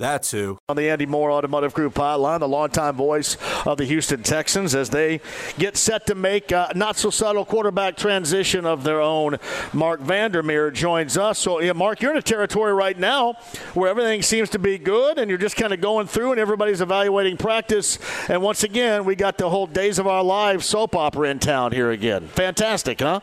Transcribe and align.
That's 0.00 0.30
who. 0.30 0.58
On 0.66 0.76
the 0.76 0.88
Andy 0.88 1.04
Moore 1.04 1.30
Automotive 1.30 1.74
Group 1.74 1.92
hotline, 1.92 2.40
the 2.40 2.48
longtime 2.48 2.96
voice 2.96 3.36
of 3.66 3.76
the 3.76 3.84
Houston 3.84 4.22
Texans 4.22 4.74
as 4.74 4.88
they 4.88 5.20
get 5.58 5.76
set 5.76 6.06
to 6.06 6.14
make 6.14 6.50
a 6.52 6.72
not 6.74 6.96
so 6.96 7.10
subtle 7.10 7.44
quarterback 7.44 7.98
transition 7.98 8.64
of 8.64 8.82
their 8.82 9.02
own. 9.02 9.36
Marc 9.74 10.00
Vandermeer 10.00 10.70
joins 10.70 11.18
us. 11.18 11.38
So, 11.38 11.60
yeah, 11.60 11.74
Marc, 11.74 12.00
you're 12.00 12.12
in 12.12 12.16
a 12.16 12.22
territory 12.22 12.72
right 12.72 12.98
now 12.98 13.34
where 13.74 13.90
everything 13.90 14.22
seems 14.22 14.48
to 14.50 14.58
be 14.58 14.78
good 14.78 15.18
and 15.18 15.28
you're 15.28 15.38
just 15.38 15.56
kind 15.56 15.74
of 15.74 15.82
going 15.82 16.06
through 16.06 16.30
and 16.30 16.40
everybody's 16.40 16.80
evaluating 16.80 17.36
practice. 17.36 17.98
And 18.30 18.40
once 18.40 18.62
again, 18.62 19.04
we 19.04 19.16
got 19.16 19.36
the 19.36 19.50
whole 19.50 19.66
Days 19.66 19.98
of 19.98 20.06
Our 20.06 20.24
Lives 20.24 20.64
soap 20.64 20.96
opera 20.96 21.28
in 21.28 21.40
town 21.40 21.72
here 21.72 21.90
again. 21.90 22.26
Fantastic, 22.28 23.00
huh? 23.00 23.20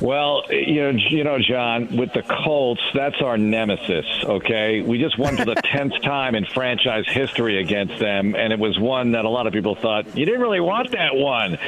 Well, 0.00 0.44
you 0.50 0.82
know, 0.82 0.90
you 0.90 1.24
know, 1.24 1.38
John, 1.38 1.96
with 1.96 2.12
the 2.12 2.22
Colts, 2.22 2.82
that's 2.94 3.20
our 3.22 3.38
nemesis. 3.38 4.06
Okay, 4.24 4.82
we 4.82 4.98
just 4.98 5.18
won 5.18 5.36
for 5.36 5.44
the 5.44 5.54
tenth 5.64 6.00
time 6.02 6.34
in 6.34 6.44
franchise 6.46 7.04
history 7.06 7.60
against 7.60 7.98
them, 7.98 8.34
and 8.34 8.52
it 8.52 8.58
was 8.58 8.78
one 8.78 9.12
that 9.12 9.24
a 9.24 9.28
lot 9.28 9.46
of 9.46 9.52
people 9.52 9.76
thought 9.76 10.16
you 10.16 10.26
didn't 10.26 10.40
really 10.40 10.60
want 10.60 10.90
that 10.92 11.14
one. 11.14 11.58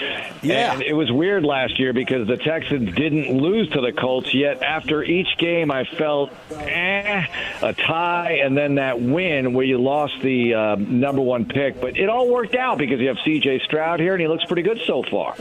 Yeah, 0.42 0.72
and 0.72 0.82
it 0.82 0.92
was 0.92 1.10
weird 1.10 1.44
last 1.44 1.78
year 1.78 1.92
because 1.92 2.26
the 2.26 2.36
Texans 2.36 2.94
didn't 2.94 3.36
lose 3.36 3.68
to 3.70 3.80
the 3.80 3.92
Colts 3.92 4.34
yet. 4.34 4.62
After 4.62 5.02
each 5.02 5.38
game, 5.38 5.70
I 5.70 5.84
felt 5.84 6.32
eh, 6.52 7.26
a 7.62 7.72
tie, 7.74 8.40
and 8.42 8.56
then 8.56 8.74
that 8.76 9.00
win 9.00 9.52
where 9.52 9.64
you 9.64 9.78
lost 9.78 10.20
the 10.22 10.54
uh, 10.54 10.76
number 10.76 11.22
one 11.22 11.44
pick. 11.44 11.80
But 11.80 11.96
it 11.96 12.08
all 12.08 12.28
worked 12.28 12.54
out 12.54 12.78
because 12.78 13.00
you 13.00 13.08
have 13.08 13.18
C.J. 13.24 13.60
Stroud 13.60 14.00
here, 14.00 14.14
and 14.14 14.20
he 14.20 14.26
looks 14.26 14.44
pretty 14.44 14.62
good 14.62 14.80
so 14.86 15.02
far. 15.04 15.36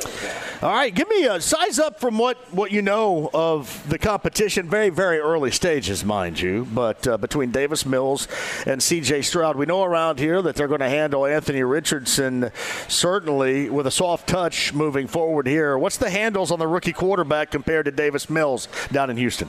All 0.61 0.71
right, 0.71 0.93
give 0.93 1.09
me 1.09 1.25
a 1.25 1.41
size 1.41 1.79
up 1.79 1.99
from 1.99 2.17
what 2.17 2.37
what 2.53 2.71
you 2.75 2.81
know 2.81 3.29
of 3.33 3.87
the 3.89 3.97
competition. 3.97 4.69
Very 4.69 4.89
very 4.89 5.17
early 5.17 5.49
stages, 5.49 6.03
mind 6.03 6.39
you, 6.39 6.67
but 6.73 7.07
uh, 7.07 7.17
between 7.17 7.51
Davis 7.51 7.85
Mills 7.85 8.27
and 8.65 8.83
C.J. 8.83 9.21
Stroud, 9.21 9.55
we 9.55 9.65
know 9.65 9.83
around 9.83 10.19
here 10.19 10.41
that 10.41 10.57
they're 10.57 10.67
going 10.67 10.81
to 10.81 10.89
handle 10.89 11.25
Anthony 11.25 11.63
Richardson 11.63 12.51
certainly 12.89 13.69
with 13.69 13.87
a 13.87 13.91
soft 13.91 14.27
touch 14.27 14.73
moving 14.73 15.07
forward 15.07 15.47
here. 15.47 15.77
What's 15.77 15.97
the 15.97 16.09
handles 16.09 16.51
on 16.51 16.59
the 16.59 16.67
rookie 16.67 16.91
quarterback 16.91 17.49
compared 17.49 17.85
to 17.85 17.91
Davis 17.91 18.29
Mills 18.29 18.67
down 18.91 19.09
in 19.09 19.15
Houston? 19.15 19.47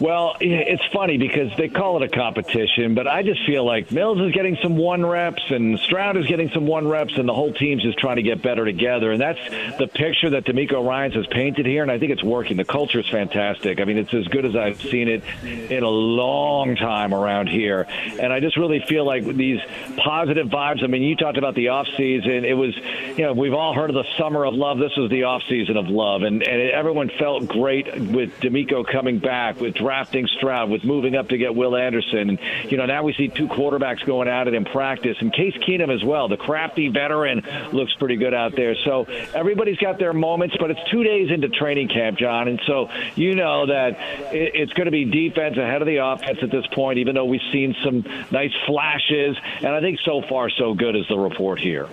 Well, 0.00 0.36
it's 0.40 0.84
funny 0.92 1.18
because 1.18 1.56
they 1.56 1.68
call 1.68 2.02
it 2.02 2.02
a 2.02 2.08
competition, 2.08 2.94
but 2.94 3.06
I 3.06 3.22
just 3.22 3.44
feel 3.46 3.64
like 3.64 3.92
Mills 3.92 4.20
is 4.20 4.32
getting 4.32 4.58
some 4.62 4.76
one 4.76 5.06
reps 5.06 5.42
and 5.50 5.78
Stroud 5.78 6.16
is 6.16 6.26
getting 6.26 6.50
some 6.50 6.66
one 6.66 6.88
reps, 6.88 7.16
and 7.16 7.28
the 7.28 7.34
whole 7.34 7.52
team's 7.52 7.82
just 7.82 7.98
trying 7.98 8.16
to 8.16 8.22
get 8.22 8.42
better 8.42 8.64
together. 8.64 9.12
And 9.12 9.20
that's 9.20 9.38
the 9.78 9.86
picture 9.86 10.30
that 10.30 10.44
DeMeco 10.44 10.84
Ryans 10.86 11.14
has 11.14 11.26
painted 11.28 11.66
here, 11.66 11.82
and 11.82 11.92
I 11.92 11.98
think 11.98 12.12
it's 12.12 12.24
working. 12.24 12.56
The 12.56 12.64
culture 12.64 13.00
is 13.00 13.08
fantastic. 13.08 13.80
I 13.80 13.84
mean, 13.84 13.98
it's 13.98 14.12
as 14.12 14.26
good 14.28 14.44
as 14.44 14.56
I've 14.56 14.80
seen 14.80 15.08
it 15.08 15.22
in 15.44 15.82
a 15.84 15.88
long 15.88 16.74
time 16.76 17.14
around 17.14 17.48
here. 17.48 17.86
And 18.18 18.32
I 18.32 18.40
just 18.40 18.56
really 18.56 18.80
feel 18.80 19.04
like 19.04 19.24
these 19.24 19.60
positive 19.96 20.48
vibes. 20.48 20.82
I 20.82 20.88
mean, 20.88 21.02
you 21.02 21.14
talked 21.14 21.38
about 21.38 21.54
the 21.54 21.68
off 21.68 21.86
season. 21.96 22.44
It 22.44 22.56
was, 22.56 22.76
you 23.16 23.24
know, 23.24 23.32
we've 23.32 23.54
all 23.54 23.74
heard 23.74 23.90
of 23.90 23.94
the 23.94 24.06
summer 24.18 24.44
of 24.44 24.54
love. 24.54 24.78
This 24.78 24.96
was 24.96 25.10
the 25.10 25.24
off 25.24 25.42
season 25.48 25.76
of 25.76 25.86
love, 25.88 26.22
and 26.22 26.42
and 26.42 26.70
everyone 26.70 27.10
felt 27.18 27.46
great 27.46 27.86
with 27.86 28.38
DeMeco 28.40 28.86
coming 28.86 29.18
back 29.18 29.60
with 29.60 29.74
drafting 29.84 30.26
Stroud, 30.38 30.70
with 30.70 30.82
moving 30.82 31.14
up 31.14 31.28
to 31.28 31.36
get 31.36 31.54
Will 31.54 31.76
Anderson. 31.76 32.30
And, 32.30 32.38
you 32.70 32.78
know, 32.78 32.86
now 32.86 33.02
we 33.02 33.12
see 33.12 33.28
two 33.28 33.46
quarterbacks 33.46 34.02
going 34.06 34.28
at 34.28 34.48
it 34.48 34.54
in 34.54 34.64
practice, 34.64 35.18
and 35.20 35.30
Case 35.30 35.52
Keenum 35.58 35.94
as 35.94 36.02
well. 36.02 36.26
The 36.26 36.38
crafty 36.38 36.88
veteran 36.88 37.42
looks 37.70 37.92
pretty 37.98 38.16
good 38.16 38.32
out 38.32 38.56
there. 38.56 38.74
So 38.82 39.04
everybody's 39.34 39.76
got 39.76 39.98
their 39.98 40.14
moments, 40.14 40.56
but 40.58 40.70
it's 40.70 40.80
two 40.90 41.04
days 41.04 41.30
into 41.30 41.50
training 41.50 41.88
camp, 41.88 42.16
John. 42.16 42.48
And 42.48 42.58
so 42.66 42.88
you 43.14 43.34
know 43.34 43.66
that 43.66 43.98
it's 44.32 44.72
going 44.72 44.86
to 44.86 44.90
be 44.90 45.04
defense 45.04 45.58
ahead 45.58 45.82
of 45.82 45.86
the 45.86 45.98
offense 45.98 46.38
at 46.40 46.50
this 46.50 46.66
point, 46.68 46.98
even 46.98 47.14
though 47.14 47.26
we've 47.26 47.42
seen 47.52 47.76
some 47.84 48.06
nice 48.30 48.54
flashes. 48.66 49.36
And 49.58 49.68
I 49.68 49.82
think 49.82 49.98
so 50.02 50.22
far, 50.22 50.48
so 50.48 50.72
good 50.72 50.96
is 50.96 51.06
the 51.10 51.18
report 51.18 51.60
here. 51.60 51.88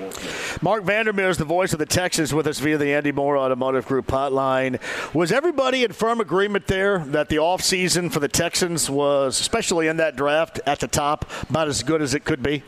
Marc 0.62 0.86
Vandermeer 0.86 1.28
is 1.28 1.38
the 1.38 1.44
voice 1.44 1.74
of 1.74 1.80
the 1.80 1.86
Texans 1.86 2.34
with 2.34 2.48
us 2.48 2.60
via 2.60 2.78
the 2.78 2.94
Andy 2.94 3.12
Moore 3.12 3.38
Automotive 3.38 3.86
Group 3.86 4.08
hotline. 4.08 4.80
Was 5.14 5.34
everybody 5.34 5.84
in 5.84 5.92
firm 5.92 6.22
agreement 6.22 6.68
there 6.68 7.00
that 7.00 7.28
the 7.28 7.36
offseason 7.36 7.81
for 8.10 8.20
the 8.20 8.28
Texans 8.28 8.90
was, 8.90 9.40
especially 9.40 9.88
in 9.88 9.98
that 9.98 10.16
draft 10.16 10.60
at 10.66 10.80
the 10.80 10.88
top, 10.88 11.30
about 11.50 11.68
as 11.68 11.84
good 11.84 12.02
as 12.02 12.14
it 12.14 12.24
could 12.24 12.44
be? 12.44 12.64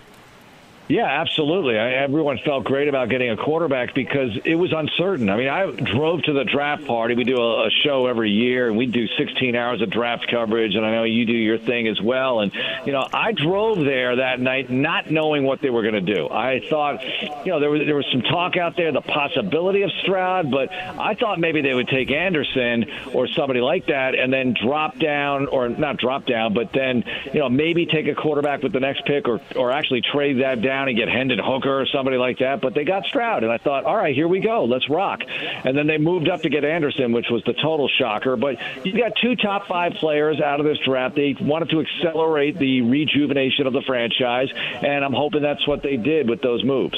Yeah, 0.89 1.05
absolutely. 1.05 1.79
I, 1.79 1.91
everyone 1.93 2.39
felt 2.43 2.65
great 2.65 2.89
about 2.89 3.07
getting 3.07 3.29
a 3.29 3.37
quarterback 3.37 3.93
because 3.93 4.37
it 4.43 4.55
was 4.55 4.73
uncertain. 4.73 5.29
I 5.29 5.37
mean, 5.37 5.47
I 5.47 5.71
drove 5.71 6.23
to 6.23 6.33
the 6.33 6.43
draft 6.43 6.85
party. 6.85 7.15
We 7.15 7.23
do 7.23 7.37
a, 7.37 7.67
a 7.67 7.69
show 7.69 8.07
every 8.07 8.31
year, 8.31 8.67
and 8.67 8.77
we 8.77 8.85
do 8.85 9.07
16 9.17 9.55
hours 9.55 9.81
of 9.81 9.89
draft 9.89 10.27
coverage. 10.29 10.75
And 10.75 10.85
I 10.85 10.91
know 10.91 11.03
you 11.03 11.25
do 11.25 11.31
your 11.31 11.57
thing 11.57 11.87
as 11.87 12.01
well. 12.01 12.41
And 12.41 12.51
you 12.85 12.91
know, 12.91 13.07
I 13.13 13.31
drove 13.31 13.79
there 13.79 14.17
that 14.17 14.41
night 14.41 14.69
not 14.69 15.09
knowing 15.09 15.45
what 15.45 15.61
they 15.61 15.69
were 15.69 15.83
going 15.83 15.93
to 15.93 16.01
do. 16.01 16.27
I 16.29 16.61
thought, 16.69 17.01
you 17.45 17.53
know, 17.53 17.61
there 17.61 17.69
was 17.69 17.81
there 17.85 17.95
was 17.95 18.07
some 18.11 18.21
talk 18.21 18.57
out 18.57 18.75
there, 18.75 18.91
the 18.91 19.01
possibility 19.01 19.83
of 19.83 19.91
Stroud, 20.01 20.51
but 20.51 20.69
I 20.73 21.13
thought 21.13 21.39
maybe 21.39 21.61
they 21.61 21.73
would 21.73 21.87
take 21.87 22.11
Anderson 22.11 22.85
or 23.13 23.27
somebody 23.27 23.61
like 23.61 23.85
that, 23.85 24.15
and 24.15 24.33
then 24.33 24.53
drop 24.61 24.99
down, 24.99 25.47
or 25.47 25.69
not 25.69 25.95
drop 25.95 26.25
down, 26.25 26.53
but 26.53 26.73
then 26.73 27.05
you 27.33 27.39
know 27.39 27.47
maybe 27.47 27.85
take 27.85 28.07
a 28.07 28.15
quarterback 28.15 28.63
with 28.63 28.73
the 28.73 28.81
next 28.81 29.05
pick, 29.05 29.29
or 29.29 29.39
or 29.55 29.71
actually 29.71 30.01
trade 30.01 30.41
that 30.41 30.61
down 30.61 30.72
down 30.73 30.87
and 30.87 30.97
get 30.97 31.07
Hendon 31.07 31.39
Hooker 31.39 31.81
or 31.81 31.85
somebody 31.85 32.17
like 32.17 32.39
that. 32.39 32.61
But 32.61 32.73
they 32.73 32.83
got 32.83 33.05
Stroud, 33.05 33.43
and 33.43 33.51
I 33.51 33.57
thought, 33.57 33.85
all 33.85 33.95
right, 33.95 34.15
here 34.15 34.27
we 34.27 34.39
go, 34.39 34.65
let's 34.65 34.89
rock. 34.89 35.21
And 35.63 35.77
then 35.77 35.87
they 35.87 35.97
moved 35.97 36.29
up 36.29 36.41
to 36.41 36.49
get 36.49 36.65
Anderson, 36.65 37.11
which 37.11 37.27
was 37.29 37.43
the 37.45 37.53
total 37.53 37.87
shocker. 37.87 38.35
But 38.35 38.57
you 38.83 38.97
got 38.97 39.13
two 39.21 39.35
top 39.35 39.67
five 39.67 39.93
players 39.93 40.41
out 40.41 40.59
of 40.59 40.65
this 40.65 40.79
draft. 40.85 41.15
They 41.15 41.35
wanted 41.39 41.69
to 41.69 41.81
accelerate 41.81 42.57
the 42.57 42.81
rejuvenation 42.81 43.67
of 43.67 43.73
the 43.73 43.83
franchise, 43.85 44.49
and 44.55 45.05
I'm 45.05 45.13
hoping 45.13 45.41
that's 45.41 45.67
what 45.67 45.83
they 45.83 45.97
did 45.97 46.29
with 46.29 46.41
those 46.41 46.63
moves. 46.63 46.97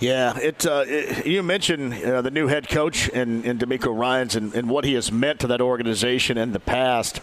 Yeah, 0.00 0.36
it, 0.38 0.66
uh, 0.66 0.84
it, 0.86 1.26
you 1.26 1.42
mentioned 1.42 1.94
uh, 1.94 2.20
the 2.20 2.30
new 2.30 2.48
head 2.48 2.68
coach 2.68 3.08
and, 3.14 3.44
in 3.44 3.58
DeMeco 3.58 3.96
Ryans 3.96 4.36
and, 4.36 4.54
and 4.54 4.68
what 4.68 4.84
he 4.84 4.94
has 4.94 5.10
meant 5.10 5.40
to 5.40 5.46
that 5.46 5.60
organization 5.60 6.36
in 6.36 6.52
the 6.52 6.60
past. 6.60 7.20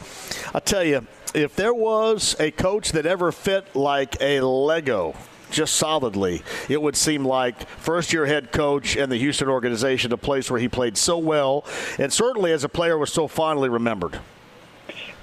I'll 0.55 0.61
tell 0.61 0.83
you, 0.83 1.05
if 1.33 1.55
there 1.55 1.73
was 1.73 2.35
a 2.39 2.51
coach 2.51 2.91
that 2.91 3.05
ever 3.05 3.31
fit 3.31 3.75
like 3.75 4.21
a 4.21 4.41
Lego, 4.41 5.15
just 5.49 5.75
solidly, 5.75 6.41
it 6.69 6.81
would 6.81 6.95
seem 6.95 7.25
like 7.25 7.67
first 7.69 8.13
year 8.13 8.25
head 8.25 8.51
coach 8.51 8.95
and 8.95 9.11
the 9.11 9.17
Houston 9.17 9.49
organization, 9.49 10.11
a 10.13 10.17
place 10.17 10.49
where 10.49 10.59
he 10.59 10.67
played 10.67 10.97
so 10.97 11.17
well 11.17 11.65
and 11.99 12.11
certainly 12.11 12.51
as 12.51 12.63
a 12.63 12.69
player 12.69 12.97
was 12.97 13.11
so 13.11 13.27
fondly 13.27 13.69
remembered. 13.69 14.19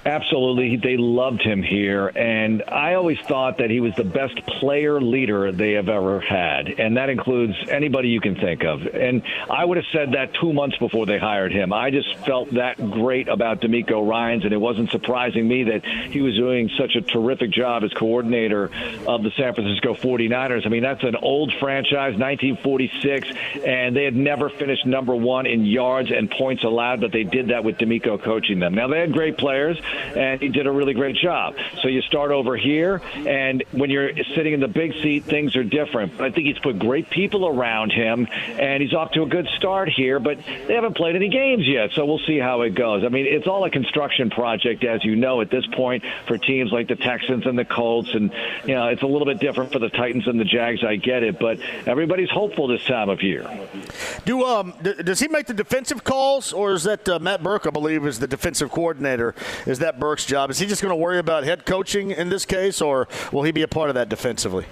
Absolutely. 0.05 0.77
They 0.77 0.95
loved 0.97 1.41
him 1.41 1.61
here. 1.61 2.07
And 2.07 2.63
I 2.67 2.93
always 2.93 3.19
thought 3.19 3.57
that 3.57 3.69
he 3.69 3.81
was 3.81 3.93
the 3.95 4.05
best 4.05 4.45
player 4.45 5.01
leader 5.01 5.51
they 5.51 5.73
have 5.73 5.89
ever 5.89 6.21
had. 6.21 6.79
And 6.79 6.97
that 6.97 7.09
includes 7.09 7.53
anybody 7.69 8.09
you 8.09 8.21
can 8.21 8.35
think 8.35 8.63
of. 8.63 8.85
And 8.87 9.23
I 9.49 9.65
would 9.65 9.77
have 9.77 9.85
said 9.91 10.13
that 10.13 10.33
two 10.33 10.53
months 10.53 10.77
before 10.77 11.05
they 11.05 11.19
hired 11.19 11.51
him. 11.51 11.73
I 11.73 11.91
just 11.91 12.15
felt 12.19 12.51
that 12.51 12.77
great 12.77 13.27
about 13.27 13.59
DeMeco 13.59 14.07
Ryans. 14.07 14.45
And 14.45 14.53
it 14.53 14.61
wasn't 14.61 14.89
surprising 14.91 15.47
me 15.47 15.65
that 15.65 15.85
he 15.85 16.21
was 16.21 16.35
doing 16.35 16.69
such 16.77 16.95
a 16.95 17.01
terrific 17.01 17.51
job 17.51 17.83
as 17.83 17.91
coordinator 17.93 18.71
of 19.05 19.23
the 19.23 19.31
San 19.35 19.53
Francisco 19.53 19.95
49ers. 19.95 20.65
I 20.65 20.69
mean, 20.69 20.83
that's 20.83 21.03
an 21.03 21.17
old 21.17 21.53
franchise, 21.59 22.15
1946. 22.17 23.27
And 23.65 23.95
they 23.95 24.05
had 24.05 24.15
never 24.15 24.49
finished 24.49 24.85
number 24.85 25.15
one 25.15 25.45
in 25.45 25.65
yards 25.65 26.09
and 26.09 26.31
points 26.31 26.63
allowed, 26.63 27.01
but 27.01 27.11
they 27.11 27.23
did 27.23 27.49
that 27.49 27.65
with 27.65 27.77
DeMeco 27.77 28.23
coaching 28.23 28.59
them. 28.59 28.73
Now, 28.73 28.87
they 28.87 28.99
had 28.99 29.11
great 29.11 29.37
players 29.37 29.77
and 30.15 30.41
he 30.41 30.49
did 30.49 30.67
a 30.67 30.71
really 30.71 30.93
great 30.93 31.15
job. 31.15 31.55
So 31.81 31.87
you 31.87 32.01
start 32.01 32.31
over 32.31 32.55
here, 32.57 33.01
and 33.15 33.63
when 33.71 33.89
you're 33.89 34.11
sitting 34.35 34.53
in 34.53 34.59
the 34.59 34.67
big 34.67 34.93
seat, 35.01 35.25
things 35.25 35.55
are 35.55 35.63
different. 35.63 36.19
I 36.19 36.31
think 36.31 36.47
he's 36.47 36.59
put 36.59 36.79
great 36.79 37.09
people 37.09 37.47
around 37.47 37.91
him, 37.91 38.27
and 38.31 38.81
he's 38.81 38.93
off 38.93 39.11
to 39.11 39.23
a 39.23 39.27
good 39.27 39.47
start 39.57 39.89
here. 39.89 40.19
But 40.19 40.39
they 40.67 40.73
haven't 40.73 40.95
played 40.95 41.15
any 41.15 41.29
games 41.29 41.67
yet, 41.67 41.91
so 41.93 42.05
we'll 42.05 42.19
see 42.27 42.37
how 42.37 42.61
it 42.61 42.75
goes. 42.75 43.03
I 43.03 43.09
mean, 43.09 43.25
it's 43.25 43.47
all 43.47 43.65
a 43.65 43.69
construction 43.69 44.29
project, 44.29 44.83
as 44.83 45.03
you 45.03 45.15
know, 45.15 45.41
at 45.41 45.49
this 45.49 45.65
point 45.67 46.03
for 46.27 46.37
teams 46.37 46.71
like 46.71 46.87
the 46.87 46.95
Texans 46.95 47.45
and 47.45 47.57
the 47.57 47.65
Colts, 47.65 48.13
and 48.13 48.31
you 48.65 48.75
know 48.75 48.87
it's 48.87 49.01
a 49.01 49.07
little 49.07 49.25
bit 49.25 49.39
different 49.39 49.71
for 49.71 49.79
the 49.79 49.89
Titans 49.89 50.27
and 50.27 50.39
the 50.39 50.45
Jags. 50.45 50.83
I 50.83 50.95
get 50.95 51.23
it, 51.23 51.39
but 51.39 51.59
everybody's 51.85 52.29
hopeful 52.29 52.67
this 52.67 52.83
time 52.85 53.09
of 53.09 53.21
year. 53.21 53.49
Do 54.25 54.43
um 54.45 54.73
does 54.81 55.19
he 55.19 55.27
make 55.27 55.47
the 55.47 55.53
defensive 55.53 56.03
calls, 56.03 56.53
or 56.53 56.73
is 56.73 56.83
that 56.83 57.07
uh, 57.07 57.19
Matt 57.19 57.43
Burke? 57.43 57.67
I 57.67 57.69
believe 57.69 58.05
is 58.05 58.19
the 58.19 58.27
defensive 58.27 58.71
coordinator. 58.71 59.35
Is 59.65 59.78
that 59.79 59.99
Burke's 59.99 60.25
job? 60.25 60.49
Is 60.49 60.59
he 60.59 60.65
just 60.65 60.81
going 60.81 60.91
to 60.91 60.95
worry 60.95 61.19
about 61.19 61.43
head 61.43 61.65
coaching 61.65 62.11
in 62.11 62.29
this 62.29 62.45
case, 62.45 62.81
or 62.81 63.07
will 63.31 63.43
he 63.43 63.51
be 63.51 63.61
a 63.61 63.67
part 63.67 63.89
of 63.89 63.95
that 63.95 64.09
defensively? 64.09 64.65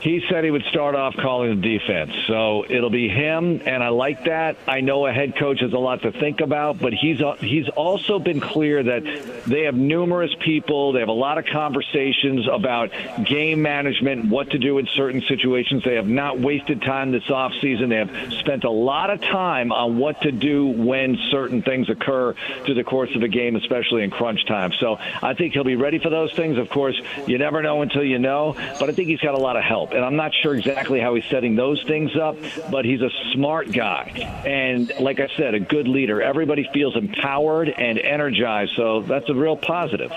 He 0.00 0.24
said 0.30 0.44
he 0.44 0.50
would 0.50 0.64
start 0.64 0.94
off 0.94 1.14
calling 1.16 1.60
the 1.60 1.78
defense. 1.78 2.12
So 2.26 2.64
it'll 2.68 2.90
be 2.90 3.08
him, 3.08 3.60
and 3.66 3.82
I 3.82 3.88
like 3.88 4.24
that. 4.24 4.56
I 4.66 4.80
know 4.80 5.06
a 5.06 5.12
head 5.12 5.36
coach 5.36 5.60
has 5.60 5.74
a 5.74 5.78
lot 5.78 6.02
to 6.02 6.12
think 6.12 6.40
about, 6.40 6.78
but 6.78 6.94
he's 6.94 7.20
uh, 7.20 7.34
he's 7.34 7.68
also 7.68 8.18
been 8.18 8.40
clear 8.40 8.82
that 8.82 9.44
they 9.46 9.64
have 9.64 9.74
numerous 9.74 10.34
people. 10.40 10.92
They 10.92 11.00
have 11.00 11.08
a 11.08 11.12
lot 11.12 11.36
of 11.36 11.44
conversations 11.46 12.48
about 12.50 12.90
game 13.24 13.60
management, 13.60 14.26
what 14.26 14.50
to 14.50 14.58
do 14.58 14.78
in 14.78 14.86
certain 14.86 15.20
situations. 15.22 15.84
They 15.84 15.96
have 15.96 16.08
not 16.08 16.38
wasted 16.38 16.80
time 16.80 17.12
this 17.12 17.24
offseason. 17.24 17.90
They 17.90 17.96
have 17.96 18.32
spent 18.34 18.64
a 18.64 18.70
lot 18.70 19.10
of 19.10 19.20
time 19.20 19.70
on 19.70 19.98
what 19.98 20.22
to 20.22 20.32
do 20.32 20.66
when 20.66 21.18
certain 21.30 21.60
things 21.60 21.90
occur 21.90 22.34
through 22.64 22.74
the 22.74 22.84
course 22.84 23.14
of 23.14 23.22
a 23.22 23.28
game, 23.28 23.54
especially 23.54 24.02
in 24.02 24.10
crunch 24.10 24.46
time. 24.46 24.72
So 24.72 24.98
I 25.22 25.34
think 25.34 25.52
he'll 25.52 25.64
be 25.64 25.76
ready 25.76 25.98
for 25.98 26.08
those 26.08 26.32
things. 26.32 26.56
Of 26.56 26.70
course, 26.70 26.98
you 27.26 27.36
never 27.36 27.60
know 27.60 27.82
until 27.82 28.04
you 28.04 28.18
know, 28.18 28.54
but 28.78 28.88
I 28.88 28.92
think 28.92 29.08
he's 29.08 29.20
got 29.20 29.34
a 29.34 29.38
lot 29.38 29.56
of 29.56 29.62
help 29.62 29.89
and 29.92 30.04
I'm 30.04 30.16
not 30.16 30.32
sure 30.34 30.54
exactly 30.54 31.00
how 31.00 31.14
he's 31.14 31.24
setting 31.26 31.56
those 31.56 31.82
things 31.84 32.16
up, 32.16 32.36
but 32.70 32.84
he's 32.84 33.00
a 33.00 33.10
smart 33.32 33.72
guy. 33.72 34.42
And 34.44 34.92
like 35.00 35.20
I 35.20 35.28
said, 35.36 35.54
a 35.54 35.60
good 35.60 35.88
leader. 35.88 36.22
Everybody 36.22 36.68
feels 36.72 36.96
empowered 36.96 37.68
and 37.68 37.98
energized, 37.98 38.72
so 38.76 39.02
that's 39.02 39.28
a 39.28 39.34
real 39.34 39.56
positive. 39.56 40.12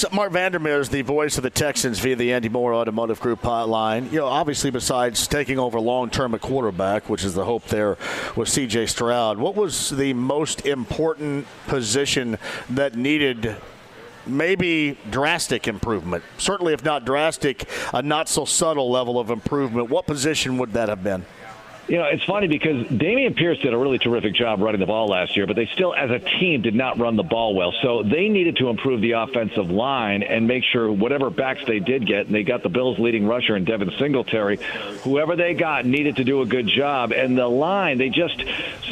So 0.00 0.08
Marc 0.12 0.32
Vandermeer 0.32 0.80
is 0.80 0.88
the 0.88 1.02
voice 1.02 1.36
of 1.36 1.42
the 1.42 1.50
Texans 1.50 1.98
via 1.98 2.16
the 2.16 2.32
Andy 2.32 2.48
Moore 2.48 2.72
Automotive 2.72 3.20
Group 3.20 3.42
hotline. 3.42 4.10
You 4.10 4.20
know, 4.20 4.26
obviously, 4.28 4.70
besides 4.70 5.26
taking 5.26 5.58
over 5.58 5.78
long 5.78 6.08
term 6.08 6.34
at 6.34 6.40
quarterback, 6.40 7.10
which 7.10 7.22
is 7.22 7.34
the 7.34 7.44
hope 7.44 7.66
there 7.66 7.98
with 8.34 8.48
C.J. 8.48 8.86
Stroud, 8.86 9.36
what 9.36 9.56
was 9.56 9.90
the 9.90 10.14
most 10.14 10.64
important 10.64 11.46
position 11.66 12.38
that 12.70 12.94
needed 12.94 13.56
maybe 14.26 14.98
drastic 15.10 15.68
improvement. 15.68 16.24
Certainly, 16.38 16.74
if 16.74 16.84
not 16.84 17.04
drastic, 17.04 17.68
a 17.92 18.02
not 18.02 18.28
so 18.28 18.44
subtle 18.44 18.90
level 18.90 19.18
of 19.18 19.30
improvement. 19.30 19.90
What 19.90 20.06
position 20.06 20.58
would 20.58 20.72
that 20.74 20.88
have 20.88 21.02
been? 21.02 21.24
You 21.88 21.96
know, 21.96 22.04
it's 22.04 22.22
funny 22.22 22.46
because 22.46 22.86
Dameon 22.86 23.34
Pierce 23.34 23.58
did 23.58 23.74
a 23.74 23.76
really 23.76 23.98
terrific 23.98 24.32
job 24.32 24.60
running 24.60 24.78
the 24.78 24.86
ball 24.86 25.08
last 25.08 25.36
year, 25.36 25.48
but 25.48 25.56
they 25.56 25.66
still, 25.74 25.92
as 25.92 26.08
a 26.08 26.20
team, 26.20 26.62
did 26.62 26.76
not 26.76 27.00
run 27.00 27.16
the 27.16 27.24
ball 27.24 27.52
well. 27.52 27.74
So 27.82 28.04
they 28.04 28.28
needed 28.28 28.58
to 28.58 28.68
improve 28.68 29.00
the 29.00 29.12
offensive 29.12 29.72
line 29.72 30.22
and 30.22 30.46
make 30.46 30.62
sure 30.62 30.92
whatever 30.92 31.30
backs 31.30 31.62
they 31.66 31.80
did 31.80 32.06
get, 32.06 32.26
and 32.26 32.34
they 32.34 32.44
got 32.44 32.62
the 32.62 32.68
Bills' 32.68 33.00
leading 33.00 33.26
rusher 33.26 33.56
in 33.56 33.64
Devin 33.64 33.90
Singletary, 33.98 34.60
whoever 35.02 35.34
they 35.34 35.52
got 35.52 35.84
needed 35.84 36.14
to 36.16 36.22
do 36.22 36.42
a 36.42 36.46
good 36.46 36.68
job. 36.68 37.10
And 37.10 37.36
the 37.36 37.48
line, 37.48 37.98
they 37.98 38.08
just 38.08 38.40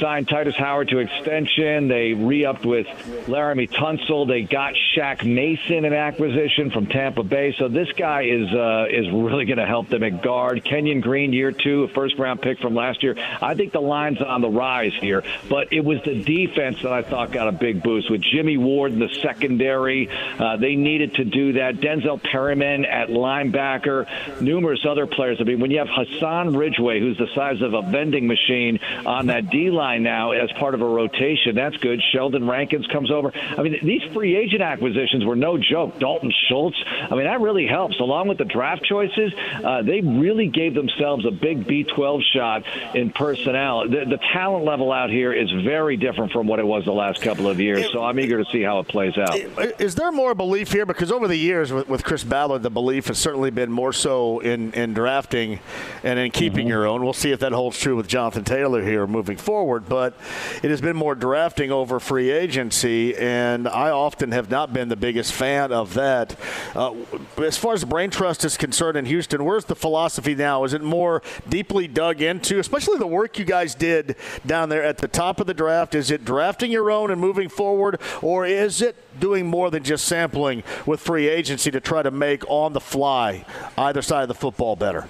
signed 0.01 0.27
Tytus 0.27 0.57
Howard 0.57 0.89
to 0.89 0.99
extension. 0.99 1.87
They 1.87 2.15
re-upped 2.15 2.67
with 2.67 2.89
Laremy 3.29 3.71
Tunsil. 3.71 4.27
They 4.27 4.43
got 4.43 4.75
Shaq 4.99 5.25
Mason 5.25 5.85
an 5.85 5.93
acquisition 5.93 6.71
from 6.71 6.87
Tampa 6.87 7.23
Bay. 7.23 7.55
So 7.59 7.69
this 7.69 7.89
guy 7.93 8.23
is 8.23 8.53
uh, 8.53 8.87
is 8.91 9.06
really 9.12 9.45
going 9.45 9.59
to 9.59 9.67
help 9.67 9.89
them 9.89 10.03
at 10.03 10.23
guard. 10.23 10.65
Kenyon 10.65 11.00
Green, 11.00 11.33
year 11.33 11.53
two, 11.53 11.85
a 11.85 11.89
first-round 11.89 12.43
pick 12.43 12.59
from 12.59 12.75
last 12.75 12.89
last 12.89 13.03
year. 13.03 13.17
I 13.43 13.55
think 13.55 13.73
the 13.73 13.81
line's 13.81 14.21
on 14.23 14.41
the 14.41 14.49
rise 14.49 14.93
here, 15.00 15.23
but 15.49 15.73
it 15.73 15.85
was 15.85 15.99
the 16.05 16.23
defense 16.23 16.83
that 16.83 16.93
I 16.93 17.03
thought 17.03 17.33
got 17.33 17.49
a 17.49 17.53
big 17.53 17.83
boost 17.83 18.11
with 18.11 18.23
Jimmy 18.23 18.56
Ward 18.56 18.93
in 18.93 18.99
the 18.99 19.09
secondary. 19.23 20.09
Uh, 20.09 20.56
they 20.56 20.75
needed 20.75 21.15
to 21.17 21.25
do 21.25 21.53
that. 21.55 21.77
Denzel 21.77 22.23
Perryman 22.23 22.85
at 22.85 23.09
linebacker, 23.09 24.41
numerous 24.41 24.85
other 24.89 25.06
players. 25.06 25.39
I 25.41 25.45
mean, 25.45 25.61
when 25.61 25.71
you 25.71 25.79
have 25.79 25.89
Hassan 25.91 26.56
Ridgeway, 26.56 27.00
who's 27.00 27.19
the 27.19 27.29
size 27.35 27.61
of 27.62 27.75
a 27.75 27.83
vending 27.83 28.27
machine 28.27 28.81
on 29.05 29.27
that 29.27 29.50
D 29.50 29.71
line 29.71 30.03
now 30.03 30.33
as 30.33 30.50
part 30.53 30.75
of 30.75 30.81
a 30.81 30.89
rotation, 30.89 31.55
that's 31.55 31.77
good. 31.77 32.00
Sheldon 32.12 32.49
Rankins 32.49 32.87
comes 32.87 33.11
over. 33.11 33.33
I 33.35 33.62
mean, 33.62 33.79
these 33.83 34.03
free 34.12 34.37
agent 34.37 34.62
acquisitions 34.62 34.88
were 35.25 35.37
no 35.37 35.58
joke. 35.58 35.99
Dalton 35.99 36.32
Schultz. 36.49 36.76
I 36.87 37.14
mean, 37.14 37.25
that 37.25 37.40
really 37.40 37.67
helps. 37.67 37.99
Along 38.00 38.29
with 38.29 38.38
the 38.38 38.44
draft 38.44 38.85
choices, 38.85 39.32
uh, 39.64 39.82
they 39.82 40.00
really 40.00 40.49
gave 40.49 40.75
themselves 40.75 41.25
a 41.26 41.31
big 41.31 41.67
B12 41.67 42.23
shot 42.32 42.64
in 42.94 43.11
personnel. 43.11 43.88
The, 43.88 44.05
the, 44.05 44.19
talent 44.32 44.64
level 44.64 44.93
out 44.93 45.08
here 45.08 45.32
is 45.32 45.50
very 45.64 45.96
different 45.96 46.32
from 46.32 46.46
what 46.46 46.58
it 46.58 46.67
was 46.67 46.85
the 46.85 46.93
last 46.93 47.23
couple 47.23 47.49
of 47.49 47.58
years. 47.58 47.90
So 47.93 48.02
I'm 48.02 48.20
eager 48.20 48.43
to 48.43 48.50
see 48.50 48.62
how 48.62 48.81
it 48.81 48.88
plays 48.88 49.17
out. 49.17 49.38
Is 49.81 49.94
there 49.94 50.12
more 50.12 50.35
belief 50.35 50.70
here? 50.70 50.85
Because 50.85 51.11
over 51.11 51.26
the 51.26 51.37
years 51.37 51.73
with, 51.73 51.88
with 51.88 52.05
Chris 52.05 52.25
Ballard, 52.25 52.62
the 52.62 52.70
belief 52.70 53.06
has 53.06 53.19
certainly 53.19 53.50
been 53.50 53.70
more 53.70 53.93
so 53.93 54.40
in, 54.40 54.73
in 54.73 54.93
drafting 54.93 55.61
and 56.02 56.19
in 56.19 56.31
keeping 56.31 56.61
mm-hmm. 56.61 56.69
your 56.69 56.87
own. 56.87 57.02
We'll 57.02 57.14
see 57.14 57.32
if 57.32 57.40
that 57.40 57.52
holds 57.52 57.79
true 57.79 57.96
with 57.96 58.06
Jonathan 58.06 58.44
Taylor 58.44 58.82
here 58.82 59.06
moving 59.06 59.38
forward. 59.38 59.88
But 59.88 60.14
it 60.62 60.70
has 60.70 60.81
been 60.81 60.96
more 60.96 61.14
drafting 61.14 61.73
over 61.73 61.99
free 62.00 62.31
agency, 62.31 63.17
and 63.17 63.67
I 63.67 63.90
often 63.90 64.32
have 64.32 64.50
not 64.50 64.73
been 64.73 64.78
the 64.87 64.95
biggest 64.95 65.33
fan 65.33 65.73
of 65.73 65.95
that. 65.95 66.39
Uh, 66.77 66.95
as 67.39 67.59
far 67.59 67.75
as 67.75 67.85
brain 67.85 68.11
trust 68.11 68.45
is 68.45 68.57
concerned 68.57 68.97
in 68.97 69.07
Houston, 69.07 69.45
where's 69.45 69.65
the 69.65 69.75
philosophy 69.75 70.37
now? 70.37 70.63
Is 70.63 70.75
it 70.75 70.83
more 70.83 71.21
deeply 71.49 71.89
dug 71.89 72.23
into, 72.23 72.61
especially 72.61 72.99
the 72.99 73.07
work 73.09 73.37
you 73.37 73.45
guys 73.45 73.75
did 73.75 74.15
down 74.47 74.69
there 74.69 74.85
at 74.85 74.99
the 74.99 75.09
top 75.09 75.41
of 75.41 75.49
the 75.49 75.55
draft? 75.55 75.97
Is 75.97 76.13
it 76.13 76.25
drafting 76.25 76.71
your 76.71 76.91
own 76.91 77.11
and 77.11 77.21
moving 77.21 77.49
forward, 77.49 78.01
or 78.23 78.47
is 78.47 78.81
it 78.81 78.95
doing 79.19 79.47
more 79.47 79.71
than 79.71 79.83
just 79.83 80.05
sampling 80.05 80.63
with 80.87 81.01
free 81.01 81.27
agency 81.27 81.73
to 81.73 81.81
try 81.81 82.03
to 82.03 82.13
make 82.13 82.49
on 82.49 82.73
the 82.75 82.81
fly 82.81 83.45
either 83.77 84.03
side 84.03 84.23
of 84.23 84.29
the 84.29 84.35
football 84.35 84.77
better? 84.77 85.09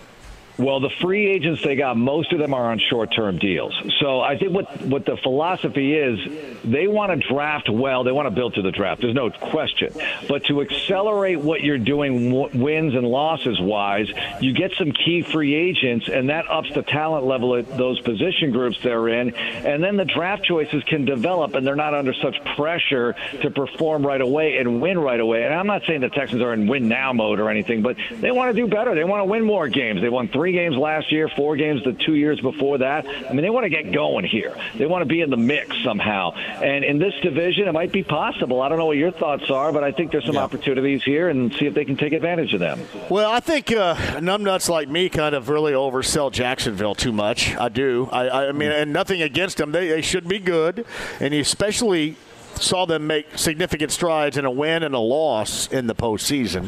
Well, 0.59 0.81
the 0.81 0.91
free 1.01 1.29
agents 1.29 1.63
they 1.63 1.77
got, 1.77 1.97
most 1.97 2.33
of 2.33 2.41
them 2.41 2.53
are 2.53 2.73
on 2.73 2.81
short-term 2.81 3.39
deals. 3.39 3.81
So 4.01 4.21
I 4.21 4.37
think 4.37 4.53
what 4.53 4.83
what 4.83 5.05
the 5.07 5.17
philosophy 5.17 5.95
is, 5.95 6.19
they 6.65 6.89
want 6.89 7.13
to 7.13 7.29
draft 7.29 7.69
well. 7.69 8.03
They 8.03 8.11
want 8.11 8.27
to 8.27 8.31
build 8.31 8.55
to 8.55 8.63
the 8.63 8.73
draft. 8.73 9.01
There's 9.01 9.15
no 9.15 9.31
question. 9.31 9.93
But 10.29 10.45
to 10.47 10.61
accelerate 10.61 11.39
what 11.39 11.63
you're 11.63 11.79
doing, 11.79 12.33
wins 12.33 12.95
and 12.95 13.07
losses 13.07 13.61
wise, 13.61 14.09
you 14.41 14.53
get 14.53 14.73
some 14.73 14.91
key 14.91 15.23
free 15.23 15.55
agents, 15.55 16.09
and 16.09 16.29
that 16.31 16.51
ups 16.51 16.75
the 16.75 16.83
talent 16.83 17.25
level 17.25 17.55
at 17.55 17.77
those 17.77 18.01
position 18.01 18.51
groups 18.51 18.79
they're 18.83 19.09
in. 19.09 19.35
And 19.37 19.83
then 19.83 19.97
the 19.97 20.05
draft 20.05 20.45
choices 20.45 20.83
can 20.85 21.05
develop, 21.05 21.55
and 21.55 21.65
they're 21.65 21.77
not 21.77 21.95
under 21.95 22.15
such 22.15 22.37
pressure 22.57 23.15
to 23.43 23.51
perform 23.51 24.05
right 24.05 24.21
away 24.21 24.57
and 24.57 24.83
win 24.83 24.99
right 24.99 25.21
away. 25.21 25.45
And 25.45 25.55
I'm 25.55 25.69
not 25.69 25.83
saying 25.87 26.01
the 26.01 26.09
Texans 26.09 26.43
are 26.43 26.53
in 26.53 26.67
win 26.67 26.89
now 26.89 27.13
mode 27.13 27.39
or 27.39 27.49
anything, 27.49 27.83
but 27.83 27.97
they 28.11 28.33
want 28.33 28.55
to 28.55 28.61
do 28.61 28.67
better. 28.67 28.97
They 28.97 29.05
want 29.05 29.21
to 29.21 29.25
win 29.25 29.45
more 29.45 29.69
games. 29.69 30.01
They 30.01 30.09
won 30.09 30.27
three 30.27 30.48
three 30.49 30.53
games 30.57 30.77
last 30.77 31.13
year, 31.13 31.29
four 31.29 31.57
games 31.57 31.85
the 31.85 31.93
two 31.93 32.15
years 32.15 32.41
before 32.41 32.79
that. 32.79 33.07
I 33.07 33.33
mean, 33.33 33.43
they 33.43 33.51
want 33.51 33.65
to 33.65 33.69
get 33.69 33.93
going 33.93 34.25
here. 34.25 34.57
They 34.77 34.87
want 34.87 35.03
to 35.03 35.07
be 35.07 35.21
in 35.21 35.29
the 35.29 35.37
mix 35.37 35.77
somehow. 35.85 36.31
And 36.31 36.85
in 36.85 36.99
this 36.99 37.13
division, 37.23 37.69
it 37.69 37.73
might 37.73 37.93
be 37.93 38.03
possible. 38.03 38.63
I 38.63 38.71
don't 38.71 38.79
know 38.79 38.87
what 38.87 38.97
your 38.97 39.11
thoughts 39.11 39.51
are, 39.51 39.73
but 39.73 39.85
I 39.85 39.93
think 39.93 40.11
there's 40.11 40.25
some 40.25 40.37
yeah. 40.37 40.43
opportunities 40.45 41.03
here 41.03 41.29
and 41.29 41.53
see 41.55 41.67
if 41.67 41.75
they 41.75 41.85
can 41.85 41.99
take 41.99 42.15
advantage 42.15 42.55
of 42.55 42.61
them. 42.61 42.81
Well, 43.11 43.31
I 43.31 43.41
think 43.41 43.71
uh, 43.71 43.95
numbnuts 44.21 44.71
like 44.71 44.89
me 44.89 45.11
kind 45.11 45.35
of 45.35 45.51
really 45.51 45.73
oversell 45.73 46.33
Jacksonville 46.33 46.95
too 46.95 47.13
much. 47.13 47.55
I 47.57 47.69
do. 47.69 48.09
I, 48.11 48.49
I 48.49 48.53
mean, 48.53 48.71
and 48.71 48.91
nothing 48.91 49.21
against 49.21 49.59
them. 49.59 49.73
They, 49.73 49.89
they 49.89 50.01
should 50.01 50.27
be 50.27 50.39
good. 50.39 50.87
And 51.21 51.35
especially 51.35 52.17
saw 52.63 52.87
them 52.87 53.07
make 53.07 53.39
significant 53.39 53.93
strides 53.93 54.37
in 54.37 54.45
a 54.45 54.51
win 54.51 54.83
and 54.83 54.95
a 54.95 54.99
loss 54.99 55.69
in 55.69 55.87
the 55.87 55.95
postseason. 55.95 56.65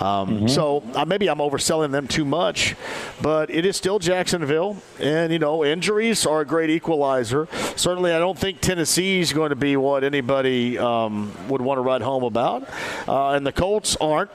Um, 0.00 0.28
mm-hmm. 0.28 0.46
So 0.48 0.82
uh, 0.94 1.04
maybe 1.04 1.28
I'm 1.28 1.38
overselling 1.38 1.92
them 1.92 2.08
too 2.08 2.24
much, 2.24 2.76
but 3.22 3.50
it 3.50 3.64
is 3.64 3.76
still 3.76 3.98
Jacksonville, 3.98 4.76
and 4.98 5.32
you 5.32 5.38
know 5.38 5.64
injuries 5.64 6.26
are 6.26 6.40
a 6.40 6.46
great 6.46 6.70
equalizer. 6.70 7.48
Certainly, 7.76 8.12
I 8.12 8.18
don't 8.18 8.38
think 8.38 8.60
Tennessee 8.60 9.20
is 9.20 9.32
going 9.32 9.50
to 9.50 9.56
be 9.56 9.76
what 9.76 10.04
anybody 10.04 10.78
um, 10.78 11.32
would 11.48 11.60
want 11.60 11.78
to 11.78 11.82
write 11.82 12.02
home 12.02 12.24
about, 12.24 12.68
uh, 13.08 13.30
and 13.30 13.46
the 13.46 13.52
Colts 13.52 13.96
aren't 14.00 14.30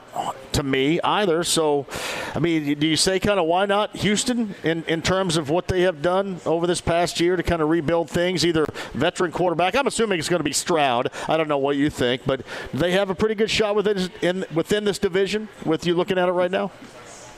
to 0.52 0.62
me 0.62 1.00
either. 1.02 1.44
So, 1.44 1.86
I 2.34 2.38
mean, 2.38 2.78
do 2.78 2.86
you 2.86 2.96
say 2.96 3.20
kind 3.20 3.40
of 3.40 3.46
why 3.46 3.66
not 3.66 3.96
Houston 3.96 4.54
in 4.62 4.84
in 4.84 5.02
terms 5.02 5.36
of 5.36 5.50
what 5.50 5.68
they 5.68 5.82
have 5.82 6.02
done 6.02 6.40
over 6.44 6.66
this 6.66 6.80
past 6.80 7.20
year 7.20 7.36
to 7.36 7.42
kind 7.42 7.62
of 7.62 7.68
rebuild 7.68 8.10
things? 8.10 8.44
Either 8.44 8.66
veteran 8.92 9.32
quarterback, 9.32 9.74
I'm 9.74 9.86
assuming 9.86 10.18
it's 10.18 10.28
going 10.28 10.40
to 10.40 10.44
be 10.44 10.52
Stroud. 10.52 11.10
I 11.28 11.36
don't 11.36 11.48
know 11.48 11.58
what 11.58 11.76
you 11.76 11.90
think, 11.90 12.22
but 12.26 12.42
they 12.72 12.92
have 12.92 13.10
a 13.10 13.14
pretty 13.14 13.34
good 13.34 13.50
shot 13.50 13.74
within 13.74 14.10
in 14.22 14.44
within 14.54 14.84
this 14.84 14.98
division. 14.98 15.48
With 15.64 15.86
you 15.86 15.94
looking 15.94 16.18
at 16.18 16.28
it 16.28 16.32
right 16.32 16.50
now. 16.50 16.70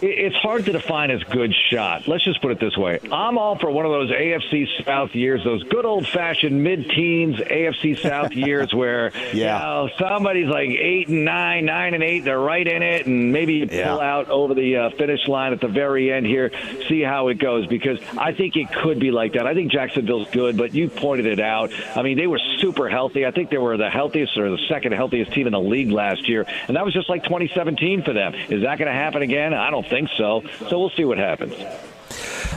It's 0.03 0.37
hard 0.37 0.65
to 0.65 0.73
define 0.73 1.11
as 1.11 1.23
good 1.25 1.55
shot. 1.71 2.09
Let's 2.09 2.25
just 2.25 2.43
put 2.43 2.51
it 2.51 2.59
this 2.59 2.77
way. 2.77 2.99
I'm 3.13 3.39
all 3.39 3.57
for 3.57 3.71
one 3.71 3.87
of 3.87 3.93
those 3.93 4.11
AFC 4.11 4.67
South 4.85 5.15
years, 5.15 5.45
those 5.45 5.63
good 5.65 5.85
old 5.85 6.09
fashioned 6.09 6.63
mid 6.63 6.91
teens 6.91 7.37
AFC 7.37 8.01
South 8.01 8.33
years 8.33 8.75
where 8.75 9.13
yeah. 9.33 9.59
you 9.59 9.89
know, 9.89 9.91
somebody's 9.99 10.49
like 10.49 10.71
eight 10.71 11.09
and 11.09 11.25
nine, 11.25 11.67
nine 11.67 11.95
and 11.95 12.03
eight, 12.03 12.21
they're 12.21 12.41
right 12.41 12.67
in 12.67 12.83
it, 12.83 13.07
and 13.07 13.33
maybe 13.33 13.55
you 13.55 13.67
pull 13.69 13.77
yeah. 13.77 13.95
out 13.97 14.29
over 14.29 14.55
the 14.55 14.77
uh, 14.77 14.91
finish 14.91 15.29
line 15.29 15.53
at 15.53 15.61
the 15.61 15.69
very 15.69 16.13
end 16.13 16.27
here, 16.27 16.51
see 16.89 17.03
how 17.03 17.29
it 17.29 17.39
goes, 17.39 17.67
because 17.69 18.01
I 18.19 18.33
think 18.33 18.57
it 18.57 18.73
could 18.73 18.99
be 18.99 19.13
like 19.13 19.35
that. 19.35 19.47
I 19.47 19.55
think 19.55 19.71
Jacksonville's 19.71 20.31
good, 20.31 20.57
but 20.57 20.75
you 20.75 20.89
pointed 20.89 21.27
it 21.27 21.39
out. 21.39 21.73
I 21.95 22.03
mean, 22.03 22.17
they 22.17 22.27
were 22.27 22.41
super 22.59 22.89
healthy. 22.89 23.25
I 23.25 23.31
think 23.31 23.51
they 23.51 23.59
were 23.59 23.77
the 23.77 23.91
healthiest 23.91 24.37
or 24.37 24.51
the 24.51 24.59
second 24.69 24.93
healthiest 24.93 25.33
team 25.33 25.47
in 25.47 25.53
the 25.53 25.61
league 25.61 25.93
last 25.93 26.29
year, 26.29 26.45
and 26.67 26.77
that 26.77 26.85
was 26.85 26.93
just 26.93 27.09
like 27.09 27.23
2017 27.23 28.03
for 28.03 28.13
them. 28.13 28.35
Is 28.35 28.63
that 28.63 28.79
going 28.79 28.91
to 28.91 28.93
happen 28.93 29.23
again? 29.23 29.55
I 29.55 29.71
don't 29.71 29.87
think 29.93 30.09
so. 30.17 30.43
So 30.69 30.79
we'll 30.79 30.91
see 30.91 31.05
what 31.05 31.19
happens. 31.19 31.55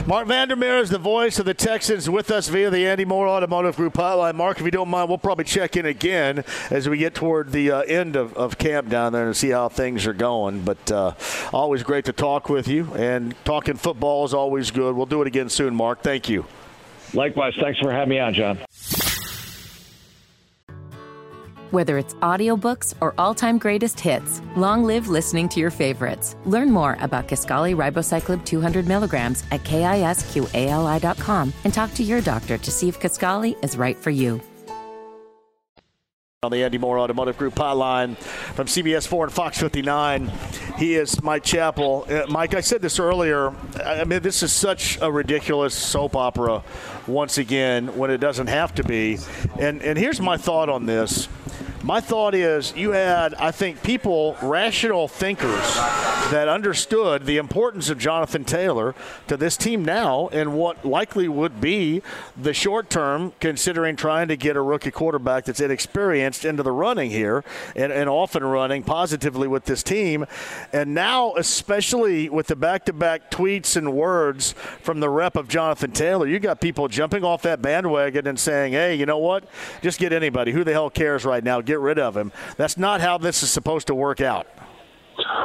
Marc 0.06 0.28
Vandermeer 0.28 0.78
is 0.78 0.90
the 0.90 0.98
voice 0.98 1.38
of 1.38 1.46
the 1.46 1.54
Texans 1.54 2.08
with 2.08 2.30
us 2.30 2.48
via 2.48 2.70
the 2.70 2.86
Andy 2.86 3.04
Moore 3.04 3.26
Automotive 3.26 3.76
Group 3.76 3.94
hotline. 3.94 4.34
Marc, 4.34 4.58
if 4.58 4.64
you 4.64 4.70
don't 4.70 4.88
mind, 4.88 5.08
we'll 5.08 5.18
probably 5.18 5.44
check 5.44 5.76
in 5.76 5.84
again 5.84 6.44
as 6.70 6.88
we 6.88 6.98
get 6.98 7.14
toward 7.14 7.52
the 7.52 7.70
uh, 7.70 7.80
end 7.82 8.14
of, 8.14 8.32
of 8.34 8.56
camp 8.56 8.88
down 8.88 9.12
there 9.12 9.26
and 9.26 9.36
see 9.36 9.50
how 9.50 9.68
things 9.68 10.06
are 10.06 10.12
going. 10.12 10.62
But 10.62 10.92
uh, 10.92 11.14
always 11.52 11.82
great 11.82 12.04
to 12.04 12.12
talk 12.12 12.48
with 12.48 12.68
you, 12.68 12.92
and 12.94 13.34
talking 13.44 13.74
football 13.74 14.24
is 14.24 14.32
always 14.32 14.70
good. 14.70 14.94
We'll 14.94 15.06
do 15.06 15.22
it 15.22 15.26
again 15.26 15.48
soon, 15.48 15.74
Marc. 15.74 16.02
Thank 16.02 16.28
you. 16.28 16.46
Likewise. 17.12 17.54
Thanks 17.60 17.80
for 17.80 17.90
having 17.90 18.10
me 18.10 18.18
on, 18.18 18.34
John. 18.34 18.58
Whether 21.76 21.98
it's 21.98 22.14
audiobooks 22.14 22.94
or 23.02 23.12
all-time 23.18 23.58
greatest 23.58 24.00
hits, 24.00 24.40
long 24.56 24.84
live 24.84 25.08
listening 25.08 25.46
to 25.50 25.60
your 25.60 25.70
favorites. 25.70 26.34
Learn 26.46 26.70
more 26.70 26.96
about 27.02 27.28
Kisqali 27.28 27.76
Ribociclib 27.76 28.46
200 28.46 28.88
milligrams 28.88 29.44
at 29.50 29.62
kisqali.com 29.64 31.52
and 31.64 31.74
talk 31.74 31.92
to 31.92 32.02
your 32.02 32.22
doctor 32.22 32.56
to 32.56 32.70
see 32.70 32.88
if 32.88 32.98
Kisqali 32.98 33.62
is 33.62 33.76
right 33.76 33.94
for 33.94 34.08
you. 34.08 34.40
On 36.42 36.50
the 36.50 36.64
Andy 36.64 36.78
Moore 36.78 36.98
Automotive 36.98 37.36
Group 37.36 37.56
hotline 37.56 38.16
from 38.16 38.68
CBS 38.68 39.06
4 39.06 39.24
and 39.24 39.32
Fox 39.34 39.58
59, 39.58 40.30
he 40.76 40.94
is 40.94 41.22
Mike 41.22 41.42
Chappell. 41.42 42.06
Uh, 42.08 42.26
Mike, 42.28 42.54
I 42.54 42.60
said 42.60 42.82
this 42.82 42.98
earlier. 42.98 43.54
I 43.84 44.04
mean, 44.04 44.22
this 44.22 44.42
is 44.42 44.52
such 44.52 44.98
a 45.00 45.10
ridiculous 45.10 45.74
soap 45.74 46.14
opera 46.14 46.62
once 47.06 47.38
again 47.38 47.96
when 47.96 48.10
it 48.10 48.18
doesn't 48.18 48.48
have 48.48 48.74
to 48.76 48.84
be. 48.84 49.18
And, 49.58 49.82
and 49.82 49.98
here's 49.98 50.20
my 50.20 50.36
thought 50.36 50.68
on 50.68 50.86
this 50.86 51.28
my 51.86 52.00
thought 52.00 52.34
is 52.34 52.74
you 52.76 52.90
had, 52.90 53.34
I 53.34 53.52
think, 53.52 53.80
people, 53.84 54.36
rational 54.42 55.06
thinkers, 55.06 55.74
that 56.32 56.48
understood 56.48 57.26
the 57.26 57.36
importance 57.36 57.88
of 57.90 57.96
Jonathan 57.96 58.44
Taylor 58.44 58.96
to 59.28 59.36
this 59.36 59.56
team 59.56 59.84
now 59.84 60.28
and 60.32 60.54
what 60.54 60.84
likely 60.84 61.28
would 61.28 61.60
be 61.60 62.02
the 62.36 62.52
short 62.52 62.90
term, 62.90 63.34
considering 63.38 63.94
trying 63.94 64.26
to 64.26 64.36
get 64.36 64.56
a 64.56 64.60
rookie 64.60 64.90
quarterback 64.90 65.44
that's 65.44 65.60
inexperienced 65.60 66.44
into 66.44 66.64
the 66.64 66.72
running 66.72 67.10
here 67.10 67.44
and, 67.76 67.92
and 67.92 68.10
often 68.10 68.42
running 68.42 68.82
positively 68.82 69.46
with 69.46 69.66
this 69.66 69.84
team. 69.84 70.26
And 70.72 70.94
now, 70.94 71.34
especially 71.34 72.28
with 72.28 72.46
the 72.46 72.56
back 72.56 72.84
to 72.86 72.92
back 72.92 73.30
tweets 73.30 73.76
and 73.76 73.92
words 73.92 74.52
from 74.52 75.00
the 75.00 75.08
rep 75.08 75.36
of 75.36 75.48
Jonathan 75.48 75.92
Taylor, 75.92 76.26
you 76.26 76.38
got 76.38 76.60
people 76.60 76.88
jumping 76.88 77.24
off 77.24 77.42
that 77.42 77.62
bandwagon 77.62 78.26
and 78.26 78.38
saying, 78.38 78.72
hey, 78.72 78.94
you 78.94 79.06
know 79.06 79.18
what? 79.18 79.44
Just 79.82 79.98
get 79.98 80.12
anybody. 80.12 80.52
Who 80.52 80.64
the 80.64 80.72
hell 80.72 80.90
cares 80.90 81.24
right 81.24 81.42
now? 81.42 81.60
Get 81.60 81.80
rid 81.80 81.98
of 81.98 82.16
him. 82.16 82.32
That's 82.56 82.76
not 82.76 83.00
how 83.00 83.18
this 83.18 83.42
is 83.42 83.50
supposed 83.50 83.86
to 83.88 83.94
work 83.94 84.20
out. 84.20 84.46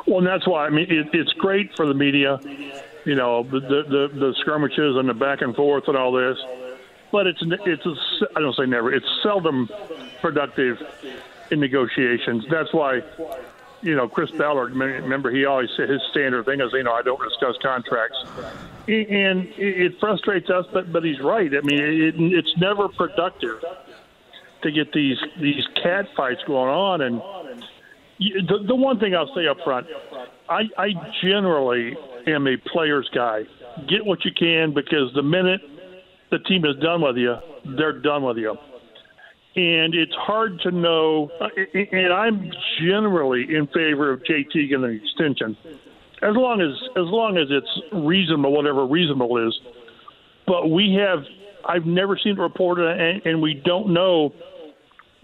Well, 0.08 0.20
and 0.20 0.28
that's 0.28 0.48
why 0.48 0.66
I 0.66 0.70
mean 0.70 0.88
it, 0.90 1.08
it's 1.14 1.32
great 1.34 1.74
for 1.76 1.86
the 1.86 1.94
media, 1.94 2.40
you 3.06 3.16
know, 3.16 3.44
the, 3.44 3.60
the 3.60 4.10
the 4.14 4.36
skirmishes 4.42 4.98
and 4.98 5.08
the 5.08 5.14
back 5.14 5.42
and 5.42 5.56
forth 5.56 5.88
and 5.88 5.96
all 5.96 6.12
this, 6.12 6.38
but 7.12 7.28
it's 7.28 7.40
it's 7.42 7.86
a, 7.86 7.96
I 8.36 8.42
don't 8.42 8.56
say 8.56 8.66
never. 8.66 8.94
It's 8.94 9.06
seldom 9.24 9.70
productive 10.22 10.78
in 11.52 11.60
negotiations. 11.60 12.46
That's 12.50 12.74
why, 12.74 13.02
you 13.82 13.96
know, 13.96 14.08
Chris 14.08 14.32
Ballard. 14.32 14.74
Remember, 14.74 15.32
he 15.32 15.46
always 15.46 15.70
said 15.76 15.90
his 15.90 16.02
standard 16.12 16.46
thing 16.46 16.62
is, 16.62 16.72
you 16.74 16.84
know, 16.84 16.94
I 16.94 17.02
don't 17.02 17.22
discuss 17.22 17.56
contracts, 17.62 18.18
and 18.88 19.48
it 19.58 20.00
frustrates 20.00 20.50
us. 20.50 20.66
But 20.72 20.92
but 20.92 21.04
he's 21.04 21.20
right. 21.20 21.52
I 21.54 21.62
mean, 21.62 21.80
it, 21.80 22.16
it's 22.18 22.54
never 22.58 22.88
productive 22.90 23.64
to 24.64 24.72
get 24.72 24.94
these 24.94 25.18
these 25.40 25.68
cat 25.82 26.08
fights 26.16 26.42
going 26.46 26.70
on. 26.70 27.02
And 27.02 27.22
the, 28.20 28.64
the 28.68 28.76
one 28.76 29.00
thing 29.00 29.16
I'll 29.16 29.34
say 29.34 29.48
up 29.48 29.58
front, 29.64 29.88
I, 30.50 30.64
I 30.78 30.90
generally 31.22 31.98
am 32.28 32.48
a 32.48 32.58
player's 32.58 33.10
guy. 33.14 33.44
Get 33.88 34.06
what 34.06 34.24
you 34.26 34.32
can 34.38 34.74
because 34.74 35.14
the 35.16 35.24
minute 35.24 35.62
the 36.30 36.40
team 36.40 36.66
is 36.66 36.76
done 36.78 37.02
with 37.02 37.18
you, 37.18 37.36
they're 37.78 38.00
done 38.00 38.24
with 38.24 38.38
you. 38.38 38.58
And 39.54 39.94
it's 39.94 40.14
hard 40.16 40.62
to 40.62 40.72
know. 40.72 41.30
Uh, 41.42 41.48
and 41.92 42.14
I'm 42.14 42.52
generally 42.80 43.54
in 43.54 43.68
favor 43.68 44.12
of 44.12 44.22
JT 44.24 44.54
getting 44.54 44.84
an 44.84 45.02
extension, 45.04 45.58
as 46.22 46.36
long 46.36 46.62
as 46.62 46.72
as 46.96 47.06
long 47.08 47.38
as 47.38 47.48
it's 47.50 47.82
reasonable, 47.92 48.54
whatever 48.54 48.86
reasonable 48.86 49.46
is. 49.46 49.60
But 50.48 50.70
we 50.70 50.94
have 50.94 51.26
I've 51.66 51.86
never 51.86 52.18
seen 52.18 52.38
it 52.38 52.42
reported, 52.42 52.98
and, 52.98 53.26
and 53.26 53.42
we 53.42 53.54
don't 53.54 53.94
know 53.94 54.34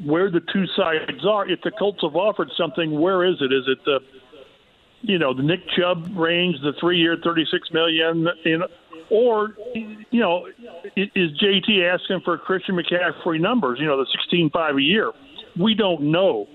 where 0.04 0.30
the 0.30 0.42
two 0.54 0.66
sides 0.76 1.26
are. 1.26 1.50
If 1.50 1.62
the 1.62 1.72
Colts 1.72 2.00
have 2.02 2.16
offered 2.16 2.52
something, 2.58 3.00
where 3.00 3.26
is 3.26 3.38
it? 3.42 3.52
Is 3.54 3.64
it 3.68 3.80
the 3.86 4.00
you 5.02 5.20
know 5.20 5.34
the 5.34 5.44
Nick 5.44 5.62
Chubb 5.78 6.18
range, 6.18 6.58
the 6.62 6.74
three-year, 6.80 7.18
thirty-six 7.24 7.72
million, 7.72 8.28
in, 8.46 8.64
or 9.10 9.56
you 9.74 10.20
know 10.20 10.48
is 10.96 11.32
JT 11.42 11.94
asking 11.94 12.22
for 12.24 12.38
Christian 12.38 12.76
McCaffrey 12.76 13.40
numbers? 13.40 13.80
You 13.80 13.88
know 13.88 13.98
the 13.98 14.08
sixteen-five 14.12 14.76
a 14.76 14.82
year. 14.82 15.12
We 15.60 15.74
don't 15.74 16.12
know, 16.12 16.48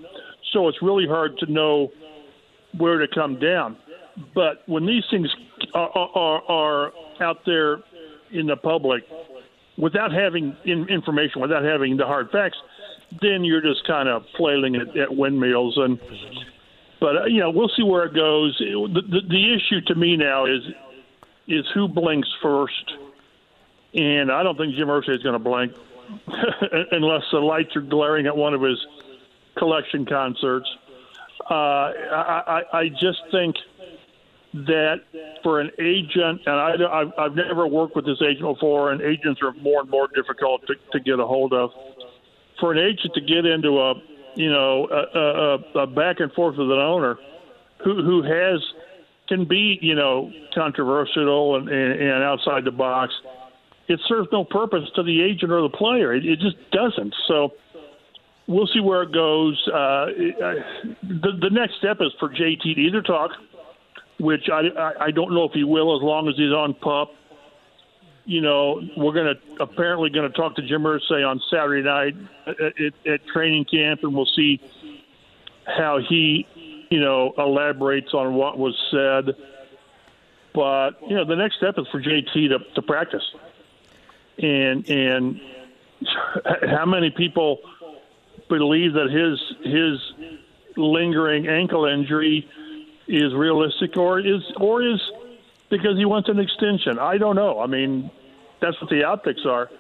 so 0.53 0.69
it's 0.69 0.79
really 0.83 1.07
hard 1.07 1.39
to 1.39 1.51
know 1.51 1.91
where 2.79 2.99
to 2.99 3.07
come 3.13 3.39
down. 3.39 3.77
But 4.35 4.63
when 4.67 4.87
these 4.87 5.05
things 5.11 5.29
are, 5.75 5.89
are, 5.89 6.43
are 6.51 6.93
out 7.21 7.39
there 7.47 7.79
in 8.31 8.47
the 8.47 8.57
public, 8.57 9.05
without 9.79 10.13
having 10.13 10.57
information, 10.65 11.41
without 11.41 11.65
having 11.65 11.97
the 11.97 12.05
hard 12.05 12.31
facts, 12.31 12.59
then 13.21 13.45
you're 13.45 13.63
just 13.63 13.87
kind 13.87 14.09
of 14.09 14.25
flailing 14.37 14.77
at, 14.77 14.97
at 14.97 15.15
windmills. 15.15 15.77
And 15.77 15.99
but 17.01 17.17
uh, 17.17 17.25
you 17.25 17.41
know 17.41 17.51
we'll 17.51 17.71
see 17.77 17.83
where 17.83 18.05
it 18.05 18.15
goes. 18.15 18.57
The, 18.59 19.01
the, 19.03 19.21
the 19.29 19.55
issue 19.55 19.81
to 19.87 19.95
me 19.95 20.17
now 20.17 20.47
is 20.47 20.63
is 21.49 21.67
who 21.75 21.89
blinks 21.89 22.29
first, 22.43 22.93
and 23.95 24.31
I 24.31 24.43
don't 24.43 24.57
think 24.57 24.75
Jim 24.75 24.89
Irsay 24.89 25.17
is 25.17 25.23
going 25.23 25.35
to 25.35 25.39
blink 25.39 25.73
unless 26.93 27.23
the 27.33 27.39
lights 27.39 27.75
are 27.77 27.81
glaring 27.81 28.27
at 28.27 28.37
one 28.37 28.55
of 28.55 28.63
his 28.63 28.79
collection 29.57 30.07
concerts. 30.07 30.69
Uh, 31.51 31.55
I, 31.55 32.63
I, 32.73 32.79
I 32.79 32.89
just 32.89 33.21
think 33.31 33.57
that 34.55 35.01
for 35.43 35.61
an 35.61 35.71
agent, 35.79 36.43
and 36.47 36.55
I, 36.55 37.05
I've, 37.19 37.35
never 37.35 37.67
worked 37.67 37.97
with 37.97 38.05
this 38.05 38.21
agent 38.21 38.43
before, 38.43 38.93
and 38.93 39.01
agents 39.01 39.41
are 39.43 39.53
more 39.55 39.81
and 39.81 39.91
more 39.91 40.09
difficult 40.15 40.67
to, 40.67 40.75
to 40.93 41.01
get 41.01 41.19
a 41.19 41.27
hold 41.27 41.53
of 41.53 41.71
for 42.61 42.73
an 42.73 42.79
agent 42.79 43.15
to 43.15 43.21
get 43.21 43.47
into 43.47 43.81
a 43.81 43.95
you 44.37 44.51
know 44.51 44.89
a, 44.91 45.19
a, 45.19 45.81
a 45.81 45.87
back 45.87 46.21
and 46.21 46.33
forth 46.33 46.57
with 46.57 46.71
an 46.71 46.79
owner 46.79 47.19
who 47.83 48.03
who 48.03 48.23
has 48.23 48.61
can 49.33 49.47
be 49.47 49.79
you 49.81 49.95
know 49.95 50.31
controversial 50.55 51.57
and, 51.57 51.69
and, 51.69 52.01
and 52.01 52.23
outside 52.23 52.65
the 52.65 52.71
box, 52.71 53.13
it 53.89 54.01
serves 54.07 54.29
no 54.33 54.45
purpose 54.45 54.89
to 54.97 55.03
the 55.03 55.23
agent 55.23 55.51
or 55.51 55.63
the 55.63 55.77
player. 55.77 56.13
It, 56.15 56.27
it 56.27 56.39
just 56.39 56.57
doesn't. 56.71 57.15
So 57.29 57.55
we'll 58.47 58.67
see 58.67 58.81
where 58.81 59.03
it 59.03 59.13
goes. 59.13 59.61
Uh, 59.69 60.07
the, 61.03 61.33
the 61.41 61.51
next 61.51 61.77
step 61.79 61.99
is 62.01 62.13
for 62.19 62.29
JT 62.29 62.63
to 62.63 62.81
either 62.81 63.03
talk, 63.03 63.31
which 64.19 64.49
I, 64.53 64.69
I, 64.79 65.05
I 65.07 65.11
don't 65.11 65.33
know 65.33 65.45
if 65.45 65.53
he 65.53 65.65
will 65.65 65.97
as 65.97 66.03
long 66.03 66.29
as 66.29 66.37
he's 66.37 66.53
on 66.53 66.75
pup 66.75 67.11
you 68.25 68.41
know, 68.41 68.81
we're 68.97 69.13
going 69.13 69.35
to 69.35 69.63
apparently 69.63 70.09
going 70.09 70.31
to 70.31 70.37
talk 70.37 70.55
to 70.55 70.63
Jim 70.63 70.83
Irsay 70.83 71.29
on 71.29 71.41
Saturday 71.51 71.83
night 71.83 72.15
at, 72.47 72.61
at, 72.61 73.13
at 73.13 73.27
training 73.27 73.65
camp, 73.65 74.01
and 74.05 74.15
we'll 74.15 74.29
see 74.37 74.61
how 75.67 75.99
he, 75.99 76.47
you 76.93 77.01
know, 77.01 77.33
elaborates 77.39 78.13
on 78.13 78.35
what 78.35 78.59
was 78.59 78.77
said. 78.91 79.35
But 80.55 80.91
you 81.09 81.17
know, 81.17 81.25
the 81.25 81.37
next 81.37 81.57
step 81.57 81.79
is 81.79 81.87
for 81.91 82.03
JT 82.03 82.35
to, 82.35 82.59
to 82.75 82.83
practice, 82.83 83.25
and 84.37 84.87
and 84.91 85.41
how 86.69 86.85
many 86.85 87.09
people 87.09 87.61
believe 88.51 88.93
that 88.93 89.11
his 89.11 89.41
his 89.65 90.37
lingering 90.77 91.49
ankle 91.49 91.87
injury 91.87 92.47
is 93.09 93.33
realistic, 93.33 93.97
or 93.97 94.21
is 94.21 94.43
or 94.59 94.83
is 94.83 95.01
because 95.71 95.97
he 95.97 96.05
wants 96.05 96.29
an 96.29 96.39
extension. 96.39 96.99
I 96.99 97.17
don't 97.17 97.37
know. 97.37 97.59
I 97.59 97.67
mean, 97.67 98.11
that's 98.61 98.79
what 98.83 98.91
the 98.91 99.05
optics 99.05 99.47
are. 99.47 99.71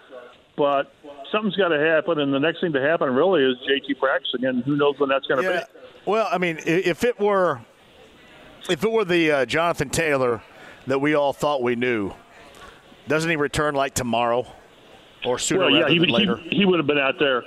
But 0.56 0.94
something's 1.30 1.56
got 1.56 1.68
to 1.68 1.78
happen, 1.78 2.18
and 2.20 2.32
the 2.32 2.40
next 2.40 2.62
thing 2.62 2.72
to 2.72 2.80
happen 2.80 3.14
really 3.14 3.42
is 3.42 3.58
JT 3.68 3.98
practicing, 3.98 4.46
and 4.46 4.64
who 4.64 4.76
knows 4.76 4.98
when 4.98 5.10
that's 5.10 5.26
going 5.26 5.42
to 5.42 5.50
yeah. 5.50 5.60
be. 5.60 5.81
Well, 6.04 6.28
I 6.30 6.38
mean, 6.38 6.58
if 6.66 7.04
it 7.04 7.18
were 7.20 7.60
if 8.68 8.82
it 8.84 8.90
were 8.90 9.04
the 9.04 9.30
uh, 9.30 9.46
Jonathan 9.46 9.88
Taylor 9.90 10.42
that 10.86 11.00
we 11.00 11.14
all 11.14 11.32
thought 11.32 11.62
we 11.62 11.76
knew, 11.76 12.12
doesn't 13.08 13.28
he 13.30 13.36
return 13.36 13.74
like 13.74 13.94
tomorrow 13.94 14.46
or 15.24 15.38
sooner 15.38 15.60
well, 15.62 15.70
yeah, 15.70 15.80
rather 15.82 15.92
he, 15.92 15.98
than 16.00 16.08
later? 16.10 16.36
He, 16.36 16.56
he 16.58 16.64
would 16.64 16.78
have 16.78 16.86
been 16.86 16.98
out 16.98 17.18
there 17.18 17.44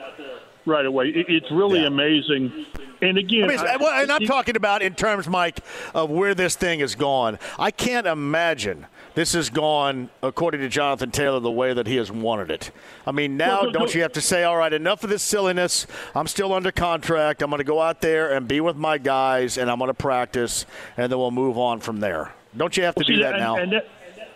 right 0.65 0.85
away. 0.85 1.09
It, 1.09 1.25
it's 1.29 1.51
really 1.51 1.81
Yeah. 1.81 1.87
amazing. 1.87 2.65
And 3.01 3.17
again, 3.17 3.43
I 3.43 3.47
mean, 3.47 3.59
I- 3.59 3.77
well, 3.77 4.01
and 4.01 4.11
I'm 4.11 4.23
it- 4.23 4.27
talking 4.27 4.55
about 4.55 4.81
in 4.81 4.95
terms, 4.95 5.27
Mike, 5.27 5.59
of 5.93 6.09
where 6.09 6.33
this 6.33 6.55
thing 6.55 6.79
has 6.79 6.95
gone. 6.95 7.39
I 7.59 7.71
can't 7.71 8.07
imagine 8.07 8.87
this 9.15 9.33
has 9.33 9.49
gone 9.49 10.09
according 10.21 10.61
to 10.61 10.69
Jonathan 10.69 11.09
Taylor 11.09 11.39
the 11.39 11.51
way 11.51 11.73
that 11.73 11.87
he 11.87 11.95
has 11.95 12.11
wanted 12.11 12.51
it. 12.51 12.71
I 13.05 13.11
mean, 13.11 13.37
now 13.37 13.61
Well, 13.61 13.63
no, 13.71 13.71
don't 13.71 13.87
no. 13.87 13.93
you 13.93 14.01
have 14.01 14.13
to 14.13 14.21
say, 14.21 14.43
all 14.43 14.57
right, 14.57 14.71
enough 14.71 15.03
of 15.03 15.09
this 15.09 15.23
silliness. 15.23 15.87
I'm 16.13 16.27
still 16.27 16.53
under 16.53 16.71
contract. 16.71 17.41
I'm 17.41 17.49
going 17.49 17.59
to 17.59 17.63
go 17.63 17.81
out 17.81 18.01
there 18.01 18.33
and 18.33 18.47
be 18.47 18.61
with 18.61 18.75
my 18.75 18.97
guys, 18.97 19.57
and 19.57 19.71
I'm 19.71 19.79
going 19.79 19.89
to 19.89 19.93
practice, 19.93 20.65
and 20.97 21.11
then 21.11 21.17
we'll 21.17 21.31
move 21.31 21.57
on 21.57 21.79
from 21.79 21.99
there. 21.99 22.33
Don't 22.55 22.75
you 22.77 22.83
have 22.83 22.95
to 22.95 23.05
See, 23.05 23.15
do 23.15 23.23
that 23.23 23.33
and, 23.35 23.41
now? 23.41 23.55
And 23.57 23.71
that, 23.71 23.87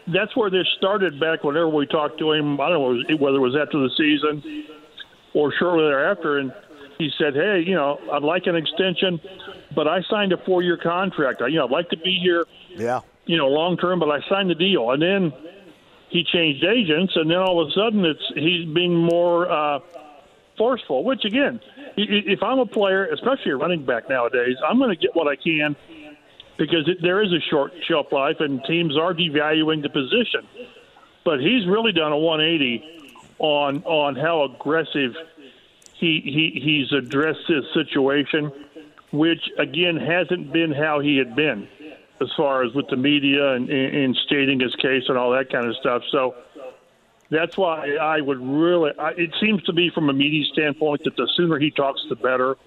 that's 0.07 0.35
where 0.35 0.49
this 0.49 0.67
started 0.77 1.19
back 1.19 1.43
whenever 1.43 1.69
we 1.69 1.85
talked 1.85 2.17
to 2.19 2.31
him. 2.31 2.59
I 2.59 2.69
don't 2.69 3.09
know 3.09 3.17
whether 3.17 3.37
it 3.37 3.41
was 3.41 3.55
after 3.55 3.77
the 3.79 3.89
season 3.97 4.65
or 5.33 5.53
shortly 5.59 5.83
thereafter. 5.85 6.39
And 6.39 6.53
he 6.97 7.09
said, 7.17 7.33
hey, 7.33 7.63
you 7.65 7.75
know, 7.75 7.99
I'd 8.11 8.23
like 8.23 8.47
an 8.47 8.55
extension, 8.55 9.19
but 9.75 9.87
I 9.87 10.01
signed 10.09 10.33
a 10.33 10.37
four 10.45 10.61
year 10.61 10.77
contract. 10.77 11.41
I, 11.41 11.47
you 11.47 11.57
know, 11.57 11.65
I'd 11.65 11.71
like 11.71 11.89
to 11.89 11.97
be 11.97 12.19
here, 12.21 12.45
yeah. 12.75 13.01
You 13.29 13.37
know, 13.37 13.45
long 13.45 13.77
term, 13.77 13.99
but 13.99 14.09
I 14.09 14.27
signed 14.27 14.49
the 14.49 14.55
deal. 14.55 14.89
And 14.89 14.99
then 14.99 15.31
he 16.09 16.23
changed 16.23 16.65
agents, 16.65 17.13
and 17.15 17.29
then 17.29 17.37
all 17.37 17.61
of 17.61 17.67
a 17.67 17.71
sudden 17.73 18.03
it's 18.03 18.23
he's 18.33 18.65
being 18.73 18.97
more 18.97 19.47
uh, 19.47 19.79
forceful, 20.57 21.03
which 21.03 21.23
again, 21.25 21.59
if 21.95 22.41
I'm 22.41 22.57
a 22.57 22.65
player, 22.65 23.05
especially 23.05 23.51
a 23.51 23.55
running 23.55 23.85
back 23.85 24.09
nowadays, 24.09 24.55
I'm 24.67 24.79
going 24.79 24.89
to 24.89 24.95
get 24.95 25.15
what 25.15 25.27
I 25.27 25.35
can 25.35 25.75
because 26.57 26.87
it, 26.87 27.03
there 27.03 27.21
is 27.21 27.31
a 27.31 27.39
short 27.51 27.71
shelf 27.87 28.07
life 28.11 28.37
and 28.39 28.63
teams 28.63 28.97
are 28.97 29.13
devaluing 29.13 29.83
the 29.83 29.89
position. 29.89 30.47
But 31.23 31.39
he's 31.39 31.67
really 31.67 31.91
done 31.91 32.11
a 32.11 32.17
180 32.17 32.83
on 33.37 33.83
on 33.83 34.15
how 34.15 34.45
aggressive 34.45 35.13
he, 35.93 36.19
he 36.25 36.59
he's 36.59 36.91
addressed 36.97 37.45
this 37.47 37.65
situation, 37.75 38.51
which 39.11 39.51
again 39.59 39.97
hasn't 39.97 40.51
been 40.51 40.71
how 40.71 40.99
he 40.99 41.17
had 41.17 41.35
been 41.35 41.67
as 42.21 42.29
far 42.35 42.63
as 42.63 42.73
with 42.73 42.87
the 42.89 42.97
media 42.97 43.53
and, 43.53 43.69
and, 43.69 44.15
stating 44.25 44.59
his 44.59 44.75
case 44.75 45.03
and 45.07 45.17
all 45.17 45.31
that 45.31 45.51
kind 45.51 45.65
of 45.65 45.75
stuff. 45.77 46.03
So 46.11 46.35
that's 47.29 47.57
why 47.57 47.95
I 47.95 48.21
would 48.21 48.39
really. 48.41 48.91
I, 48.97 49.11
it 49.11 49.33
seems 49.39 49.63
to 49.63 49.73
be 49.73 49.89
from 49.89 50.09
a 50.09 50.13
media 50.13 50.45
standpoint 50.51 51.03
that 51.05 51.15
the 51.15 51.29
sooner 51.35 51.59
he 51.59 51.71
talks, 51.71 52.01
the 52.09 52.15
better. 52.15 52.57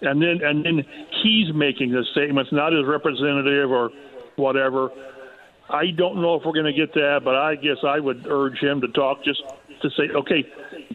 And 0.00 0.20
then 0.20 0.40
and 0.42 0.64
then 0.64 0.84
he's 1.22 1.52
making 1.54 1.92
the 1.92 2.04
statements, 2.12 2.52
not 2.52 2.72
his 2.72 2.84
representative 2.84 3.70
or 3.70 3.90
whatever. 4.36 4.90
I 5.68 5.90
don't 5.90 6.20
know 6.20 6.34
if 6.34 6.44
we're 6.44 6.52
going 6.52 6.66
to 6.66 6.72
get 6.72 6.92
that, 6.94 7.22
but 7.24 7.36
I 7.36 7.54
guess 7.54 7.78
I 7.86 7.98
would 7.98 8.26
urge 8.28 8.58
him 8.58 8.82
to 8.82 8.88
talk 8.88 9.24
just 9.24 9.42
to 9.80 9.90
say, 9.90 10.10
okay, 10.14 10.44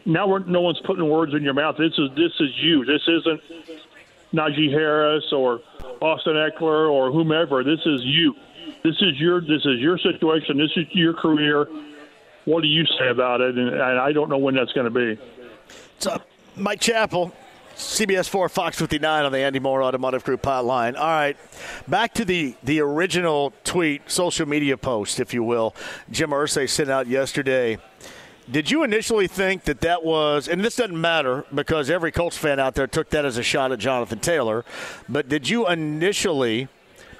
now 0.05 0.27
we're, 0.27 0.39
no 0.39 0.61
one's 0.61 0.79
putting 0.85 1.09
words 1.09 1.33
in 1.33 1.41
your 1.41 1.53
mouth. 1.53 1.75
This 1.77 1.93
is 1.97 2.09
this 2.15 2.31
is 2.39 2.49
you. 2.57 2.85
This 2.85 3.01
isn't 3.07 3.41
Najee 4.33 4.71
Harris 4.71 5.25
or 5.31 5.61
Austin 6.01 6.33
Ekeler 6.33 6.89
or 6.89 7.11
whomever. 7.11 7.63
This 7.63 7.79
is 7.85 8.01
you. 8.03 8.35
This 8.83 8.95
is 9.01 9.19
your 9.19 9.41
this 9.41 9.65
is 9.65 9.79
your 9.79 9.97
situation. 9.97 10.57
This 10.57 10.71
is 10.75 10.85
your 10.91 11.13
career. 11.13 11.67
What 12.45 12.61
do 12.61 12.67
you 12.67 12.85
say 12.97 13.09
about 13.09 13.41
it? 13.41 13.57
And, 13.57 13.69
and 13.69 13.81
I 13.81 14.11
don't 14.11 14.29
know 14.29 14.37
when 14.37 14.55
that's 14.55 14.71
going 14.73 14.91
to 14.91 15.15
be. 15.15 15.21
So, 15.99 16.17
Mike 16.55 16.79
Chappell, 16.79 17.33
CBS 17.75 18.27
4 18.29 18.49
Fox 18.49 18.77
59 18.79 19.25
on 19.25 19.31
the 19.31 19.39
Andy 19.39 19.59
Moore 19.59 19.83
Automotive 19.83 20.23
Group 20.23 20.41
hotline. 20.41 20.97
All 20.97 21.07
right, 21.07 21.37
back 21.87 22.13
to 22.15 22.25
the, 22.25 22.55
the 22.63 22.79
original 22.81 23.53
tweet, 23.63 24.09
social 24.09 24.47
media 24.47 24.77
post, 24.77 25.19
if 25.19 25.33
you 25.33 25.43
will, 25.43 25.75
Jim 26.09 26.31
Irsay 26.31 26.69
sent 26.69 26.89
out 26.89 27.07
yesterday. 27.07 27.77
Did 28.51 28.71
you 28.71 28.83
initially 28.83 29.27
think 29.27 29.65
that 29.65 29.81
that 29.81 30.03
was, 30.03 30.47
and 30.47 30.65
this 30.65 30.77
doesn't 30.77 30.99
matter 30.99 31.45
because 31.53 31.91
every 31.91 32.11
Colts 32.11 32.35
fan 32.35 32.59
out 32.59 32.73
there 32.73 32.87
took 32.87 33.11
that 33.11 33.23
as 33.23 33.37
a 33.37 33.43
shot 33.43 33.71
at 33.71 33.77
Jonathan 33.77 34.17
Taylor, 34.17 34.65
but 35.07 35.29
did 35.29 35.47
you 35.47 35.67
initially 35.67 36.67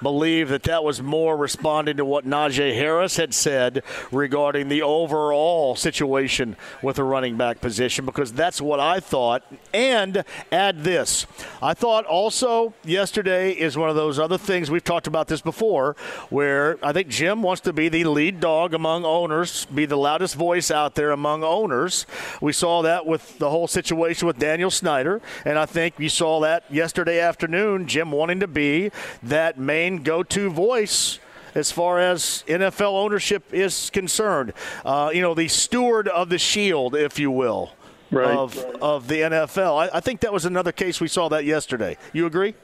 believe 0.02 0.50
that 0.50 0.64
that 0.64 0.84
was 0.84 1.02
more 1.02 1.36
responding 1.38 1.98
to 1.98 2.06
what 2.06 2.26
Najee 2.26 2.76
Harris 2.76 3.18
had 3.18 3.34
said 3.34 3.84
regarding 4.12 4.70
the 4.70 4.82
overall 4.82 5.76
situation 5.76 6.56
with 6.82 6.98
the 6.98 7.04
running 7.04 7.38
back 7.38 7.62
position 7.62 8.06
because 8.06 8.32
that's 8.32 8.62
what 8.62 8.80
I 8.80 9.00
thought. 9.00 9.44
And 9.74 10.24
add 10.52 10.84
this 10.84 11.26
I 11.62 11.74
thought 11.74 12.06
also 12.06 12.74
yesterday 12.84 13.52
is 13.52 13.78
one 13.78 13.90
of 13.90 13.96
those 13.96 14.20
other 14.20 14.38
things 14.38 14.72
we've 14.72 14.84
talked 14.84 15.08
about 15.08 15.28
this 15.28 15.42
before 15.42 15.96
where 16.30 16.78
I 16.84 16.94
think 16.94 17.10
Jim 17.10 17.42
wants 17.42 17.62
to 17.62 17.74
be 17.74 17.90
the 17.90 18.06
lead 18.06 18.40
dog 18.40 18.74
among 18.74 19.06
owners, 19.06 19.66
be 19.66 19.86
the 19.86 19.98
loudest 19.98 20.36
voice 20.36 20.72
out 20.72 20.96
there 20.96 21.12
among 21.12 21.44
owners. 21.44 22.06
We 22.42 22.54
saw 22.54 22.82
that 22.84 23.06
with 23.06 23.38
the 23.40 23.50
whole 23.50 23.68
situation 23.68 24.28
with 24.28 24.40
Daniel 24.40 24.72
Snyder, 24.72 25.22
and 25.46 25.58
I 25.58 25.66
think 25.66 25.96
you 25.98 26.10
saw 26.10 26.40
that 26.42 26.64
yesterday 26.70 27.20
afternoon, 27.20 27.88
Jim 27.88 28.12
wanting 28.12 28.40
to 28.40 28.48
be 28.48 28.92
that 29.24 29.58
main 29.58 29.89
go 29.98 30.24
to 30.24 30.50
voice 30.50 31.20
as 31.56 31.72
far 31.72 32.00
as 32.00 32.44
NFL 32.48 32.94
ownership 32.94 33.54
is 33.54 33.90
concerned. 33.90 34.54
Uh, 34.86 35.12
you 35.14 35.22
know, 35.22 35.34
the 35.34 35.48
steward 35.48 36.08
of 36.08 36.30
the 36.30 36.38
shield, 36.38 36.96
if 36.96 37.20
you 37.20 37.32
will. 37.32 37.74
Right. 38.12 38.36
Of, 38.36 38.58
of 38.82 39.08
the 39.08 39.22
NFL. 39.22 39.90
I, 39.92 39.98
I 39.98 40.00
think 40.00 40.22
that 40.22 40.34
was 40.34 40.46
another 40.46 40.72
case 40.72 41.00
we 41.00 41.08
saw 41.08 41.30
that 41.30 41.46
yesterday. 41.46 41.96
You 42.12 42.26
agree? 42.26 42.56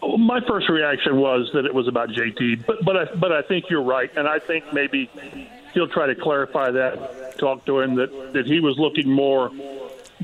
My 0.00 0.40
first 0.46 0.68
reaction 0.68 1.16
was 1.16 1.50
that 1.52 1.64
it 1.64 1.74
was 1.74 1.88
about 1.88 2.10
JT, 2.10 2.64
but 2.64 2.84
but 2.84 2.96
I, 2.96 3.04
but 3.16 3.32
I 3.32 3.42
think 3.42 3.70
you're 3.70 3.82
right, 3.82 4.10
and 4.16 4.28
I 4.28 4.38
think 4.38 4.72
maybe 4.72 5.10
he'll 5.72 5.88
try 5.88 6.06
to 6.06 6.14
clarify 6.14 6.70
that. 6.70 7.38
Talk 7.38 7.64
to 7.64 7.80
him 7.80 7.96
that 7.96 8.34
that 8.34 8.46
he 8.46 8.60
was 8.60 8.78
looking 8.78 9.10
more 9.10 9.50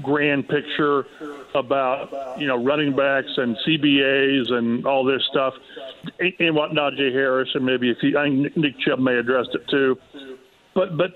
grand 0.03 0.49
picture 0.49 1.07
about 1.55 2.39
you 2.41 2.47
know 2.47 2.63
running 2.63 2.95
backs 2.95 3.31
and 3.37 3.57
CBAs 3.67 4.53
and 4.53 4.87
all 4.87 5.05
this 5.05 5.23
stuff, 5.31 5.55
and, 6.19 6.55
what 6.55 6.73
Najee 6.73 7.13
Harris 7.13 7.49
and 7.55 7.65
maybe 7.65 7.91
if 7.91 7.99
he 8.01 8.17
I 8.17 8.29
Nick 8.29 8.79
Chubb 8.81 8.99
may 8.99 9.17
addressed 9.17 9.51
it 9.55 9.69
too. 9.69 9.97
But 10.75 10.97
but 10.97 11.11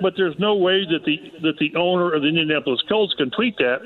but 0.00 0.14
there's 0.16 0.38
no 0.38 0.56
way 0.56 0.84
that 0.84 1.04
the 1.04 1.16
that 1.42 1.58
the 1.58 1.74
owner 1.76 2.12
of 2.14 2.22
the 2.22 2.28
Indianapolis 2.28 2.80
Colts 2.88 3.14
can 3.14 3.30
tweet 3.30 3.56
that 3.58 3.80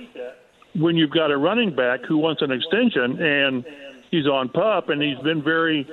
when 0.74 0.96
you've 0.96 1.10
got 1.10 1.30
a 1.30 1.36
running 1.36 1.74
back 1.74 2.00
who 2.06 2.18
wants 2.18 2.42
an 2.42 2.50
extension 2.50 3.20
and 3.20 3.64
he's 4.10 4.26
on 4.26 4.48
pup 4.48 4.88
and 4.88 5.02
he's 5.02 5.18
been 5.18 5.42
very 5.42 5.86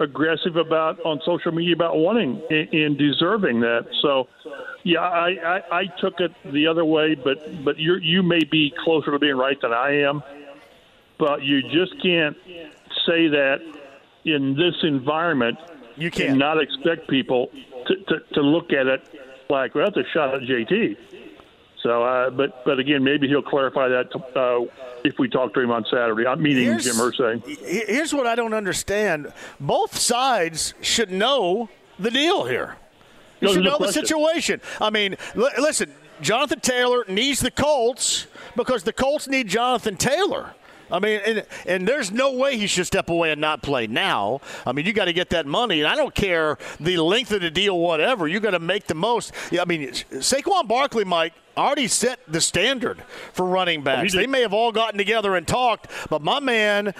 aggressive 0.00 0.56
about 0.56 1.00
on 1.04 1.20
social 1.24 1.52
media 1.52 1.74
about 1.74 1.96
wanting 1.96 2.42
and, 2.50 2.98
deserving 2.98 3.60
that. 3.60 3.86
So, 4.02 4.28
yeah, 4.82 5.00
I, 5.00 5.28
I, 5.44 5.78
I 5.80 5.84
took 6.00 6.20
it 6.20 6.32
the 6.52 6.66
other 6.66 6.84
way, 6.84 7.14
but 7.14 7.64
but 7.64 7.78
you 7.78 7.96
you 7.96 8.22
may 8.22 8.42
be 8.44 8.72
closer 8.84 9.10
to 9.10 9.18
being 9.18 9.36
right 9.36 9.60
than 9.60 9.72
I 9.72 10.00
am. 10.02 10.22
But 11.18 11.42
you 11.42 11.62
just 11.62 12.00
can't 12.02 12.36
say 13.06 13.28
that 13.28 13.58
in 14.24 14.56
this 14.56 14.74
environment 14.82 15.58
You 15.96 16.06
and 16.06 16.14
can't. 16.14 16.38
not 16.38 16.60
expect 16.60 17.08
people 17.08 17.50
to, 17.86 17.96
to, 18.08 18.20
to 18.34 18.40
look 18.40 18.72
at 18.72 18.86
it 18.86 19.02
like, 19.48 19.74
well, 19.74 19.84
that's 19.86 20.08
a 20.08 20.10
shot 20.10 20.34
at 20.34 20.40
JT. 20.42 20.96
So, 21.84 22.02
uh, 22.02 22.30
but 22.30 22.64
but 22.64 22.78
again, 22.78 23.04
maybe 23.04 23.28
he'll 23.28 23.42
clarify 23.42 23.88
that 23.88 24.08
uh, 24.34 24.64
if 25.04 25.18
we 25.18 25.28
talk 25.28 25.52
to 25.54 25.60
him 25.60 25.70
on 25.70 25.84
Saturday. 25.90 26.26
I'm 26.26 26.42
meeting 26.42 26.64
Here's- 26.64 26.84
Jim 26.84 26.94
Irsay. 26.94 27.86
Here's 27.86 28.12
what 28.14 28.26
I 28.26 28.34
don't 28.34 28.54
understand. 28.54 29.30
Both 29.60 29.98
sides 29.98 30.72
should 30.80 31.10
know 31.12 31.68
the 31.98 32.10
deal 32.10 32.46
here. 32.46 32.76
You 33.40 33.48
No, 33.48 33.54
should 33.54 33.64
no 33.64 33.70
know 33.72 33.78
the 33.86 33.92
situation. 33.92 34.62
I 34.80 34.88
mean, 34.88 35.16
li- 35.34 35.50
listen, 35.58 35.92
Jonathan 36.22 36.60
Taylor 36.60 37.04
needs 37.06 37.40
the 37.40 37.50
Colts 37.50 38.26
because 38.56 38.82
the 38.84 38.92
Colts 38.94 39.28
need 39.28 39.46
Jonathan 39.48 39.96
Taylor. 39.96 40.54
I 40.90 40.98
mean, 40.98 41.20
and, 41.26 41.46
and 41.66 41.88
there's 41.88 42.10
no 42.10 42.32
way 42.32 42.56
he 42.56 42.66
should 42.66 42.86
step 42.86 43.08
away 43.08 43.32
and 43.32 43.40
not 43.40 43.62
play 43.62 43.86
now. 43.86 44.40
I 44.66 44.72
mean, 44.72 44.86
you 44.86 44.92
got 44.92 45.06
to 45.06 45.12
get 45.12 45.30
that 45.30 45.46
money, 45.46 45.80
and 45.80 45.88
I 45.88 45.96
don't 45.96 46.14
care 46.14 46.58
the 46.80 46.98
length 46.98 47.32
of 47.32 47.40
the 47.40 47.50
deal, 47.50 47.78
whatever. 47.78 48.28
You 48.28 48.40
got 48.40 48.52
to 48.52 48.58
make 48.58 48.86
the 48.86 48.94
most. 48.94 49.32
Yeah, 49.50 49.62
I 49.62 49.64
mean, 49.64 49.88
Saquon 49.88 50.68
Barkley, 50.68 51.04
Mike, 51.04 51.32
already 51.56 51.88
set 51.88 52.20
the 52.26 52.40
standard 52.40 53.02
for 53.32 53.46
running 53.46 53.82
backs. 53.82 54.12
did. 54.12 54.20
They 54.20 54.26
may 54.26 54.42
have 54.42 54.52
all 54.52 54.72
gotten 54.72 54.98
together 54.98 55.36
and 55.36 55.46
talked, 55.46 55.90
but 56.10 56.22
my 56.22 56.40
man, 56.40 56.94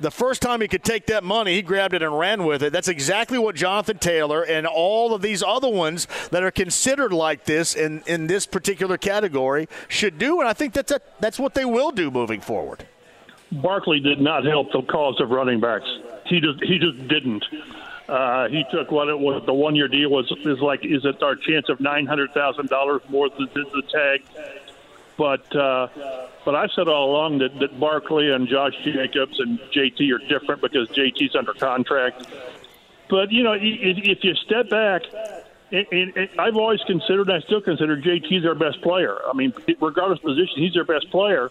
the 0.00 0.10
first 0.10 0.42
time 0.42 0.60
he 0.60 0.68
could 0.68 0.82
take 0.82 1.06
that 1.06 1.22
money, 1.22 1.54
he 1.54 1.62
grabbed 1.62 1.94
it 1.94 2.02
and 2.02 2.18
ran 2.18 2.44
with 2.44 2.62
it. 2.62 2.72
That's 2.72 2.88
exactly 2.88 3.38
what 3.38 3.54
Jonathan 3.54 3.98
Taylor 3.98 4.42
and 4.42 4.66
all 4.66 5.14
of 5.14 5.22
these 5.22 5.42
other 5.42 5.68
ones 5.68 6.08
that 6.30 6.42
are 6.42 6.50
considered 6.50 7.12
like 7.12 7.44
this 7.44 7.74
in, 7.74 8.02
in 8.06 8.26
this 8.26 8.46
particular 8.46 8.96
category 8.96 9.68
should 9.88 10.18
do, 10.18 10.40
and 10.40 10.48
I 10.48 10.52
think 10.52 10.72
that's 10.72 10.90
a, 10.90 11.00
that's 11.20 11.38
what 11.38 11.54
they 11.54 11.64
will 11.64 11.90
do 11.90 12.10
moving 12.10 12.40
forward. 12.40 12.86
Barkley 13.52 14.00
did 14.00 14.20
not 14.20 14.44
help 14.44 14.72
the 14.72 14.82
cause 14.82 15.20
of 15.20 15.30
running 15.30 15.60
backs. 15.60 15.88
He 16.26 16.40
just 16.40 16.62
he 16.62 16.78
just 16.78 17.08
didn't. 17.08 17.44
Uh, 18.08 18.48
he 18.48 18.64
took 18.70 18.90
what 18.90 19.08
it 19.08 19.18
was. 19.18 19.44
The 19.46 19.54
one 19.54 19.76
year 19.76 19.88
deal 19.88 20.10
was 20.10 20.30
is 20.44 20.60
like 20.60 20.84
is 20.84 21.04
it 21.04 21.22
our 21.22 21.36
chance 21.36 21.68
of 21.68 21.80
nine 21.80 22.06
hundred 22.06 22.32
thousand 22.32 22.68
dollars 22.68 23.02
more 23.08 23.28
than 23.28 23.48
the, 23.54 23.64
the 23.72 23.82
tag. 23.82 24.22
But 25.16 25.54
uh, 25.54 25.88
but 26.44 26.54
I've 26.54 26.70
said 26.74 26.88
all 26.88 27.10
along 27.10 27.38
that, 27.38 27.58
that 27.58 27.78
Barkley 27.78 28.30
and 28.30 28.48
Josh 28.48 28.74
Jacobs 28.84 29.38
and 29.38 29.58
JT 29.74 30.12
are 30.14 30.28
different 30.28 30.62
because 30.62 30.88
JT's 30.88 31.34
under 31.36 31.52
contract. 31.52 32.26
But 33.08 33.30
you 33.32 33.42
know, 33.42 33.52
if, 33.52 33.62
if 33.62 34.24
you 34.24 34.34
step 34.36 34.70
back, 34.70 35.02
and, 35.72 35.86
and 35.92 36.28
I've 36.38 36.56
always 36.56 36.80
considered, 36.86 37.28
and 37.28 37.42
I 37.42 37.46
still 37.46 37.60
consider 37.60 37.96
JT 37.96 38.42
their 38.42 38.54
best 38.54 38.80
player. 38.82 39.18
I 39.28 39.34
mean, 39.34 39.52
regardless 39.80 40.20
of 40.20 40.24
position, 40.24 40.54
he's 40.56 40.74
their 40.74 40.84
best 40.84 41.10
player. 41.10 41.50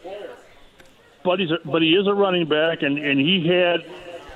But 1.24 1.40
he's 1.40 1.52
a, 1.52 1.58
but 1.66 1.82
he 1.82 1.90
is 1.90 2.08
a 2.08 2.14
running 2.14 2.48
back, 2.48 2.82
and 2.82 2.98
and 2.98 3.20
he 3.20 3.46
had, 3.48 3.82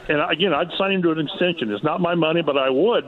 and 0.09 0.21
again, 0.31 0.53
I'd 0.53 0.71
sign 0.77 0.91
him 0.91 1.01
to 1.03 1.11
an 1.11 1.19
extension. 1.19 1.71
It's 1.71 1.83
not 1.83 2.01
my 2.01 2.15
money, 2.15 2.41
but 2.41 2.57
I 2.57 2.69
would. 2.69 3.05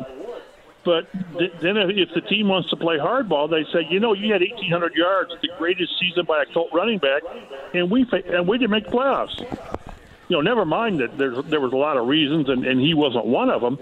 But 0.85 1.11
th- 1.37 1.51
then 1.61 1.77
if 1.77 2.13
the 2.13 2.21
team 2.21 2.47
wants 2.47 2.69
to 2.69 2.77
play 2.77 2.97
hardball, 2.97 3.49
they 3.49 3.63
say, 3.73 3.87
you 3.89 3.99
know, 3.99 4.13
you 4.13 4.31
had 4.31 4.41
1,800 4.41 4.93
yards, 4.93 5.31
the 5.41 5.49
greatest 5.57 5.91
season 5.99 6.25
by 6.25 6.43
a 6.43 6.45
Colt 6.53 6.69
running 6.73 6.99
back, 6.99 7.23
and 7.73 7.89
we 7.89 8.05
fa- 8.05 8.21
and 8.25 8.47
we 8.47 8.59
didn't 8.59 8.71
make 8.71 8.85
playoffs. 8.85 9.37
You 10.27 10.37
know, 10.37 10.41
never 10.41 10.63
mind 10.63 10.99
that 10.99 11.17
there's, 11.17 11.43
there 11.45 11.59
was 11.59 11.73
a 11.73 11.75
lot 11.75 11.97
of 11.97 12.07
reasons, 12.07 12.49
and, 12.49 12.65
and 12.65 12.79
he 12.79 12.93
wasn't 12.93 13.25
one 13.25 13.49
of 13.49 13.61
them. 13.61 13.77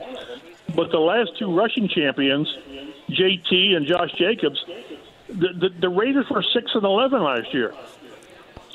But 0.75 0.91
the 0.91 0.99
last 0.99 1.37
two 1.37 1.53
rushing 1.53 1.87
champions, 1.87 2.47
JT 3.09 3.75
and 3.75 3.85
Josh 3.85 4.11
Jacobs, 4.17 4.63
the, 5.27 5.49
the, 5.59 5.69
the 5.81 5.89
Raiders 5.89 6.25
were 6.29 6.43
six 6.53 6.71
and 6.73 6.83
eleven 6.83 7.21
last 7.21 7.53
year. 7.53 7.73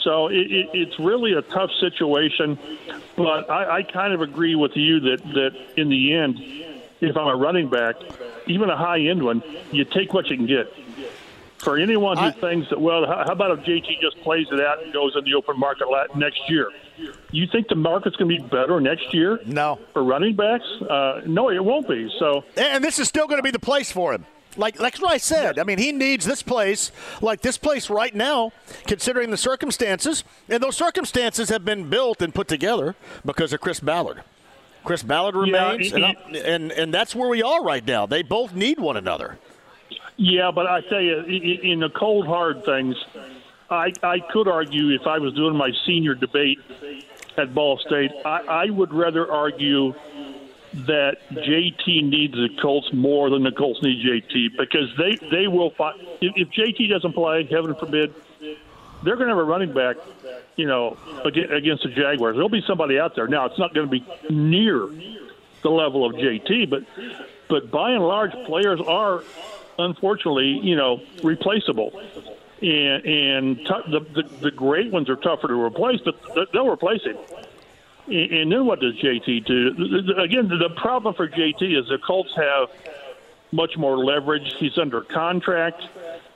So 0.02 0.28
it, 0.28 0.50
it, 0.50 0.70
it's 0.72 0.98
really 0.98 1.32
a 1.32 1.42
tough 1.42 1.70
situation. 1.80 2.58
But 3.16 3.50
I, 3.50 3.78
I 3.78 3.82
kind 3.82 4.12
of 4.12 4.20
agree 4.20 4.54
with 4.54 4.76
you 4.76 5.00
that 5.00 5.22
that 5.34 5.56
in 5.76 5.88
the 5.88 6.14
end, 6.14 6.38
if 7.00 7.16
I'm 7.16 7.28
a 7.28 7.36
running 7.36 7.68
back, 7.68 7.96
even 8.46 8.70
a 8.70 8.76
high 8.76 9.00
end 9.00 9.22
one, 9.22 9.42
you 9.72 9.84
take 9.84 10.12
what 10.12 10.26
you 10.28 10.36
can 10.36 10.46
get. 10.46 10.72
For 11.58 11.76
anyone 11.76 12.16
who 12.16 12.26
I, 12.26 12.30
thinks 12.30 12.70
that, 12.70 12.80
well, 12.80 13.04
how 13.04 13.32
about 13.32 13.58
if 13.58 13.64
JT 13.64 14.00
just 14.00 14.20
plays 14.20 14.46
it 14.52 14.60
out 14.60 14.82
and 14.82 14.92
goes 14.92 15.16
in 15.16 15.24
the 15.24 15.34
open 15.34 15.58
market 15.58 15.88
next 16.14 16.48
year? 16.48 16.70
You 17.32 17.48
think 17.50 17.66
the 17.68 17.74
market's 17.74 18.14
going 18.14 18.30
to 18.30 18.42
be 18.42 18.48
better 18.48 18.80
next 18.80 19.12
year? 19.12 19.40
No. 19.44 19.80
For 19.92 20.04
running 20.04 20.36
backs? 20.36 20.64
Uh, 20.80 21.22
no, 21.26 21.50
it 21.50 21.62
won't 21.64 21.88
be. 21.88 22.10
So, 22.18 22.44
and 22.56 22.82
this 22.82 23.00
is 23.00 23.08
still 23.08 23.26
going 23.26 23.38
to 23.38 23.42
be 23.42 23.50
the 23.50 23.58
place 23.58 23.90
for 23.90 24.14
him. 24.14 24.24
Like, 24.58 24.80
like 24.80 24.98
what 24.98 25.12
I 25.12 25.18
said. 25.18 25.58
I 25.58 25.64
mean, 25.64 25.78
he 25.78 25.92
needs 25.92 26.26
this 26.26 26.42
place, 26.42 26.90
like 27.22 27.40
this 27.40 27.56
place 27.56 27.88
right 27.88 28.14
now, 28.14 28.52
considering 28.86 29.30
the 29.30 29.36
circumstances. 29.36 30.24
And 30.48 30.62
those 30.62 30.76
circumstances 30.76 31.48
have 31.48 31.64
been 31.64 31.88
built 31.88 32.20
and 32.20 32.34
put 32.34 32.48
together 32.48 32.96
because 33.24 33.52
of 33.52 33.60
Chris 33.60 33.80
Ballard. 33.80 34.22
Chris 34.84 35.02
Ballard 35.02 35.36
remains, 35.36 35.92
yeah, 35.92 36.12
he, 36.28 36.38
and, 36.38 36.46
and 36.46 36.72
and 36.72 36.94
that's 36.94 37.14
where 37.14 37.28
we 37.28 37.42
are 37.42 37.62
right 37.62 37.86
now. 37.86 38.06
They 38.06 38.22
both 38.22 38.54
need 38.54 38.78
one 38.78 38.96
another. 38.96 39.38
Yeah, 40.16 40.50
but 40.50 40.66
I 40.66 40.80
tell 40.82 41.00
you, 41.00 41.20
in 41.20 41.80
the 41.80 41.90
cold 41.90 42.26
hard 42.26 42.64
things, 42.64 42.96
I 43.70 43.92
I 44.02 44.20
could 44.20 44.48
argue 44.48 44.90
if 44.90 45.06
I 45.06 45.18
was 45.18 45.34
doing 45.34 45.56
my 45.56 45.72
senior 45.84 46.14
debate 46.14 46.58
at 47.36 47.54
Ball 47.54 47.78
State, 47.86 48.12
I, 48.24 48.40
I 48.66 48.70
would 48.70 48.92
rather 48.92 49.30
argue 49.30 49.94
that 50.86 51.16
JT 51.30 52.04
needs 52.04 52.34
the 52.34 52.48
Colts 52.60 52.92
more 52.92 53.30
than 53.30 53.42
the 53.42 53.52
Colts 53.52 53.82
need 53.82 54.04
JT 54.04 54.56
because 54.56 54.88
they 54.96 55.16
they 55.28 55.46
will 55.46 55.70
find 55.70 56.00
if, 56.20 56.32
if 56.36 56.48
JT 56.50 56.88
doesn't 56.88 57.12
play, 57.12 57.44
heaven 57.44 57.74
forbid, 57.74 58.14
they're 59.02 59.16
going 59.16 59.28
to 59.28 59.34
have 59.34 59.38
a 59.38 59.44
running 59.44 59.72
back, 59.72 59.96
you 60.56 60.66
know, 60.66 60.96
against 61.24 61.82
the 61.82 61.90
Jaguars. 61.90 62.34
There'll 62.34 62.48
be 62.48 62.62
somebody 62.66 62.98
out 62.98 63.14
there. 63.14 63.28
Now 63.28 63.46
it's 63.46 63.58
not 63.58 63.74
going 63.74 63.86
to 63.86 63.90
be 63.90 64.04
near 64.30 64.88
the 65.62 65.70
level 65.70 66.04
of 66.04 66.14
JT, 66.14 66.70
but 66.70 66.84
but 67.48 67.70
by 67.70 67.92
and 67.92 68.02
large, 68.06 68.32
players 68.46 68.80
are 68.80 69.22
unfortunately, 69.78 70.60
you 70.62 70.76
know, 70.76 71.00
replaceable. 71.22 72.00
And, 72.60 73.06
and 73.06 73.56
t- 73.58 73.90
the, 73.90 74.00
the 74.00 74.22
the 74.40 74.50
great 74.50 74.90
ones 74.90 75.08
are 75.08 75.16
tougher 75.16 75.48
to 75.48 75.54
replace, 75.54 76.00
but 76.00 76.52
they'll 76.52 76.68
replace 76.68 77.02
him. 77.02 77.16
And 78.10 78.50
then 78.50 78.64
what 78.64 78.80
does 78.80 78.94
JT 78.94 79.44
do? 79.44 80.14
Again, 80.18 80.48
the 80.48 80.70
problem 80.76 81.14
for 81.14 81.28
JT 81.28 81.78
is 81.78 81.88
the 81.88 81.98
Colts 81.98 82.34
have 82.36 82.70
much 83.52 83.76
more 83.76 83.98
leverage. 83.98 84.54
He's 84.58 84.78
under 84.78 85.02
contract. 85.02 85.82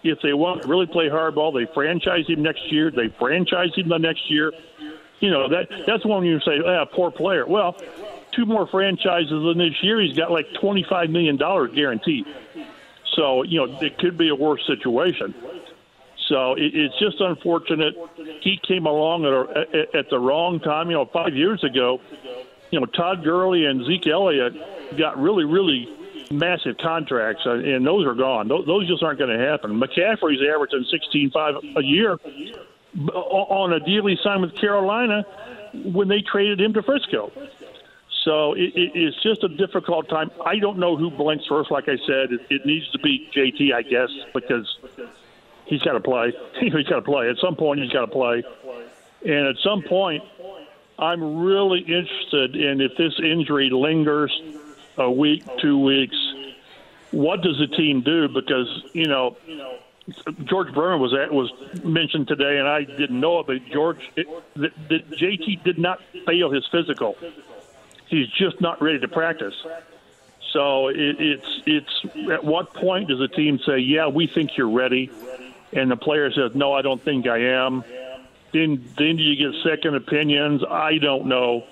If 0.02 0.20
they 0.20 0.34
want 0.34 0.62
to 0.62 0.68
really 0.68 0.86
play 0.86 1.08
hardball, 1.08 1.54
they 1.54 1.72
franchise 1.72 2.26
him 2.26 2.42
next 2.42 2.70
year. 2.70 2.90
They 2.90 3.08
franchise 3.08 3.74
him 3.74 3.88
the 3.88 3.98
next 3.98 4.30
year. 4.30 4.52
You 5.20 5.30
know 5.30 5.48
that 5.48 5.68
that's 5.86 6.04
one 6.04 6.24
you 6.24 6.40
say, 6.40 6.58
ah, 6.66 6.84
poor 6.84 7.10
player. 7.10 7.46
Well, 7.46 7.76
two 8.32 8.44
more 8.44 8.66
franchises 8.66 9.30
in 9.30 9.56
this 9.56 9.82
year, 9.82 10.00
he's 10.00 10.16
got 10.16 10.32
like 10.32 10.52
twenty 10.54 10.84
five 10.88 11.10
million 11.10 11.36
dollars 11.36 11.70
guaranteed. 11.74 12.26
So 13.14 13.44
you 13.44 13.64
know 13.64 13.78
it 13.80 13.98
could 13.98 14.18
be 14.18 14.28
a 14.28 14.34
worse 14.34 14.66
situation. 14.66 15.34
So 16.32 16.54
it, 16.54 16.74
it's 16.74 16.98
just 16.98 17.20
unfortunate 17.20 17.94
he 18.40 18.58
came 18.66 18.86
along 18.86 19.26
at, 19.26 19.32
a, 19.32 19.98
at 19.98 20.08
the 20.08 20.18
wrong 20.18 20.60
time. 20.60 20.88
You 20.88 20.96
know, 20.96 21.04
five 21.12 21.34
years 21.34 21.62
ago, 21.62 22.00
you 22.70 22.80
know 22.80 22.86
Todd 22.86 23.22
Gurley 23.22 23.66
and 23.66 23.84
Zeke 23.84 24.06
Elliott 24.06 24.54
got 24.96 25.20
really, 25.20 25.44
really 25.44 25.86
massive 26.30 26.78
contracts, 26.78 27.42
uh, 27.44 27.50
and 27.50 27.86
those 27.86 28.06
are 28.06 28.14
gone. 28.14 28.48
Those, 28.48 28.64
those 28.66 28.88
just 28.88 29.02
aren't 29.02 29.18
going 29.18 29.38
to 29.38 29.44
happen. 29.44 29.78
McCaffrey's 29.78 30.40
averaging 30.42 30.86
sixteen 30.90 31.30
five 31.30 31.56
a 31.76 31.82
year 31.82 32.16
on 33.12 33.72
a 33.74 33.80
deal 33.80 34.06
he 34.06 34.16
signed 34.24 34.40
with 34.40 34.54
Carolina 34.54 35.24
when 35.84 36.08
they 36.08 36.22
traded 36.22 36.62
him 36.62 36.72
to 36.72 36.82
Frisco. 36.82 37.30
So 38.24 38.54
it, 38.54 38.72
it, 38.74 38.92
it's 38.94 39.22
just 39.22 39.42
a 39.44 39.48
difficult 39.48 40.08
time. 40.08 40.30
I 40.46 40.58
don't 40.58 40.78
know 40.78 40.96
who 40.96 41.10
blinks 41.10 41.44
first. 41.46 41.70
Like 41.70 41.88
I 41.88 41.96
said, 42.06 42.32
it, 42.32 42.40
it 42.48 42.64
needs 42.64 42.90
to 42.92 42.98
be 43.00 43.28
JT, 43.34 43.74
I 43.74 43.82
guess, 43.82 44.10
because 44.32 44.78
he's 45.66 45.82
got 45.82 45.92
to 45.92 46.00
play. 46.00 46.32
he's 46.60 46.72
got 46.72 46.96
to 46.96 47.02
play. 47.02 47.28
At 47.28 47.36
some 47.38 47.56
point, 47.56 47.80
he's 47.80 47.90
got 47.90 48.06
to 48.06 48.12
play. 48.12 48.42
And 49.24 49.46
at 49.46 49.56
some 49.62 49.82
point, 49.82 50.22
I'm 50.98 51.42
really 51.42 51.80
interested 51.80 52.56
in 52.56 52.80
if 52.80 52.96
this 52.96 53.18
injury 53.18 53.70
lingers 53.70 54.32
a 54.98 55.10
week, 55.10 55.44
two 55.60 55.78
weeks, 55.78 56.16
what 57.12 57.42
does 57.42 57.58
the 57.58 57.66
team 57.68 58.02
do? 58.02 58.28
Because, 58.28 58.68
you 58.92 59.06
know, 59.06 59.36
George 60.44 60.72
Bremer 60.74 60.98
was 60.98 61.14
at, 61.14 61.32
was 61.32 61.50
mentioned 61.84 62.26
today, 62.26 62.58
and 62.58 62.66
I 62.66 62.82
didn't 62.82 63.20
know 63.20 63.38
it, 63.40 63.46
but 63.46 63.64
George, 63.66 64.10
it, 64.16 64.26
the, 64.54 64.70
the 64.88 64.98
JT 65.16 65.62
did 65.62 65.78
not 65.78 66.00
fail 66.26 66.50
his 66.50 66.66
physical 66.66 67.16
he's 68.12 68.28
just 68.28 68.60
not 68.60 68.80
ready 68.80 69.00
to 69.00 69.08
practice. 69.08 69.54
So 70.52 70.88
it, 70.88 71.16
it's 71.18 71.62
it's 71.66 72.30
at 72.30 72.44
what 72.44 72.74
point 72.74 73.08
does 73.08 73.20
a 73.20 73.28
team 73.28 73.58
say, 73.66 73.78
"Yeah, 73.78 74.08
we 74.08 74.26
think 74.26 74.56
you're 74.56 74.70
ready," 74.70 75.10
and 75.72 75.90
the 75.90 75.96
player 75.96 76.30
says, 76.32 76.54
"No, 76.54 76.72
I 76.72 76.82
don't 76.82 77.02
think 77.02 77.26
I 77.26 77.38
am." 77.38 77.84
Then 78.52 78.84
then 78.98 79.16
do 79.16 79.22
you 79.22 79.36
get 79.36 79.60
second 79.62 79.94
opinions? 79.94 80.62
I 80.68 80.98
don't 80.98 81.26
know, 81.26 81.64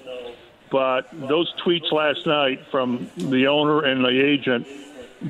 but 0.70 1.08
those 1.12 1.52
tweets 1.64 1.92
last 1.92 2.26
night 2.26 2.64
from 2.70 3.10
the 3.16 3.46
owner 3.46 3.84
and 3.84 4.04
the 4.04 4.08
agent 4.08 4.66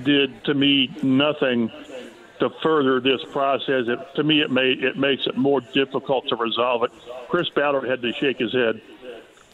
did 0.04 0.44
to 0.44 0.54
me 0.54 0.90
nothing 1.02 1.70
to 2.38 2.50
further 2.62 3.00
this 3.00 3.20
process. 3.32 3.84
It, 3.86 3.98
to 4.14 4.22
me, 4.22 4.40
it 4.40 4.50
made 4.50 4.82
it 4.84 4.96
makes 4.96 5.26
it 5.26 5.36
more 5.36 5.60
difficult 5.60 6.28
to 6.28 6.36
resolve 6.36 6.84
it. 6.84 6.90
Chris 7.28 7.48
Ballard 7.50 7.88
had 7.88 8.02
to 8.02 8.12
shake 8.12 8.38
his 8.38 8.52
head 8.52 8.80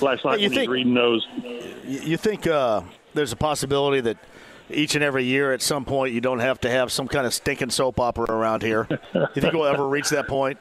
last 0.00 0.24
night 0.24 0.40
when 0.40 0.50
think, 0.50 0.54
he's 0.54 0.68
reading 0.68 0.94
those. 0.94 1.26
You 1.84 2.16
think 2.16 2.46
uh, 2.46 2.82
there's 3.14 3.32
a 3.32 3.36
possibility 3.36 4.00
that 4.02 4.18
each 4.70 4.94
and 4.94 5.04
every 5.04 5.24
year 5.24 5.52
at 5.52 5.62
some 5.62 5.84
point 5.84 6.12
you 6.12 6.20
don't 6.20 6.40
have 6.40 6.60
to 6.62 6.70
have 6.70 6.90
some 6.92 7.08
kind 7.08 7.26
of 7.26 7.34
stinking 7.34 7.70
soap 7.70 8.00
opera 8.00 8.26
around 8.30 8.62
here? 8.62 8.86
you 9.14 9.42
think 9.42 9.54
we'll 9.54 9.66
ever 9.66 9.88
reach 9.88 10.10
that 10.10 10.26
point? 10.26 10.58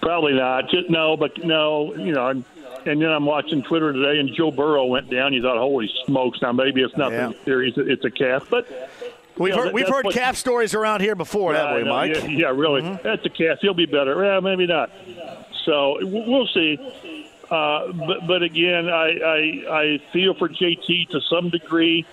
Probably 0.00 0.34
not. 0.34 0.68
Just, 0.70 0.90
no, 0.90 1.16
but 1.16 1.44
no, 1.44 1.94
you 1.94 2.12
know. 2.12 2.28
And, 2.28 2.44
and 2.84 3.02
then 3.02 3.10
I'm 3.10 3.26
watching 3.26 3.62
Twitter 3.64 3.92
today, 3.92 4.20
and 4.20 4.32
Joe 4.32 4.52
Burrow 4.52 4.86
went 4.86 5.10
down. 5.10 5.32
You 5.32 5.42
thought, 5.42 5.56
"Holy 5.56 5.90
smokes!" 6.04 6.40
Now 6.40 6.52
maybe 6.52 6.82
it's 6.82 6.96
nothing 6.96 7.32
yeah. 7.32 7.44
serious; 7.44 7.74
it's 7.76 8.04
a 8.04 8.10
calf, 8.10 8.46
but 8.48 8.68
We've 9.38 9.54
know, 9.54 9.64
heard, 9.64 9.74
we've 9.74 9.88
heard 9.88 10.06
calf 10.10 10.36
stories 10.36 10.74
around 10.74 11.00
here 11.00 11.14
before, 11.14 11.52
yeah, 11.52 11.68
haven't 11.68 11.84
we, 11.84 11.90
Mike? 11.90 12.14
Yeah, 12.14 12.26
yeah 12.26 12.46
really. 12.48 12.82
Mm-hmm. 12.82 13.02
That's 13.02 13.24
a 13.26 13.30
calf. 13.30 13.58
He'll 13.60 13.74
be 13.74 13.86
better. 13.86 14.24
Yeah, 14.24 14.40
maybe 14.40 14.66
not. 14.66 14.90
So 15.64 15.98
we'll 16.00 16.46
see. 16.48 16.78
Uh, 17.50 17.92
but, 17.92 18.26
but 18.26 18.42
again, 18.42 18.88
I, 18.88 19.18
I 19.18 19.80
I 19.80 19.98
feel 20.12 20.34
for 20.34 20.48
JT 20.48 21.10
to 21.10 21.20
some 21.20 21.50
degree. 21.50 22.06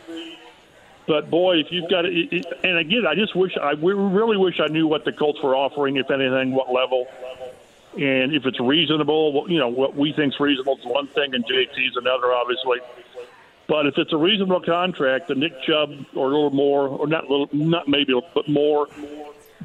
But 1.06 1.30
boy, 1.30 1.58
if 1.58 1.68
you've 1.72 1.90
got 1.90 2.06
it, 2.06 2.46
and 2.64 2.78
again, 2.78 3.06
I 3.06 3.16
just 3.16 3.36
wish 3.36 3.58
I 3.58 3.72
really 3.72 4.38
wish 4.38 4.60
I 4.60 4.68
knew 4.68 4.88
what 4.88 5.04
the 5.04 5.12
Colts 5.12 5.42
were 5.44 5.56
offering, 5.56 5.98
if 5.98 6.10
anything, 6.10 6.54
what 6.54 6.72
level, 6.72 7.08
and 7.94 8.34
if 8.34 8.46
it's 8.46 8.60
reasonable. 8.60 9.46
You 9.50 9.60
know, 9.60 9.68
what 9.68 9.96
we 9.96 10.14
think's 10.14 10.40
reasonable 10.40 10.78
is 10.78 10.86
one 10.86 11.08
thing, 11.08 11.36
and 11.36 11.46
JT's 11.46 11.98
another, 11.98 12.32
obviously. 12.32 12.80
But 13.68 13.88
if 13.88 13.98
it's 13.98 14.14
a 14.14 14.18
reasonable 14.18 14.62
contract, 14.62 15.28
the 15.28 15.36
Nick 15.36 15.62
Chubb 15.64 15.92
or 16.16 16.28
a 16.28 16.34
little 16.34 16.52
more, 16.52 16.88
or 16.88 17.08
not 17.08 17.30
little, 17.30 17.50
not 17.52 17.88
maybe, 17.88 18.14
but 18.34 18.48
more, 18.48 18.88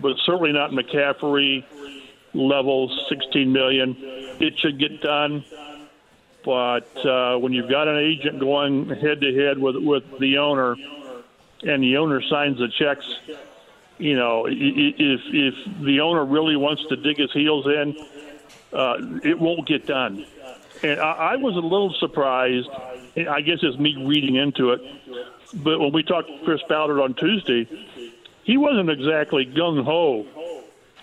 but 0.01 0.17
certainly 0.25 0.53
not 0.53 0.71
McCaffrey 0.71 1.65
level, 2.35 2.91
16 3.09 3.53
million. 3.53 3.97
It 4.41 4.59
should 4.59 4.79
get 4.79 5.01
done. 5.01 5.45
But 6.45 7.05
uh, 7.05 7.37
when 7.39 7.53
you've 7.53 7.69
got 7.69 7.89
an 7.89 7.99
agent 7.99 8.41
going 8.41 8.89
head 8.89 9.21
to 9.21 9.35
head 9.35 9.59
with 9.59 9.77
with 9.77 10.19
the 10.19 10.39
owner, 10.39 10.77
and 11.63 11.83
the 11.83 11.97
owner 11.97 12.23
signs 12.23 12.59
the 12.59 12.69
checks 12.69 13.07
you 13.99 14.15
know, 14.15 14.47
if 14.49 15.21
if 15.27 15.55
the 15.83 16.01
owner 16.01 16.25
really 16.25 16.57
wants 16.57 16.85
to 16.89 16.97
dig 16.97 17.19
his 17.19 17.33
heels 17.33 17.67
in, 17.67 17.97
uh, 18.73 18.97
it 19.25 19.39
won't 19.39 19.67
get 19.67 19.87
done. 19.87 20.25
And 20.85 21.01
I, 21.01 21.33
I 21.33 21.37
was 21.37 21.57
a 21.57 21.61
little 21.61 21.93
surprised. 21.95 22.69
I 23.17 23.41
guess 23.41 23.59
it's 23.63 23.79
me 23.79 23.97
reading 24.07 24.37
into 24.37 24.71
it. 24.71 24.81
But 25.53 25.81
when 25.81 25.93
we 25.93 26.05
talked 26.05 26.29
to 26.29 26.39
Chris 26.45 26.61
Ballard 26.69 27.01
on 27.01 27.15
Tuesday, 27.15 27.69
he 28.45 28.57
wasn't 28.57 28.91
exactly 28.91 29.45
gung 29.47 29.83
ho 29.83 30.27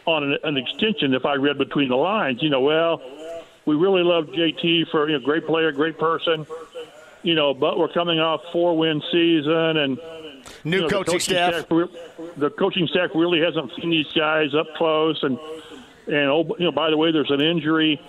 on 0.05 0.23
an, 0.23 0.37
an 0.43 0.57
extension. 0.57 1.13
If 1.13 1.25
I 1.25 1.35
read 1.35 1.57
between 1.57 1.89
the 1.89 1.97
lines, 1.97 2.41
you 2.41 2.49
know, 2.49 2.61
well, 2.61 3.01
we 3.65 3.75
really 3.75 4.03
love 4.03 4.27
JT 4.27 4.89
for 4.89 5.09
you 5.09 5.19
know, 5.19 5.25
great 5.25 5.45
player, 5.45 5.73
great 5.73 5.97
person, 5.97 6.45
you 7.25 7.33
know, 7.33 7.55
but 7.55 7.79
we're 7.79 7.91
coming 7.91 8.19
off 8.19 8.41
four 8.51 8.77
win 8.77 9.01
season 9.11 9.77
and 9.77 9.99
new 10.63 10.77
you 10.77 10.81
know, 10.83 10.89
coaching, 10.89 11.05
the 11.05 11.11
coaching 11.11 11.19
staff. 11.19 11.53
staff. 11.65 12.37
The 12.37 12.49
coaching 12.51 12.87
staff 12.87 13.09
really 13.15 13.41
hasn't 13.41 13.71
seen 13.75 13.89
these 13.89 14.11
guys 14.15 14.53
up 14.53 14.67
close, 14.75 15.21
and 15.23 15.39
and 16.05 16.29
oh, 16.29 16.55
you 16.59 16.65
know, 16.65 16.71
by 16.71 16.91
the 16.91 16.97
way, 16.97 17.11
there's 17.11 17.31
an 17.31 17.41
injury. 17.41 17.99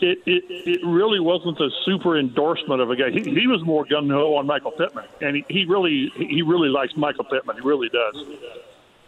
It 0.00 0.18
it, 0.24 0.44
it 0.48 0.80
really 0.86 1.20
wasn't 1.20 1.60
a 1.60 1.68
super 1.84 2.18
endorsement 2.18 2.80
of 2.80 2.90
a 2.90 2.96
guy. 2.96 3.10
He, 3.10 3.20
he 3.20 3.46
was 3.46 3.62
more 3.62 3.84
gun 3.84 4.08
ho 4.08 4.34
on 4.36 4.46
Michael 4.46 4.70
Pittman, 4.70 5.04
and 5.20 5.36
he, 5.36 5.44
he 5.50 5.64
really 5.66 6.10
he 6.16 6.40
really 6.40 6.70
likes 6.70 6.96
Michael 6.96 7.24
Pittman. 7.24 7.56
He 7.56 7.62
really 7.62 7.90
does. 7.90 8.24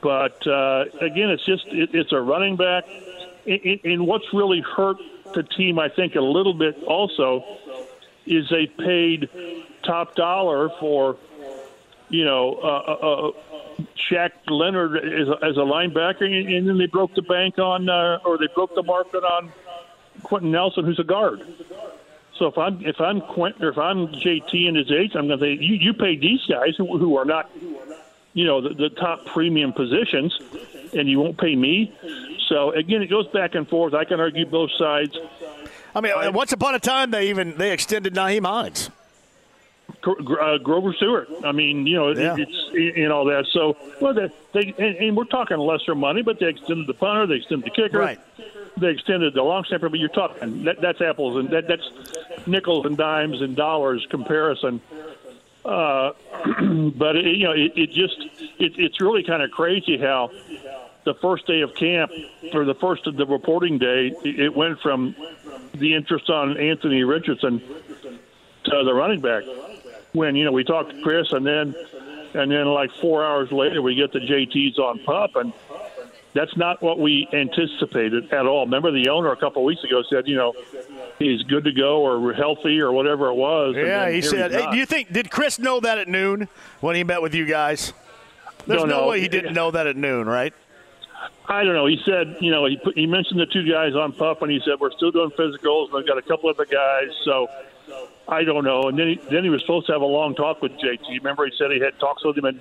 But 0.02 0.46
uh, 0.46 0.84
again, 1.00 1.30
it's 1.30 1.46
just 1.46 1.64
it, 1.68 1.94
it's 1.94 2.12
a 2.12 2.20
running 2.20 2.56
back, 2.56 2.84
and, 3.46 3.80
and 3.82 4.06
what's 4.06 4.26
really 4.34 4.60
hurt 4.60 4.98
the 5.32 5.42
team, 5.42 5.78
I 5.78 5.88
think, 5.88 6.16
a 6.16 6.20
little 6.20 6.52
bit 6.52 6.82
also 6.84 7.44
is 8.26 8.48
they 8.50 8.66
paid 8.66 9.28
top 9.82 10.14
dollar 10.14 10.70
for 10.80 11.16
you 12.12 12.26
know, 12.26 12.56
uh, 12.62 12.92
uh, 12.92 13.30
Shaq 13.96 14.32
Leonard 14.46 14.98
as 14.98 15.28
a, 15.28 15.44
as 15.44 15.56
a 15.56 15.60
linebacker, 15.60 16.24
and, 16.24 16.46
and 16.46 16.68
then 16.68 16.76
they 16.76 16.86
broke 16.86 17.14
the 17.14 17.22
bank 17.22 17.58
on, 17.58 17.88
uh, 17.88 18.18
or 18.24 18.36
they 18.36 18.48
broke 18.54 18.74
the 18.74 18.82
market 18.82 19.24
on 19.24 19.50
Quentin 20.22 20.50
Nelson, 20.50 20.84
who's 20.84 20.98
a 20.98 21.04
guard. 21.04 21.40
So 22.38 22.46
if 22.46 22.58
I'm 22.58 22.84
if 22.84 23.00
I'm 23.00 23.22
Quentin, 23.22 23.64
or 23.64 23.70
if 23.70 23.78
I'm 23.78 24.08
JT 24.08 24.68
and 24.68 24.76
his 24.76 24.90
age, 24.92 25.12
I'm 25.14 25.26
going 25.26 25.38
to 25.38 25.44
say 25.44 25.52
you 25.52 25.74
you 25.74 25.94
pay 25.94 26.16
these 26.16 26.44
guys 26.46 26.76
who, 26.76 26.98
who 26.98 27.16
are 27.16 27.24
not, 27.24 27.50
you 28.34 28.44
know, 28.44 28.60
the, 28.60 28.74
the 28.74 28.90
top 28.90 29.24
premium 29.26 29.72
positions, 29.72 30.38
and 30.92 31.08
you 31.08 31.18
won't 31.18 31.38
pay 31.38 31.56
me. 31.56 31.94
So 32.48 32.72
again, 32.72 33.00
it 33.00 33.08
goes 33.08 33.26
back 33.28 33.54
and 33.54 33.66
forth. 33.66 33.94
I 33.94 34.04
can 34.04 34.20
argue 34.20 34.44
both 34.44 34.70
sides. 34.78 35.16
I 35.94 36.00
mean, 36.00 36.32
once 36.32 36.52
upon 36.52 36.74
a 36.74 36.78
time, 36.78 37.10
they 37.10 37.28
even 37.28 37.56
they 37.58 37.72
extended 37.72 38.14
Nyheim 38.14 38.46
Hines 38.46 38.90
uh, 40.04 40.58
Grover 40.58 40.92
Stewart. 40.94 41.28
I 41.44 41.52
mean, 41.52 41.86
you 41.86 41.96
know, 41.96 42.10
yeah. 42.10 42.34
it, 42.34 42.48
it's 42.48 42.96
and 42.98 43.12
all 43.12 43.24
that. 43.26 43.46
So, 43.52 43.76
well, 44.00 44.14
they, 44.14 44.30
they 44.52 44.74
and, 44.78 44.96
and, 44.96 45.16
we're 45.16 45.24
talking 45.24 45.56
lesser 45.58 45.94
money, 45.94 46.22
but 46.22 46.38
they 46.38 46.48
extended 46.48 46.86
the 46.86 46.94
punter, 46.94 47.26
they 47.26 47.36
extended 47.36 47.66
the 47.66 47.70
kicker, 47.70 47.98
right. 47.98 48.20
they 48.76 48.88
extended 48.88 49.34
the 49.34 49.42
long 49.42 49.64
snapper. 49.64 49.88
But 49.88 50.00
you're 50.00 50.08
talking 50.08 50.64
that, 50.64 50.80
that's 50.80 51.00
apples 51.00 51.36
and 51.36 51.50
that, 51.50 51.68
that's 51.68 51.88
nickels 52.46 52.86
and 52.86 52.96
dimes 52.96 53.40
and 53.40 53.56
dollars 53.56 54.06
comparison. 54.10 54.80
Uh, 55.64 56.12
but 56.96 57.16
it, 57.16 57.36
you 57.36 57.44
know, 57.44 57.52
it, 57.52 57.72
it 57.76 57.90
just 57.90 58.16
it, 58.58 58.72
it's 58.78 59.00
really 59.00 59.22
kind 59.22 59.42
of 59.42 59.50
crazy 59.50 59.96
how 59.96 60.30
the 61.04 61.14
first 61.14 61.46
day 61.46 61.60
of 61.62 61.74
camp 61.74 62.10
or 62.52 62.64
the 62.64 62.74
first 62.74 63.06
of 63.06 63.16
the 63.16 63.26
reporting 63.26 63.78
day, 63.78 64.12
it 64.24 64.54
went 64.54 64.80
from 64.80 65.16
the 65.74 65.94
interest 65.94 66.30
on 66.30 66.56
Anthony 66.58 67.02
Richardson 67.02 67.60
to 68.64 68.84
the 68.84 68.94
running 68.94 69.20
back 69.20 69.42
when 70.12 70.36
you 70.36 70.44
know 70.44 70.52
we 70.52 70.64
talked 70.64 70.90
to 70.90 71.02
Chris, 71.02 71.32
and 71.32 71.46
then 71.46 71.74
and 72.34 72.50
then 72.50 72.66
like 72.66 72.90
four 73.00 73.24
hours 73.24 73.50
later 73.50 73.82
we 73.82 73.94
get 73.94 74.12
the 74.12 74.20
JTs 74.20 74.78
on 74.78 74.98
pup, 75.00 75.36
and 75.36 75.52
that's 76.34 76.56
not 76.56 76.82
what 76.82 76.98
we 76.98 77.28
anticipated 77.32 78.32
at 78.32 78.46
all. 78.46 78.64
Remember, 78.64 78.90
the 78.90 79.08
owner 79.08 79.32
a 79.32 79.36
couple 79.36 79.62
of 79.62 79.66
weeks 79.66 79.84
ago 79.84 80.02
said, 80.08 80.26
you 80.26 80.36
know, 80.36 80.54
he's 81.18 81.42
good 81.42 81.64
to 81.64 81.72
go 81.72 82.02
or 82.02 82.32
healthy 82.32 82.80
or 82.80 82.92
whatever 82.92 83.28
it 83.28 83.34
was. 83.34 83.74
Yeah, 83.76 84.10
he 84.10 84.22
said. 84.22 84.52
Hey, 84.52 84.70
do 84.70 84.76
you 84.76 84.86
think 84.86 85.12
did 85.12 85.30
Chris 85.30 85.58
know 85.58 85.80
that 85.80 85.98
at 85.98 86.08
noon 86.08 86.48
when 86.80 86.96
he 86.96 87.04
met 87.04 87.20
with 87.22 87.34
you 87.34 87.44
guys? 87.44 87.92
There's 88.66 88.84
no, 88.84 89.00
no. 89.00 89.08
way 89.08 89.20
he 89.20 89.28
didn't 89.28 89.54
know 89.54 89.72
that 89.72 89.86
at 89.86 89.96
noon, 89.96 90.28
right? 90.28 90.54
I 91.46 91.64
don't 91.64 91.74
know. 91.74 91.86
He 91.86 92.00
said, 92.04 92.36
you 92.40 92.50
know, 92.50 92.66
he 92.66 92.76
put, 92.76 92.96
he 92.96 93.06
mentioned 93.06 93.40
the 93.40 93.46
two 93.46 93.68
guys 93.68 93.94
on 93.94 94.12
pup, 94.12 94.42
and 94.42 94.50
he 94.50 94.60
said 94.64 94.80
we're 94.80 94.92
still 94.92 95.10
doing 95.10 95.30
physicals. 95.30 95.88
And 95.88 95.98
I've 95.98 96.06
got 96.06 96.18
a 96.18 96.22
couple 96.22 96.48
other 96.48 96.64
guys, 96.64 97.10
so 97.24 97.48
I 98.28 98.44
don't 98.44 98.64
know. 98.64 98.84
And 98.84 98.98
then 98.98 99.08
he, 99.08 99.20
then 99.30 99.44
he 99.44 99.50
was 99.50 99.60
supposed 99.62 99.86
to 99.86 99.92
have 99.92 100.02
a 100.02 100.06
long 100.06 100.34
talk 100.34 100.62
with 100.62 100.72
JT. 100.72 101.08
Remember, 101.08 101.44
he 101.44 101.52
said 101.58 101.70
he 101.70 101.80
had 101.80 101.98
talks 101.98 102.24
with 102.24 102.38
him 102.38 102.46
in 102.46 102.60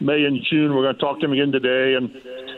May 0.00 0.24
and 0.24 0.44
June. 0.48 0.74
We're 0.74 0.82
going 0.82 0.94
to 0.94 1.00
talk 1.00 1.20
to 1.20 1.26
him 1.26 1.32
again 1.32 1.52
today. 1.52 1.94
And 1.94 2.14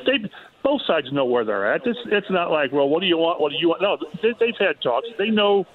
they 0.07 0.29
both 0.62 0.83
sides 0.87 1.12
know 1.12 1.25
where 1.25 1.44
they're 1.44 1.73
at. 1.73 1.87
It's 1.87 1.99
it's 2.07 2.31
not 2.31 2.51
like, 2.51 2.73
well, 2.73 2.88
what 2.88 3.01
do 3.01 3.07
you 3.07 3.18
want? 3.18 3.40
What 3.40 3.53
do 3.53 3.59
you 3.59 3.68
want? 3.68 3.83
No, 3.83 3.99
they, 4.23 4.35
they've 4.40 4.57
had 4.59 4.81
talks. 4.81 5.07
They 5.18 5.31
know 5.31 5.66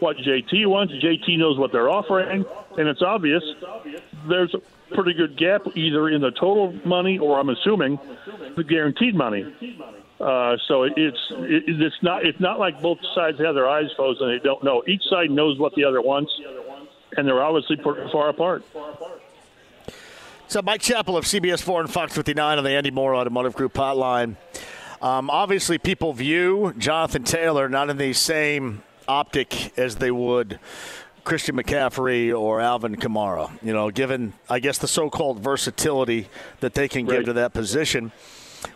what 0.00 0.16
JT 0.16 0.66
wants. 0.66 0.92
JT 0.94 1.38
knows 1.38 1.58
what 1.58 1.72
they're 1.72 1.90
offering, 1.90 2.44
and 2.76 2.88
it's 2.88 3.02
obvious. 3.02 3.42
There's 4.28 4.54
pretty 4.94 5.14
good 5.14 5.36
gap 5.36 5.62
either 5.76 6.08
in 6.08 6.20
the 6.20 6.30
total 6.32 6.72
money 6.84 7.18
or 7.18 7.38
I'm 7.38 7.48
assuming 7.48 7.98
the 8.56 8.64
guaranteed 8.64 9.14
money. 9.14 9.44
Uh, 10.20 10.56
so 10.68 10.82
it's 10.82 10.96
it, 11.30 11.64
it's 11.66 12.02
not 12.02 12.26
it's 12.26 12.40
not 12.40 12.58
like 12.58 12.80
both 12.82 12.98
sides 13.14 13.38
have 13.38 13.54
their 13.54 13.68
eyes 13.68 13.86
closed 13.96 14.20
and 14.20 14.30
they 14.30 14.42
don't 14.42 14.62
know. 14.62 14.82
Each 14.86 15.02
side 15.08 15.30
knows 15.30 15.58
what 15.58 15.74
the 15.74 15.84
other 15.84 16.02
wants, 16.02 16.30
and 17.16 17.26
they're 17.26 17.42
obviously 17.42 17.76
far 18.12 18.28
apart. 18.28 18.64
So 20.46 20.60
Mike 20.62 20.82
Chappell 20.82 21.16
of 21.16 21.24
CBS 21.24 21.62
Four 21.62 21.80
and 21.80 21.90
Fox 21.90 22.14
59 22.14 22.58
on 22.58 22.64
the 22.64 22.70
Andy 22.70 22.90
Moore 22.90 23.14
Automotive 23.14 23.54
Group 23.54 23.72
hotline. 23.72 24.36
Um, 25.00 25.30
obviously, 25.30 25.78
people 25.78 26.12
view 26.12 26.74
Jonathan 26.76 27.24
Taylor 27.24 27.68
not 27.68 27.88
in 27.88 27.96
the 27.96 28.12
same 28.12 28.82
optic 29.08 29.78
as 29.78 29.96
they 29.96 30.10
would 30.10 30.58
Christian 31.24 31.56
McCaffrey 31.56 32.36
or 32.38 32.60
Alvin 32.60 32.96
Kamara. 32.96 33.50
You 33.62 33.72
know, 33.72 33.90
given 33.90 34.32
I 34.48 34.60
guess 34.60 34.78
the 34.78 34.88
so-called 34.88 35.40
versatility 35.40 36.28
that 36.60 36.74
they 36.74 36.88
can 36.88 37.06
right. 37.06 37.16
give 37.16 37.26
to 37.26 37.32
that 37.34 37.52
position 37.52 38.12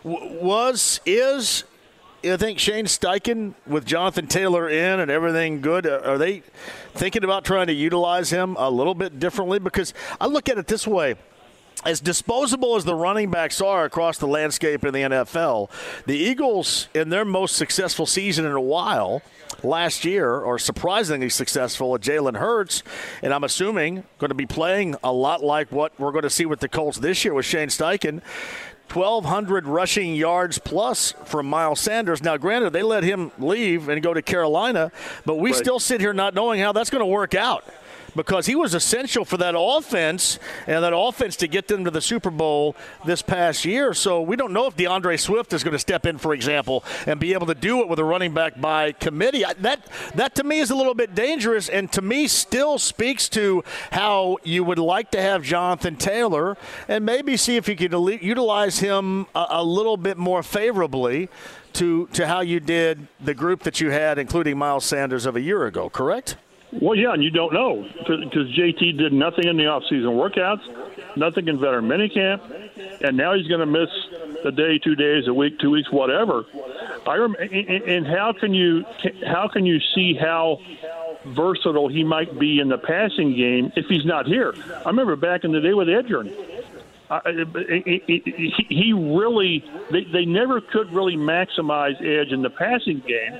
was 0.03 0.99
is 1.05 1.63
I 2.23 2.37
think 2.37 2.57
Shane 2.57 2.85
Steichen 2.85 3.53
with 3.67 3.85
Jonathan 3.85 4.25
Taylor 4.25 4.67
in 4.67 4.99
and 4.99 5.11
everything 5.11 5.61
good. 5.61 5.85
Uh, 5.85 6.01
are 6.03 6.17
they 6.17 6.41
thinking 6.93 7.23
about 7.23 7.45
trying 7.45 7.67
to 7.67 7.73
utilize 7.73 8.31
him 8.31 8.55
a 8.57 8.69
little 8.69 8.95
bit 8.95 9.19
differently? 9.19 9.59
Because 9.59 9.93
I 10.19 10.25
look 10.25 10.49
at 10.49 10.57
it 10.57 10.67
this 10.67 10.87
way. 10.87 11.15
As 11.85 11.99
disposable 11.99 12.75
as 12.75 12.83
the 12.83 12.95
running 12.95 13.29
backs 13.29 13.61
are 13.61 13.85
across 13.85 14.17
the 14.17 14.25
landscape 14.27 14.83
in 14.83 14.91
the 14.91 15.01
NFL, 15.01 15.69
the 16.07 16.17
Eagles, 16.17 16.87
in 16.95 17.09
their 17.09 17.23
most 17.23 17.55
successful 17.55 18.07
season 18.07 18.43
in 18.43 18.53
a 18.53 18.61
while, 18.61 19.21
last 19.61 20.03
year, 20.03 20.43
are 20.43 20.57
surprisingly 20.57 21.29
successful 21.29 21.93
at 21.93 22.01
Jalen 22.01 22.37
Hurts, 22.37 22.81
and 23.21 23.31
I'm 23.31 23.43
assuming 23.43 24.03
going 24.17 24.29
to 24.29 24.35
be 24.35 24.47
playing 24.47 24.95
a 25.03 25.11
lot 25.11 25.43
like 25.43 25.71
what 25.71 25.97
we're 25.99 26.11
going 26.11 26.23
to 26.23 26.29
see 26.31 26.47
with 26.47 26.59
the 26.59 26.67
Colts 26.67 26.97
this 26.97 27.23
year 27.23 27.35
with 27.35 27.45
Shane 27.45 27.69
Steichen. 27.69 28.21
1,200 28.91 29.67
rushing 29.67 30.15
yards 30.15 30.57
plus 30.59 31.11
from 31.25 31.47
Miles 31.47 31.79
Sanders. 31.79 32.21
Now, 32.23 32.37
granted, 32.37 32.71
they 32.71 32.83
let 32.83 33.03
him 33.03 33.31
leave 33.39 33.89
and 33.89 34.01
go 34.01 34.13
to 34.13 34.21
Carolina, 34.21 34.91
but 35.25 35.35
we 35.35 35.51
right. 35.51 35.57
still 35.57 35.79
sit 35.79 36.01
here 36.01 36.13
not 36.13 36.33
knowing 36.33 36.59
how 36.59 36.71
that's 36.71 36.89
going 36.91 37.01
to 37.01 37.05
work 37.05 37.33
out 37.33 37.63
because 38.15 38.45
he 38.45 38.55
was 38.55 38.73
essential 38.73 39.25
for 39.25 39.37
that 39.37 39.55
offense 39.57 40.39
and 40.67 40.83
that 40.83 40.93
offense 40.95 41.35
to 41.37 41.47
get 41.47 41.67
them 41.67 41.85
to 41.85 41.91
the 41.91 42.01
Super 42.01 42.29
Bowl 42.29 42.75
this 43.05 43.21
past 43.21 43.65
year. 43.65 43.93
So 43.93 44.21
we 44.21 44.35
don't 44.35 44.53
know 44.53 44.67
if 44.67 44.75
D'Andre 44.75 45.17
Swift 45.17 45.53
is 45.53 45.63
going 45.63 45.73
to 45.73 45.79
step 45.79 46.05
in, 46.05 46.17
for 46.17 46.33
example, 46.33 46.83
and 47.05 47.19
be 47.19 47.33
able 47.33 47.47
to 47.47 47.55
do 47.55 47.81
it 47.81 47.87
with 47.87 47.99
a 47.99 48.03
running 48.03 48.33
back 48.33 48.59
by 48.59 48.91
committee. 48.93 49.43
That 49.59 49.85
that 50.15 50.35
to 50.35 50.43
me 50.43 50.59
is 50.59 50.71
a 50.71 50.75
little 50.75 50.93
bit 50.93 51.15
dangerous, 51.15 51.69
and 51.69 51.91
to 51.93 52.01
me 52.01 52.27
still 52.27 52.77
speaks 52.77 53.29
to 53.29 53.63
how 53.91 54.37
you 54.43 54.63
would 54.63 54.79
like 54.79 55.11
to 55.11 55.21
have 55.21 55.43
Jonathan 55.43 55.95
Taylor 55.95 56.57
and 56.87 57.05
maybe 57.05 57.37
see 57.37 57.57
if 57.57 57.67
you 57.67 57.75
could 57.75 57.93
utilize 58.21 58.79
him 58.79 59.27
a, 59.35 59.45
a 59.49 59.63
little 59.63 59.97
bit 59.97 60.17
more 60.17 60.43
favorably 60.43 61.29
to 61.73 62.07
to 62.07 62.27
how 62.27 62.41
you 62.41 62.59
did 62.59 63.07
the 63.19 63.33
group 63.33 63.63
that 63.63 63.79
you 63.81 63.91
had, 63.91 64.17
including 64.17 64.57
Miles 64.57 64.85
Sanders 64.85 65.25
of 65.25 65.35
a 65.35 65.41
year 65.41 65.65
ago. 65.65 65.89
Correct? 65.89 66.37
Well, 66.81 66.95
yeah, 66.95 67.13
and 67.13 67.23
you 67.23 67.29
don't 67.29 67.53
know 67.53 67.87
because 67.97 68.47
JT 68.53 68.97
did 68.97 69.13
nothing 69.13 69.47
in 69.47 69.57
the 69.57 69.67
off-season 69.67 70.09
workouts, 70.09 70.61
nothing 71.15 71.47
in 71.47 71.59
veteran 71.59 71.85
minicamp, 71.85 72.41
and 73.01 73.15
now 73.15 73.33
he's 73.33 73.47
going 73.47 73.61
to 73.61 73.65
miss 73.65 73.89
a 74.43 74.51
day, 74.51 74.77
two 74.77 74.95
days, 74.95 75.27
a 75.27 75.33
week, 75.33 75.59
two 75.59 75.71
weeks, 75.71 75.91
whatever. 75.91 76.45
I 77.07 77.15
rem- 77.15 77.35
and 77.35 78.05
how 78.05 78.33
can 78.33 78.53
you 78.53 78.83
how 79.25 79.47
can 79.47 79.65
you 79.65 79.79
see 79.93 80.15
how 80.15 80.59
versatile 81.27 81.87
he 81.87 82.03
might 82.03 82.37
be 82.39 82.59
in 82.59 82.69
the 82.69 82.77
passing 82.77 83.35
game 83.35 83.71
if 83.75 83.85
he's 83.87 84.05
not 84.05 84.25
here? 84.25 84.53
I 84.85 84.89
remember 84.89 85.15
back 85.15 85.43
in 85.43 85.51
the 85.51 85.61
day 85.61 85.73
with 85.73 85.87
Edgerrin. 85.87 86.33
Uh, 87.07 87.21
he 88.67 88.93
really 88.93 89.63
they, 89.91 90.03
they 90.05 90.25
never 90.25 90.59
could 90.59 90.91
really 90.91 91.15
maximize 91.15 91.95
edge 92.01 92.31
in 92.31 92.41
the 92.41 92.49
passing 92.49 92.99
game 93.07 93.39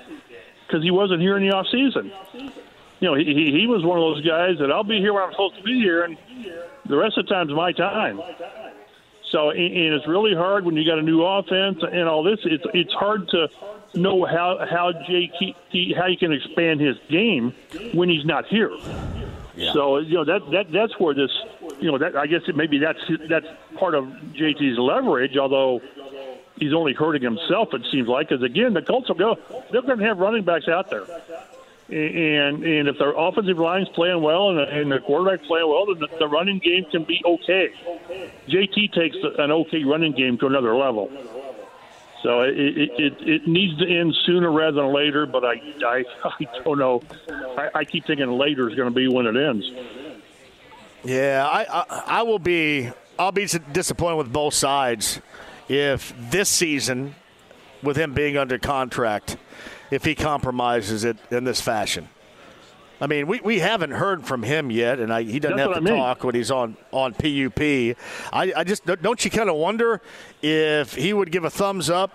because 0.67 0.83
he 0.83 0.91
wasn't 0.91 1.19
here 1.19 1.35
in 1.35 1.47
the 1.47 1.53
off 1.53 1.65
season 1.71 2.11
you 2.99 3.09
know, 3.09 3.15
he, 3.15 3.51
he 3.51 3.67
was 3.67 3.83
one 3.83 3.97
of 3.97 4.03
those 4.03 4.25
guys 4.25 4.57
that 4.59 4.71
I'll 4.71 4.83
be 4.83 4.99
here 4.99 5.13
when 5.13 5.23
I'm 5.23 5.31
supposed 5.31 5.57
to 5.57 5.63
be 5.63 5.79
here, 5.79 6.03
and 6.03 6.17
the 6.85 6.97
rest 6.97 7.17
of 7.17 7.25
the 7.25 7.33
time's 7.33 7.51
my 7.51 7.71
time. 7.71 8.21
So 9.31 9.49
and 9.49 9.93
it's 9.93 10.07
really 10.07 10.35
hard 10.35 10.65
when 10.65 10.75
you 10.75 10.85
got 10.85 10.99
a 10.99 11.01
new 11.01 11.23
offense 11.23 11.79
and 11.81 12.07
all 12.07 12.23
this. 12.23 12.39
It's 12.45 12.63
it's 12.73 12.93
hard 12.93 13.27
to 13.29 13.49
know 13.93 14.23
how 14.25 14.65
how 14.69 14.91
JT 14.93 15.95
how 15.97 16.05
you 16.05 16.17
can 16.17 16.31
expand 16.31 16.79
his 16.79 16.95
game 17.09 17.53
when 17.93 18.07
he's 18.07 18.25
not 18.25 18.45
here. 18.45 18.71
Yeah. 19.55 19.73
So 19.73 19.97
you 19.97 20.15
know 20.15 20.25
that 20.25 20.51
that 20.51 20.71
that's 20.71 20.99
where 20.99 21.13
this 21.13 21.31
you 21.79 21.91
know 21.91 21.97
that 21.97 22.15
I 22.15 22.27
guess 22.27 22.41
it, 22.47 22.55
maybe 22.55 22.77
that's 22.77 22.99
that's 23.27 23.47
part 23.75 23.95
of 23.95 24.05
JT's 24.33 24.77
leverage. 24.77 25.37
Although 25.37 25.81
he's 26.57 26.73
only 26.73 26.93
hurting 26.93 27.21
himself, 27.21 27.73
it 27.73 27.85
seems 27.91 28.07
like. 28.07 28.29
Because 28.29 28.43
again, 28.43 28.73
the 28.73 28.81
Colts 28.81 29.09
will 29.09 29.15
go. 29.15 29.37
They're 29.71 29.81
going 29.81 29.99
to 29.99 30.05
have 30.05 30.19
running 30.19 30.43
backs 30.43 30.67
out 30.67 30.89
there, 30.89 31.05
and 31.89 32.63
and 32.63 32.87
if 32.87 32.97
their 32.97 33.13
offensive 33.15 33.59
line's 33.59 33.89
playing 33.89 34.21
well 34.21 34.49
and, 34.49 34.59
and 34.59 34.91
the 34.91 34.99
quarterback's 34.99 35.45
playing 35.47 35.69
well, 35.69 35.85
then 35.85 35.99
the, 35.99 36.17
the 36.17 36.27
running 36.27 36.59
game 36.59 36.85
can 36.91 37.03
be 37.03 37.21
okay. 37.25 37.69
JT 38.47 38.93
takes 38.93 39.17
an 39.37 39.51
okay 39.51 39.83
running 39.83 40.13
game 40.13 40.37
to 40.39 40.47
another 40.47 40.75
level. 40.75 41.11
So 42.23 42.41
it, 42.41 42.57
it, 42.57 43.13
it, 43.19 43.47
needs 43.47 43.77
to 43.77 43.87
end 43.87 44.15
sooner 44.25 44.51
rather 44.51 44.81
than 44.81 44.91
later, 44.91 45.27
but 45.27 45.45
I, 45.45 45.61
I, 45.85 46.03
I 46.23 46.47
don't 46.63 46.79
know. 46.79 47.03
I, 47.55 47.69
I 47.75 47.85
keep 47.85 48.07
thinking 48.07 48.31
later 48.31 48.67
is 48.67 48.75
going 48.75 48.91
to 48.91 48.95
be 48.95 49.07
when 49.07 49.27
it 49.27 49.35
ends. 49.37 49.71
Yeah, 51.03 51.47
I, 51.47 51.65
I, 51.69 52.03
I 52.07 52.21
will 52.23 52.39
be. 52.39 52.89
I'll 53.19 53.31
be 53.31 53.45
disappointed 53.45 54.15
with 54.15 54.33
both 54.33 54.55
sides 54.55 55.21
if 55.69 56.13
this 56.31 56.49
season, 56.49 57.13
with 57.83 57.95
him 57.95 58.13
being 58.13 58.37
under 58.37 58.57
contract, 58.57 59.37
if 59.91 60.03
he 60.05 60.15
compromises 60.15 61.03
it 61.03 61.17
in 61.31 61.43
this 61.43 61.61
fashion. 61.61 62.09
I 63.01 63.07
mean, 63.07 63.27
we, 63.27 63.41
we 63.41 63.59
haven't 63.59 63.91
heard 63.91 64.25
from 64.25 64.43
him 64.43 64.71
yet, 64.71 64.99
and 64.99 65.11
I, 65.11 65.23
he 65.23 65.39
doesn't 65.39 65.57
That's 65.57 65.75
have 65.75 65.83
to 65.83 65.91
I 65.91 65.93
mean. 65.93 66.01
talk 66.01 66.23
when 66.23 66.33
he's 66.33 66.49
on, 66.49 66.77
on 66.91 67.13
PUP. 67.13 67.59
I, 67.61 68.53
I 68.55 68.63
just 68.63 68.85
don't 68.85 69.25
you 69.25 69.31
kind 69.31 69.49
of 69.49 69.57
wonder 69.57 70.01
if 70.41 70.95
he 70.95 71.11
would 71.11 71.31
give 71.31 71.43
a 71.43 71.49
thumbs 71.49 71.89
up 71.89 72.11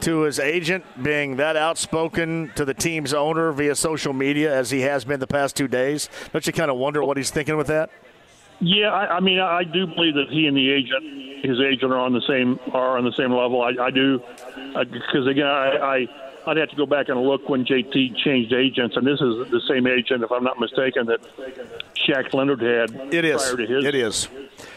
to 0.00 0.22
his 0.22 0.40
agent 0.40 0.84
being 1.02 1.36
that 1.36 1.56
outspoken 1.56 2.50
to 2.56 2.64
the 2.64 2.74
team's 2.74 3.12
owner 3.12 3.52
via 3.52 3.74
social 3.74 4.12
media 4.12 4.52
as 4.52 4.70
he 4.70 4.80
has 4.80 5.04
been 5.04 5.20
the 5.20 5.26
past 5.26 5.56
two 5.56 5.68
days? 5.68 6.08
Don't 6.32 6.46
you 6.46 6.52
kind 6.52 6.70
of 6.70 6.78
wonder 6.78 7.04
what 7.04 7.16
he's 7.16 7.30
thinking 7.30 7.56
with 7.56 7.66
that? 7.66 7.90
Yeah, 8.60 8.88
I, 8.88 9.16
I 9.16 9.20
mean, 9.20 9.40
I 9.40 9.64
do 9.64 9.86
believe 9.86 10.14
that 10.14 10.30
he 10.30 10.46
and 10.46 10.56
the 10.56 10.70
agent, 10.70 11.44
his 11.44 11.60
agent, 11.60 11.92
are 11.92 11.98
on 11.98 12.12
the 12.12 12.22
same 12.26 12.58
are 12.72 12.96
on 12.96 13.04
the 13.04 13.12
same 13.12 13.32
level. 13.32 13.60
I, 13.60 13.74
I 13.82 13.90
do, 13.90 14.22
uh, 14.74 14.84
because 14.84 15.26
again, 15.26 15.46
I, 15.46 15.76
I 15.76 16.06
I'd 16.46 16.56
have 16.58 16.68
to 16.70 16.76
go 16.76 16.86
back 16.86 17.08
and 17.08 17.20
look 17.22 17.48
when 17.48 17.64
JT 17.64 18.16
changed 18.24 18.52
agents, 18.52 18.96
and 18.96 19.06
this 19.06 19.20
is 19.20 19.50
the 19.50 19.60
same 19.68 19.86
agent, 19.86 20.22
if 20.22 20.30
I'm 20.30 20.44
not 20.44 20.58
mistaken, 20.60 21.06
that 21.06 21.20
Shaq 22.06 22.32
Leonard 22.34 22.60
had. 22.60 23.12
It 23.14 23.24
is. 23.24 23.42
Prior 23.42 23.56
to 23.56 23.66
his, 23.66 23.84
it 23.84 23.94
is. 23.94 24.28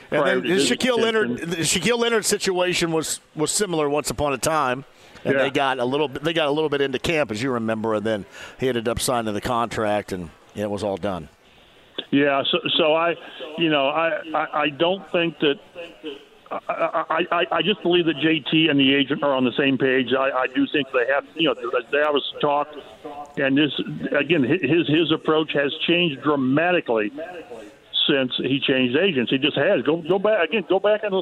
And 0.10 0.26
then 0.26 0.42
the 0.44 0.56
Shaquille 0.56 0.98
Leonard, 1.00 1.38
the 1.40 1.58
Shaquille 1.58 2.00
Leonard 2.00 2.24
situation 2.26 2.92
was 2.92 3.20
was 3.36 3.52
similar 3.52 3.90
once 3.90 4.10
upon 4.10 4.32
a 4.34 4.38
time, 4.38 4.86
and 5.26 5.34
Yeah. 5.36 5.44
they 5.44 5.50
got 5.50 5.80
a 5.80 5.86
little 5.86 6.08
they 6.08 6.32
got 6.34 6.48
a 6.48 6.52
little 6.52 6.70
bit 6.70 6.80
into 6.80 7.00
camp, 7.00 7.30
as 7.32 7.44
you 7.44 7.52
remember, 7.52 7.94
and 7.96 8.06
then 8.06 8.26
he 8.60 8.70
ended 8.70 8.88
up 8.88 9.00
signing 9.02 9.34
the 9.34 9.42
contract, 9.42 10.14
and 10.14 10.30
it 10.56 10.70
was 10.70 10.84
all 10.84 10.96
done. 10.98 11.28
Yeah, 12.12 12.42
so 12.50 12.60
so 12.78 12.94
I, 12.94 13.16
you 13.58 13.70
know, 13.70 13.88
I 13.90 14.22
I, 14.34 14.62
I 14.62 14.70
don't 14.70 15.10
think 15.12 15.40
that. 15.40 15.60
I, 16.52 17.26
I, 17.32 17.46
I 17.52 17.62
just 17.62 17.82
believe 17.82 18.06
that 18.06 18.16
JT 18.18 18.70
and 18.70 18.80
the 18.80 18.96
agent 18.96 19.24
are 19.24 19.34
on 19.34 19.44
the 19.44 19.52
same 19.58 19.78
page. 19.78 20.14
I, 20.14 20.32
I 20.32 20.48
do 20.48 20.66
think 20.68 20.88
they 20.92 21.06
have, 21.14 21.26
you 21.36 21.50
know, 21.50 21.56
they 21.92 21.98
have 21.98 22.16
a 22.16 22.40
talk, 22.40 22.70
and 23.38 23.58
this 23.58 23.72
again, 24.12 24.44
his 24.44 24.88
his 24.88 25.12
approach 25.12 25.54
has 25.54 25.74
changed 25.86 26.22
dramatically 26.22 27.12
since 28.08 28.32
he 28.38 28.60
changed 28.60 28.98
agents. 28.98 29.32
He 29.32 29.38
just 29.38 29.58
has. 29.58 29.82
Go 29.84 29.98
go 29.98 30.20
back 30.20 30.50
again. 30.50 30.66
Go 30.70 30.80
back 30.80 31.04
and 31.04 31.14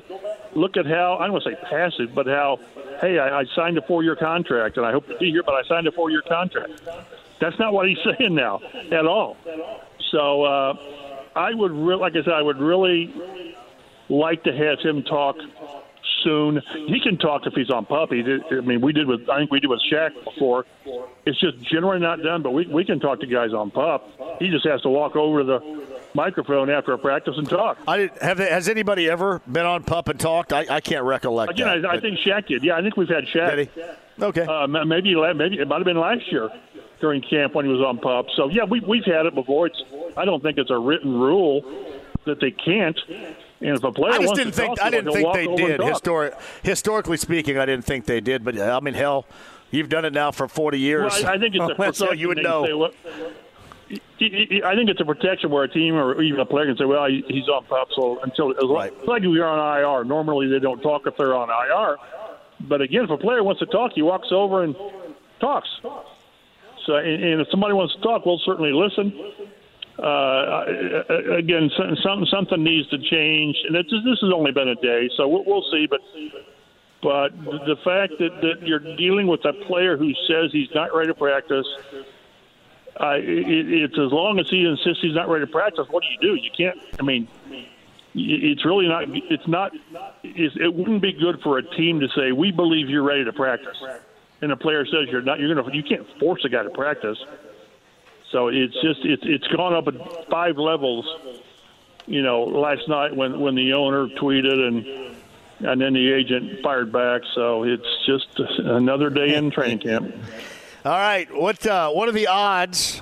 look, 0.53 0.77
at 0.77 0.85
how 0.85 1.17
I 1.19 1.25
don't 1.25 1.33
want 1.33 1.43
to 1.45 1.51
say 1.51 1.57
passive, 1.69 2.13
but 2.13 2.27
how 2.27 2.59
hey, 3.01 3.17
I, 3.19 3.39
I 3.39 3.45
signed 3.55 3.77
a 3.77 3.81
four 3.81 4.03
year 4.03 4.15
contract 4.15 4.77
and 4.77 4.85
I 4.85 4.91
hope 4.91 5.07
to 5.07 5.17
be 5.17 5.31
here, 5.31 5.43
but 5.43 5.55
I 5.55 5.63
signed 5.67 5.87
a 5.87 5.91
four 5.91 6.11
year 6.11 6.21
contract. 6.21 6.81
That's 7.39 7.57
not 7.59 7.73
what 7.73 7.87
he's 7.87 7.97
saying 8.19 8.35
now 8.35 8.61
at 8.91 9.05
all. 9.05 9.37
So 10.11 10.43
uh, 10.43 10.73
I 11.35 11.53
would, 11.53 11.71
re- 11.71 11.95
like 11.95 12.13
I 12.13 12.23
said, 12.23 12.33
I 12.33 12.41
would 12.41 12.59
really 12.59 13.13
like 14.09 14.43
to 14.43 14.55
have 14.55 14.79
him 14.79 15.03
talk 15.03 15.37
soon. 16.23 16.61
He 16.87 16.99
can 16.99 17.17
talk 17.17 17.45
if 17.45 17.53
he's 17.53 17.69
on 17.69 17.85
pup. 17.85 18.11
He 18.11 18.21
did, 18.21 18.41
I 18.51 18.61
mean, 18.61 18.81
we 18.81 18.93
did 18.93 19.07
with 19.07 19.29
I 19.29 19.39
think 19.39 19.51
we 19.51 19.59
did 19.59 19.69
with 19.69 19.81
Shaq 19.91 20.11
before. 20.23 20.65
It's 21.25 21.39
just 21.39 21.61
generally 21.61 21.99
not 21.99 22.21
done, 22.21 22.41
but 22.41 22.51
we 22.51 22.67
we 22.67 22.85
can 22.85 22.99
talk 22.99 23.19
to 23.21 23.27
guys 23.27 23.53
on 23.53 23.71
pup. 23.71 24.09
He 24.39 24.49
just 24.49 24.65
has 24.65 24.81
to 24.81 24.89
walk 24.89 25.15
over 25.15 25.39
to 25.39 25.43
the 25.43 25.85
microphone 26.13 26.69
after 26.69 26.93
a 26.93 26.97
practice 26.97 27.35
and 27.37 27.47
talk. 27.49 27.77
I 27.87 28.09
have 28.21 28.39
has 28.39 28.69
anybody 28.69 29.09
ever 29.09 29.41
been 29.47 29.65
on 29.65 29.83
pup 29.83 30.07
and 30.07 30.19
talked? 30.19 30.53
I, 30.53 30.65
I 30.69 30.81
can't 30.81 31.03
recollect. 31.03 31.51
Again, 31.51 31.81
that, 31.81 31.89
I, 31.89 31.95
I 31.95 31.99
think 31.99 32.19
Shaq 32.19 32.47
did. 32.47 32.63
Yeah, 32.63 32.77
I 32.77 32.81
think 32.81 32.97
we've 32.97 33.09
had 33.09 33.25
Shaq. 33.25 33.69
Okay. 34.21 34.45
Uh, 34.45 34.67
maybe 34.67 35.15
maybe 35.33 35.59
it 35.59 35.67
might 35.67 35.77
have 35.77 35.85
been 35.85 35.99
last 35.99 36.31
year 36.31 36.49
during 37.01 37.21
camp 37.21 37.53
when 37.53 37.65
he 37.65 37.71
was 37.71 37.81
on 37.81 37.97
pup. 37.97 38.27
So 38.35 38.49
yeah, 38.49 38.63
we 38.63 38.79
we've 38.79 39.05
had 39.05 39.25
it 39.25 39.35
before. 39.35 39.67
It's 39.67 39.81
I 40.15 40.25
don't 40.25 40.41
think 40.41 40.57
it's 40.57 40.71
a 40.71 40.77
written 40.77 41.13
rule 41.19 41.61
that 42.25 42.39
they 42.39 42.51
can't. 42.51 42.99
And 43.65 43.75
if 43.75 43.83
a 43.83 43.91
player 43.91 44.13
I 44.13 44.17
just 44.17 44.27
wants 44.27 44.39
didn't 44.39 44.53
to 44.53 44.57
think 44.61 44.81
I 44.81 44.89
didn't 44.91 45.11
think 45.11 45.33
they 45.33 45.47
did. 45.55 45.81
Historic, 45.81 46.35
historically 46.61 47.17
speaking, 47.17 47.57
I 47.57 47.65
didn't 47.65 47.83
think 47.85 48.05
they 48.05 48.21
did. 48.21 48.43
But 48.43 48.59
I 48.59 48.79
mean, 48.79 48.93
hell, 48.93 49.25
you've 49.71 49.89
done 49.89 50.05
it 50.05 50.13
now 50.13 50.31
for 50.31 50.47
forty 50.47 50.79
years. 50.79 51.11
Well, 51.13 51.27
I, 51.27 51.33
I 51.33 51.37
think 51.39 51.55
it's 51.55 51.63
a 51.71 51.75
protection. 51.75 52.17
you 52.19 52.27
would 52.27 52.37
know. 52.43 52.91
say, 53.89 54.61
I- 54.63 54.75
think 54.75 54.89
it's 54.89 55.01
a 55.01 55.05
protection 55.05 55.49
where 55.49 55.63
a 55.63 55.67
team 55.67 55.95
or 55.95 56.21
even 56.21 56.39
a 56.39 56.45
player 56.45 56.67
can 56.67 56.77
say, 56.77 56.85
"Well, 56.85 57.07
he's 57.07 57.47
on 57.49 57.65
pup." 57.65 57.87
So 57.95 58.19
until 58.21 58.51
as 58.51 58.57
Right. 58.69 58.93
it's 58.95 59.07
like 59.07 59.23
you're 59.23 59.45
on 59.47 59.79
IR, 59.79 60.03
normally 60.05 60.47
they 60.47 60.59
don't 60.59 60.81
talk 60.81 61.07
if 61.07 61.17
they're 61.17 61.35
on 61.35 61.49
IR. 61.49 61.97
But 62.67 62.81
again, 62.81 63.03
if 63.03 63.09
a 63.09 63.17
player 63.17 63.43
wants 63.43 63.59
to 63.59 63.65
talk, 63.65 63.91
he 63.95 64.01
walks 64.03 64.27
over 64.31 64.63
and 64.63 64.75
talks. 65.39 65.67
So, 65.81 66.95
and, 66.97 67.23
and 67.23 67.41
if 67.41 67.47
somebody 67.49 67.73
wants 67.73 67.95
to 67.95 68.01
talk, 68.01 68.25
we'll 68.25 68.39
certainly 68.45 68.71
listen. 68.71 69.11
Uh, 69.97 70.65
again, 71.37 71.71
some, 71.77 71.95
some, 72.03 72.25
something 72.25 72.61
needs 72.61 72.87
to 72.89 72.97
change, 72.97 73.55
and 73.65 73.75
this 73.75 73.85
has 74.21 74.31
only 74.33 74.51
been 74.51 74.67
a 74.67 74.75
day, 74.75 75.09
so 75.15 75.25
we'll, 75.25 75.45
we'll 75.45 75.63
see. 75.71 75.87
But 75.89 76.01
but 77.01 77.29
the 77.65 77.77
fact 77.83 78.13
that, 78.19 78.41
that 78.41 78.67
you're 78.67 78.97
dealing 78.97 79.27
with 79.27 79.45
a 79.45 79.53
player 79.53 79.95
who 79.95 80.11
says 80.27 80.51
he's 80.51 80.73
not 80.75 80.93
ready 80.93 81.07
to 81.07 81.13
practice, 81.13 81.65
uh, 82.99 83.13
it, 83.17 83.71
it's 83.71 83.93
as 83.93 84.11
long 84.11 84.39
as 84.39 84.49
he 84.49 84.65
insists 84.65 85.01
he's 85.01 85.15
not 85.15 85.29
ready 85.29 85.45
to 85.45 85.51
practice. 85.51 85.85
What 85.89 86.03
do 86.03 86.09
you 86.09 86.35
do? 86.35 86.41
You 86.41 86.51
can't. 86.57 86.77
I 86.99 87.03
mean, 87.03 87.29
it's 88.13 88.65
really 88.65 88.87
not. 88.87 89.03
It's 89.07 89.47
not. 89.47 89.71
It's, 90.23 90.55
it 90.59 90.73
wouldn't 90.73 91.01
be 91.01 91.13
good 91.13 91.41
for 91.41 91.57
a 91.57 91.63
team 91.63 92.01
to 92.01 92.09
say 92.09 92.33
we 92.33 92.51
believe 92.51 92.89
you're 92.89 93.03
ready 93.03 93.23
to 93.23 93.33
practice, 93.33 93.77
and 94.41 94.51
a 94.51 94.57
player 94.57 94.85
says 94.85 95.07
you're 95.09 95.21
not. 95.21 95.39
You're 95.39 95.55
gonna. 95.55 95.73
You 95.73 95.83
can't 95.83 96.05
force 96.19 96.43
a 96.43 96.49
guy 96.49 96.63
to 96.63 96.69
practice. 96.69 97.17
So 98.31 98.47
it's 98.49 98.73
just 98.81 98.99
it's 99.03 99.23
it's 99.25 99.47
gone 99.47 99.73
up 99.73 99.87
at 99.87 100.29
five 100.29 100.57
levels. 100.57 101.05
You 102.07 102.21
know, 102.21 102.43
last 102.43 102.87
night 102.87 103.15
when 103.15 103.39
when 103.39 103.55
the 103.55 103.73
owner 103.73 104.07
tweeted 104.07 104.67
and 104.67 105.15
and 105.67 105.81
then 105.81 105.93
the 105.93 106.11
agent 106.11 106.61
fired 106.61 106.91
back. 106.91 107.21
So 107.33 107.63
it's 107.63 107.87
just 108.05 108.27
another 108.59 109.09
day 109.09 109.35
in 109.35 109.51
training 109.51 109.79
camp. 109.79 110.13
All 110.83 110.91
right, 110.91 111.33
what 111.33 111.65
uh, 111.65 111.89
what 111.91 112.07
are 112.09 112.11
the 112.11 112.27
odds 112.27 113.01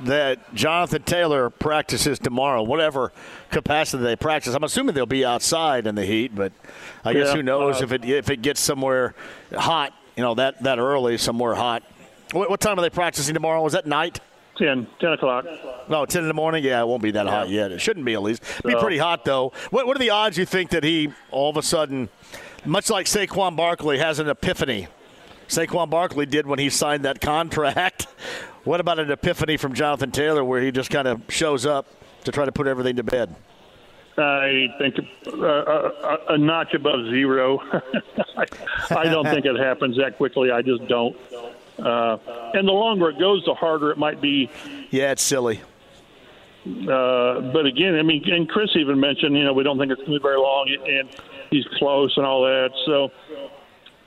that 0.00 0.54
Jonathan 0.54 1.02
Taylor 1.02 1.48
practices 1.48 2.18
tomorrow, 2.18 2.62
whatever 2.62 3.12
capacity 3.50 4.04
they 4.04 4.14
practice? 4.16 4.54
I'm 4.54 4.62
assuming 4.62 4.94
they'll 4.94 5.06
be 5.06 5.24
outside 5.24 5.86
in 5.86 5.94
the 5.94 6.04
heat, 6.04 6.34
but 6.34 6.52
I 7.04 7.12
guess 7.12 7.28
Yeah, 7.28 7.36
who 7.36 7.42
knows 7.42 7.80
uh, 7.80 7.84
if 7.86 7.92
it 7.92 8.04
if 8.04 8.30
it 8.30 8.42
gets 8.42 8.60
somewhere 8.60 9.14
hot, 9.52 9.94
you 10.16 10.22
know 10.22 10.34
that 10.34 10.62
that 10.62 10.78
early, 10.78 11.18
somewhere 11.18 11.54
hot. 11.54 11.82
What, 12.32 12.50
what 12.50 12.60
time 12.60 12.78
are 12.78 12.82
they 12.82 12.90
practicing 12.90 13.34
tomorrow? 13.34 13.64
Is 13.66 13.72
that 13.72 13.86
night? 13.86 14.20
10, 14.58 14.86
10 15.00 15.12
o'clock. 15.12 15.44
No, 15.88 16.06
10 16.06 16.22
in 16.22 16.28
the 16.28 16.34
morning? 16.34 16.64
Yeah, 16.64 16.80
it 16.80 16.86
won't 16.86 17.02
be 17.02 17.10
that 17.10 17.26
hot 17.26 17.50
yet. 17.50 17.72
It 17.72 17.80
shouldn't 17.80 18.06
be 18.06 18.14
at 18.14 18.22
least. 18.22 18.42
Be 18.64 18.72
So- 18.72 18.80
pretty 18.80 18.98
hot, 18.98 19.24
though. 19.24 19.52
What, 19.70 19.86
what 19.86 19.96
are 19.96 20.00
the 20.00 20.10
odds 20.10 20.38
you 20.38 20.46
think 20.46 20.70
that 20.70 20.82
he 20.82 21.12
all 21.30 21.50
of 21.50 21.56
a 21.58 21.62
sudden, 21.62 22.08
much 22.64 22.88
like 22.88 23.06
Saquon 23.06 23.54
Barkley, 23.54 23.98
has 23.98 24.18
an 24.18 24.28
epiphany? 24.28 24.88
Saquon 25.48 25.90
Barkley 25.90 26.26
did 26.26 26.46
when 26.46 26.58
he 26.58 26.70
signed 26.70 27.04
that 27.04 27.20
contract. 27.20 28.06
What 28.64 28.80
about 28.80 28.98
an 28.98 29.12
epiphany 29.12 29.56
from 29.58 29.74
Jonathan 29.74 30.10
Taylor 30.10 30.42
where 30.42 30.60
he 30.60 30.72
just 30.72 30.90
kind 30.90 31.06
of 31.06 31.22
shows 31.28 31.64
up 31.66 31.86
to 32.24 32.32
try 32.32 32.44
to 32.44 32.50
put 32.50 32.66
everything 32.66 32.96
to 32.96 33.04
bed? 33.04 33.32
I 34.18 34.66
think 34.78 34.96
uh, 35.28 35.36
a, 35.40 36.18
a 36.30 36.36
notch 36.38 36.74
above 36.74 37.04
zero. 37.08 37.60
I, 38.36 38.44
I 38.90 39.04
don't 39.04 39.24
think 39.24 39.46
it 39.46 39.54
happens 39.56 39.96
that 39.98 40.16
quickly. 40.16 40.50
I 40.50 40.62
just 40.62 40.84
don't. 40.88 41.16
Uh, 41.78 42.16
and 42.54 42.66
the 42.66 42.72
longer 42.72 43.10
it 43.10 43.18
goes, 43.18 43.44
the 43.44 43.54
harder 43.54 43.90
it 43.90 43.98
might 43.98 44.20
be. 44.20 44.50
Yeah, 44.90 45.12
it's 45.12 45.22
silly. 45.22 45.60
Uh, 46.66 47.40
but 47.52 47.66
again, 47.66 47.94
I 47.94 48.02
mean, 48.02 48.24
and 48.26 48.48
Chris 48.48 48.70
even 48.74 48.98
mentioned, 48.98 49.36
you 49.36 49.44
know, 49.44 49.52
we 49.52 49.62
don't 49.62 49.78
think 49.78 49.92
it's 49.92 50.00
going 50.00 50.12
to 50.12 50.18
be 50.18 50.22
very 50.22 50.38
long, 50.38 50.68
and 50.88 51.08
he's 51.50 51.66
close 51.78 52.16
and 52.16 52.26
all 52.26 52.42
that. 52.42 52.70
So 52.86 53.12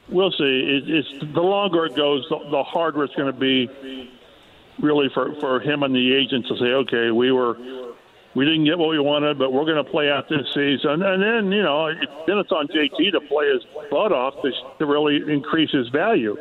we'll 0.10 0.32
see. 0.32 0.84
It, 0.84 0.90
it's 0.90 1.34
the 1.34 1.42
longer 1.42 1.86
it 1.86 1.96
goes, 1.96 2.26
the, 2.30 2.40
the 2.52 2.64
harder 2.64 3.04
it's 3.04 3.16
going 3.16 3.32
to 3.32 3.40
be, 3.40 4.10
really, 4.80 5.10
for 5.14 5.36
for 5.40 5.62
him 5.62 5.84
and 5.84 5.96
the 5.96 6.14
agents 6.14 6.50
to 6.50 6.58
say, 6.58 6.66
okay, 6.66 7.12
we 7.12 7.32
were 7.32 7.56
we 8.36 8.46
didn't 8.46 8.66
get 8.66 8.78
what 8.78 8.90
we 8.90 9.00
wanted, 9.00 9.40
but 9.40 9.54
we're 9.54 9.66
going 9.66 9.84
to 9.84 9.90
play 9.90 10.10
out 10.10 10.30
this 10.30 10.48
season. 10.54 11.02
And 11.02 11.22
then, 11.22 11.52
you 11.52 11.64
know, 11.64 11.92
then 12.28 12.38
it's 12.38 12.52
on 12.52 12.68
JT 12.68 13.12
to 13.12 13.22
play 13.22 13.50
his 13.52 13.64
butt 13.90 14.12
off 14.12 14.36
to, 14.42 14.52
to 14.78 14.86
really 14.86 15.22
increase 15.32 15.72
his 15.72 15.88
value. 15.90 16.38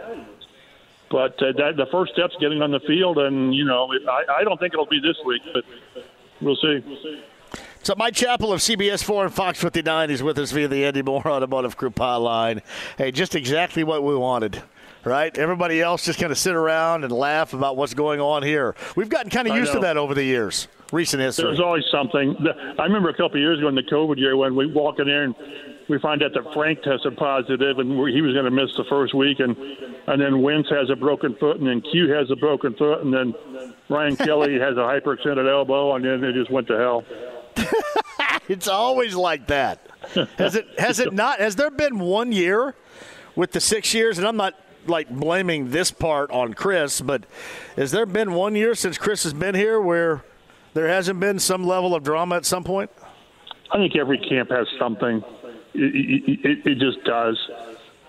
But 1.10 1.42
uh, 1.42 1.52
that, 1.56 1.74
the 1.76 1.86
first 1.90 2.12
step's 2.12 2.36
getting 2.40 2.60
on 2.60 2.70
the 2.70 2.80
field, 2.80 3.18
and 3.18 3.54
you 3.54 3.64
know, 3.64 3.88
I, 4.08 4.40
I 4.40 4.44
don't 4.44 4.58
think 4.58 4.74
it'll 4.74 4.86
be 4.86 5.00
this 5.00 5.16
week, 5.24 5.42
but 5.52 5.64
we'll 6.40 6.56
see. 6.56 6.84
So 7.82 7.94
Mike 7.96 8.14
Chappell 8.14 8.52
of 8.52 8.60
CBS 8.60 9.02
4 9.02 9.26
and 9.26 9.34
Fox 9.34 9.58
59 9.60 10.10
is 10.10 10.22
with 10.22 10.38
us 10.38 10.52
via 10.52 10.68
the 10.68 10.84
Andy 10.84 11.02
Mohr 11.02 11.24
Automotive 11.24 11.76
Group 11.76 11.94
hotline. 11.94 12.60
Hey, 12.98 13.10
just 13.10 13.34
exactly 13.34 13.84
what 13.84 14.02
we 14.02 14.14
wanted 14.14 14.62
right? 15.04 15.36
Everybody 15.38 15.80
else 15.80 16.04
just 16.04 16.18
kind 16.18 16.30
of 16.30 16.38
sit 16.38 16.54
around 16.54 17.04
and 17.04 17.12
laugh 17.12 17.54
about 17.54 17.76
what's 17.76 17.94
going 17.94 18.20
on 18.20 18.42
here. 18.42 18.74
We've 18.96 19.08
gotten 19.08 19.30
kind 19.30 19.48
of 19.48 19.56
used 19.56 19.72
to 19.72 19.80
that 19.80 19.96
over 19.96 20.14
the 20.14 20.24
years, 20.24 20.68
recent 20.92 21.22
history. 21.22 21.46
There's 21.46 21.60
always 21.60 21.84
something. 21.90 22.36
I 22.78 22.82
remember 22.82 23.08
a 23.08 23.14
couple 23.14 23.36
of 23.36 23.40
years 23.40 23.58
ago 23.58 23.68
in 23.68 23.74
the 23.74 23.82
COVID 23.82 24.18
year 24.18 24.36
when 24.36 24.54
we 24.54 24.66
walk 24.66 24.98
in 24.98 25.06
there 25.06 25.24
and 25.24 25.34
we 25.88 25.98
find 25.98 26.22
out 26.22 26.32
that 26.34 26.52
Frank 26.52 26.82
tested 26.82 27.16
positive 27.16 27.78
and 27.78 27.92
he 28.10 28.20
was 28.20 28.32
going 28.34 28.44
to 28.44 28.50
miss 28.50 28.70
the 28.76 28.84
first 28.88 29.14
week, 29.14 29.40
and 29.40 29.56
and 30.06 30.20
then 30.20 30.42
Wentz 30.42 30.68
has 30.70 30.90
a 30.90 30.96
broken 30.96 31.34
foot, 31.36 31.58
and 31.58 31.66
then 31.66 31.80
Q 31.80 32.12
has 32.12 32.30
a 32.30 32.36
broken 32.36 32.74
foot, 32.74 33.02
and 33.02 33.12
then 33.12 33.34
Ryan 33.88 34.16
Kelly 34.18 34.58
has 34.58 34.76
a 34.76 34.80
hyperextended 34.80 35.50
elbow, 35.50 35.94
and 35.96 36.04
then 36.04 36.22
it 36.24 36.34
just 36.34 36.50
went 36.50 36.66
to 36.68 36.76
hell. 36.76 37.04
it's 38.48 38.68
always 38.68 39.14
like 39.14 39.46
that. 39.48 39.86
Has 40.36 40.54
it? 40.54 40.66
Has 40.78 41.00
it 41.00 41.12
not? 41.12 41.40
Has 41.40 41.56
there 41.56 41.70
been 41.70 41.98
one 41.98 42.32
year 42.32 42.74
with 43.34 43.52
the 43.52 43.60
six 43.60 43.94
years? 43.94 44.18
And 44.18 44.26
I'm 44.26 44.36
not 44.36 44.54
like 44.86 45.10
blaming 45.10 45.70
this 45.70 45.90
part 45.90 46.30
on 46.30 46.54
Chris, 46.54 47.00
but 47.00 47.24
has 47.76 47.90
there 47.90 48.06
been 48.06 48.32
one 48.32 48.54
year 48.54 48.74
since 48.74 48.96
Chris 48.96 49.22
has 49.24 49.34
been 49.34 49.54
here 49.54 49.80
where 49.80 50.24
there 50.74 50.88
hasn't 50.88 51.20
been 51.20 51.38
some 51.38 51.66
level 51.66 51.94
of 51.94 52.02
drama 52.02 52.36
at 52.36 52.44
some 52.44 52.64
point? 52.64 52.90
I 53.70 53.76
think 53.76 53.96
every 53.96 54.18
camp 54.18 54.50
has 54.50 54.66
something. 54.78 55.22
It, 55.74 56.40
it, 56.44 56.66
it 56.66 56.78
just 56.78 57.04
does. 57.04 57.38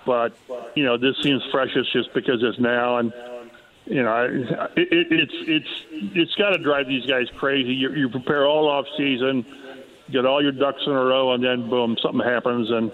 But 0.06 0.34
you 0.76 0.86
know, 0.86 0.98
this 0.98 1.16
seems 1.22 1.44
freshest 1.52 1.92
just 1.94 2.14
because 2.14 2.42
it's 2.42 2.60
now, 2.60 2.98
and 2.98 3.14
you 3.86 4.04
know, 4.04 4.24
it, 4.76 4.88
it, 4.92 5.08
it's 5.12 5.34
it's 5.42 6.16
it's 6.16 6.36
got 6.36 6.52
to 6.52 6.58
drive 6.58 6.88
these 6.88 7.06
guys 7.06 7.28
crazy. 7.38 7.74
You, 7.74 7.94
you 7.94 8.10
prepare 8.10 8.46
all 8.46 8.68
off 8.68 8.86
season, 8.98 9.46
get 10.12 10.26
all 10.26 10.42
your 10.42 10.52
ducks 10.52 10.82
in 10.86 10.94
a 10.94 11.04
row, 11.04 11.34
and 11.34 11.44
then 11.44 11.70
boom, 11.70 11.98
something 12.02 12.26
happens, 12.28 12.72
and 12.72 12.92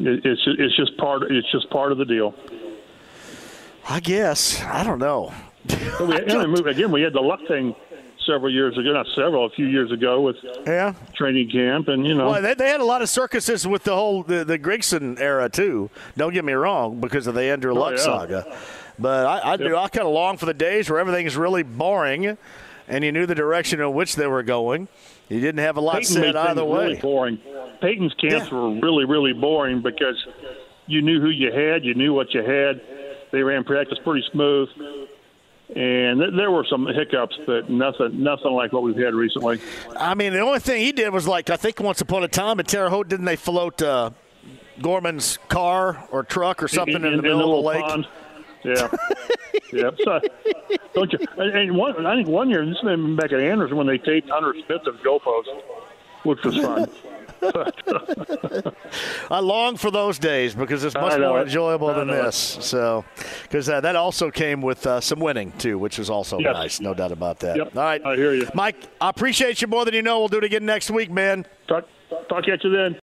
it, 0.00 0.24
it's 0.24 0.42
it's 0.46 0.76
just 0.76 0.96
part 0.96 1.22
it's 1.30 1.50
just 1.52 1.68
part 1.70 1.92
of 1.92 1.98
the 1.98 2.04
deal. 2.04 2.34
I 3.88 4.00
guess 4.00 4.62
I 4.62 4.84
don't 4.84 4.98
know. 4.98 5.32
we, 6.00 6.16
again, 6.70 6.90
we 6.90 7.02
had 7.02 7.12
the 7.12 7.20
luck 7.20 7.40
thing 7.46 7.74
several 8.26 8.52
years 8.52 8.76
ago, 8.76 8.92
not 8.92 9.06
several, 9.14 9.46
a 9.46 9.50
few 9.50 9.66
years 9.66 9.90
ago 9.92 10.20
with 10.20 10.36
yeah 10.66 10.94
training 11.14 11.50
camp, 11.50 11.88
and 11.88 12.06
you 12.06 12.14
know, 12.14 12.30
well, 12.30 12.42
they, 12.42 12.54
they 12.54 12.68
had 12.68 12.80
a 12.80 12.84
lot 12.84 13.02
of 13.02 13.08
circuses 13.08 13.66
with 13.66 13.84
the 13.84 13.94
whole 13.94 14.22
the, 14.22 14.44
the 14.44 14.58
Grigson 14.58 15.18
era 15.20 15.48
too. 15.48 15.90
Don't 16.16 16.32
get 16.32 16.44
me 16.44 16.52
wrong, 16.52 17.00
because 17.00 17.26
of 17.26 17.34
the 17.34 17.44
Andrew 17.44 17.72
oh, 17.72 17.80
Luck 17.80 17.92
oh, 17.92 17.96
yeah. 17.96 18.02
saga. 18.02 18.58
But 18.98 19.26
I, 19.26 19.38
I, 19.38 19.54
yep. 19.54 19.74
I 19.74 19.88
kind 19.88 20.06
of 20.06 20.12
long 20.12 20.36
for 20.36 20.46
the 20.46 20.54
days 20.54 20.90
where 20.90 20.98
everything 20.98 21.26
is 21.26 21.36
really 21.36 21.62
boring, 21.62 22.36
and 22.88 23.04
you 23.04 23.12
knew 23.12 23.26
the 23.26 23.34
direction 23.34 23.80
in 23.80 23.92
which 23.94 24.16
they 24.16 24.26
were 24.26 24.42
going. 24.42 24.88
You 25.28 25.40
didn't 25.40 25.60
have 25.60 25.76
a 25.76 25.80
lot 25.80 25.94
Peyton 25.94 26.14
said 26.14 26.36
either 26.36 26.64
way. 26.64 26.88
Really 26.88 27.00
boring. 27.00 27.38
Peyton's 27.80 28.14
camps 28.14 28.50
yeah. 28.50 28.58
were 28.58 28.80
really, 28.80 29.04
really 29.04 29.32
boring 29.32 29.80
because 29.80 30.16
you 30.86 31.00
knew 31.02 31.20
who 31.20 31.30
you 31.30 31.52
had, 31.52 31.84
you 31.84 31.94
knew 31.94 32.12
what 32.12 32.34
you 32.34 32.42
had. 32.42 32.80
They 33.30 33.42
ran 33.42 33.62
practice 33.62 33.98
pretty 34.02 34.26
smooth 34.32 34.68
and 35.76 36.20
th- 36.20 36.32
there 36.36 36.50
were 36.50 36.64
some 36.68 36.86
hiccups, 36.86 37.38
but 37.46 37.70
nothing, 37.70 38.22
nothing 38.22 38.52
like 38.52 38.72
what 38.72 38.82
we've 38.82 38.96
had 38.96 39.14
recently. 39.14 39.60
I 39.96 40.14
mean, 40.14 40.32
the 40.32 40.40
only 40.40 40.60
thing 40.60 40.80
he 40.80 40.92
did 40.92 41.10
was 41.10 41.28
like 41.28 41.50
I 41.50 41.56
think 41.56 41.80
once 41.80 42.00
upon 42.00 42.24
a 42.24 42.28
time 42.28 42.60
at 42.60 42.68
Terre 42.68 42.90
Haute, 42.90 43.08
didn't 43.08 43.26
they 43.26 43.36
float 43.36 43.80
uh, 43.82 44.10
Gorman's 44.80 45.38
car 45.48 46.06
or 46.10 46.22
truck 46.24 46.62
or 46.62 46.68
something 46.68 46.96
in, 46.96 47.04
in, 47.04 47.12
in 47.12 47.16
the 47.18 47.22
middle 47.22 47.58
of 47.58 47.64
the 47.64 47.68
lake? 47.68 47.84
Pond. 47.84 48.06
Yeah, 48.64 48.90
yeah. 49.72 49.90
So, 50.04 50.20
don't 50.92 51.12
you? 51.12 51.18
And 51.38 51.76
one, 51.76 52.04
I 52.04 52.14
think 52.16 52.28
one 52.28 52.50
year, 52.50 52.64
this 52.66 52.76
may 52.82 52.90
have 52.90 53.00
been 53.00 53.16
back 53.16 53.32
at 53.32 53.40
Anderson 53.40 53.76
when 53.76 53.86
they 53.86 53.98
taped 53.98 54.28
Hunter 54.28 54.54
Smith 54.66 54.86
of 54.86 54.96
goalpost, 54.96 55.62
which 56.24 56.42
was 56.44 56.56
fun. 56.56 56.90
I 59.30 59.40
long 59.40 59.76
for 59.76 59.90
those 59.90 60.18
days 60.18 60.54
because 60.54 60.84
it's 60.84 60.94
much 60.94 61.18
more 61.18 61.42
enjoyable 61.42 61.92
than 61.94 62.08
this. 62.08 62.56
It. 62.56 62.62
So, 62.62 63.04
because 63.42 63.68
uh, 63.68 63.80
that 63.80 63.96
also 63.96 64.30
came 64.30 64.62
with 64.62 64.86
uh, 64.86 65.00
some 65.00 65.20
winning 65.20 65.52
too, 65.52 65.78
which 65.78 65.98
was 65.98 66.10
also 66.10 66.38
yes. 66.38 66.54
nice, 66.54 66.80
no 66.80 66.94
doubt 66.94 67.12
about 67.12 67.40
that. 67.40 67.56
Yep. 67.56 67.76
All 67.76 67.82
right, 67.82 68.04
I 68.04 68.16
hear 68.16 68.34
you, 68.34 68.48
Mike. 68.54 68.76
I 69.00 69.08
appreciate 69.10 69.62
you 69.62 69.68
more 69.68 69.84
than 69.84 69.94
you 69.94 70.02
know. 70.02 70.18
We'll 70.18 70.28
do 70.28 70.38
it 70.38 70.44
again 70.44 70.64
next 70.64 70.90
week, 70.90 71.10
man. 71.10 71.46
Talk, 71.68 71.86
talk 72.28 72.48
at 72.48 72.62
you 72.64 72.70
then. 72.70 72.96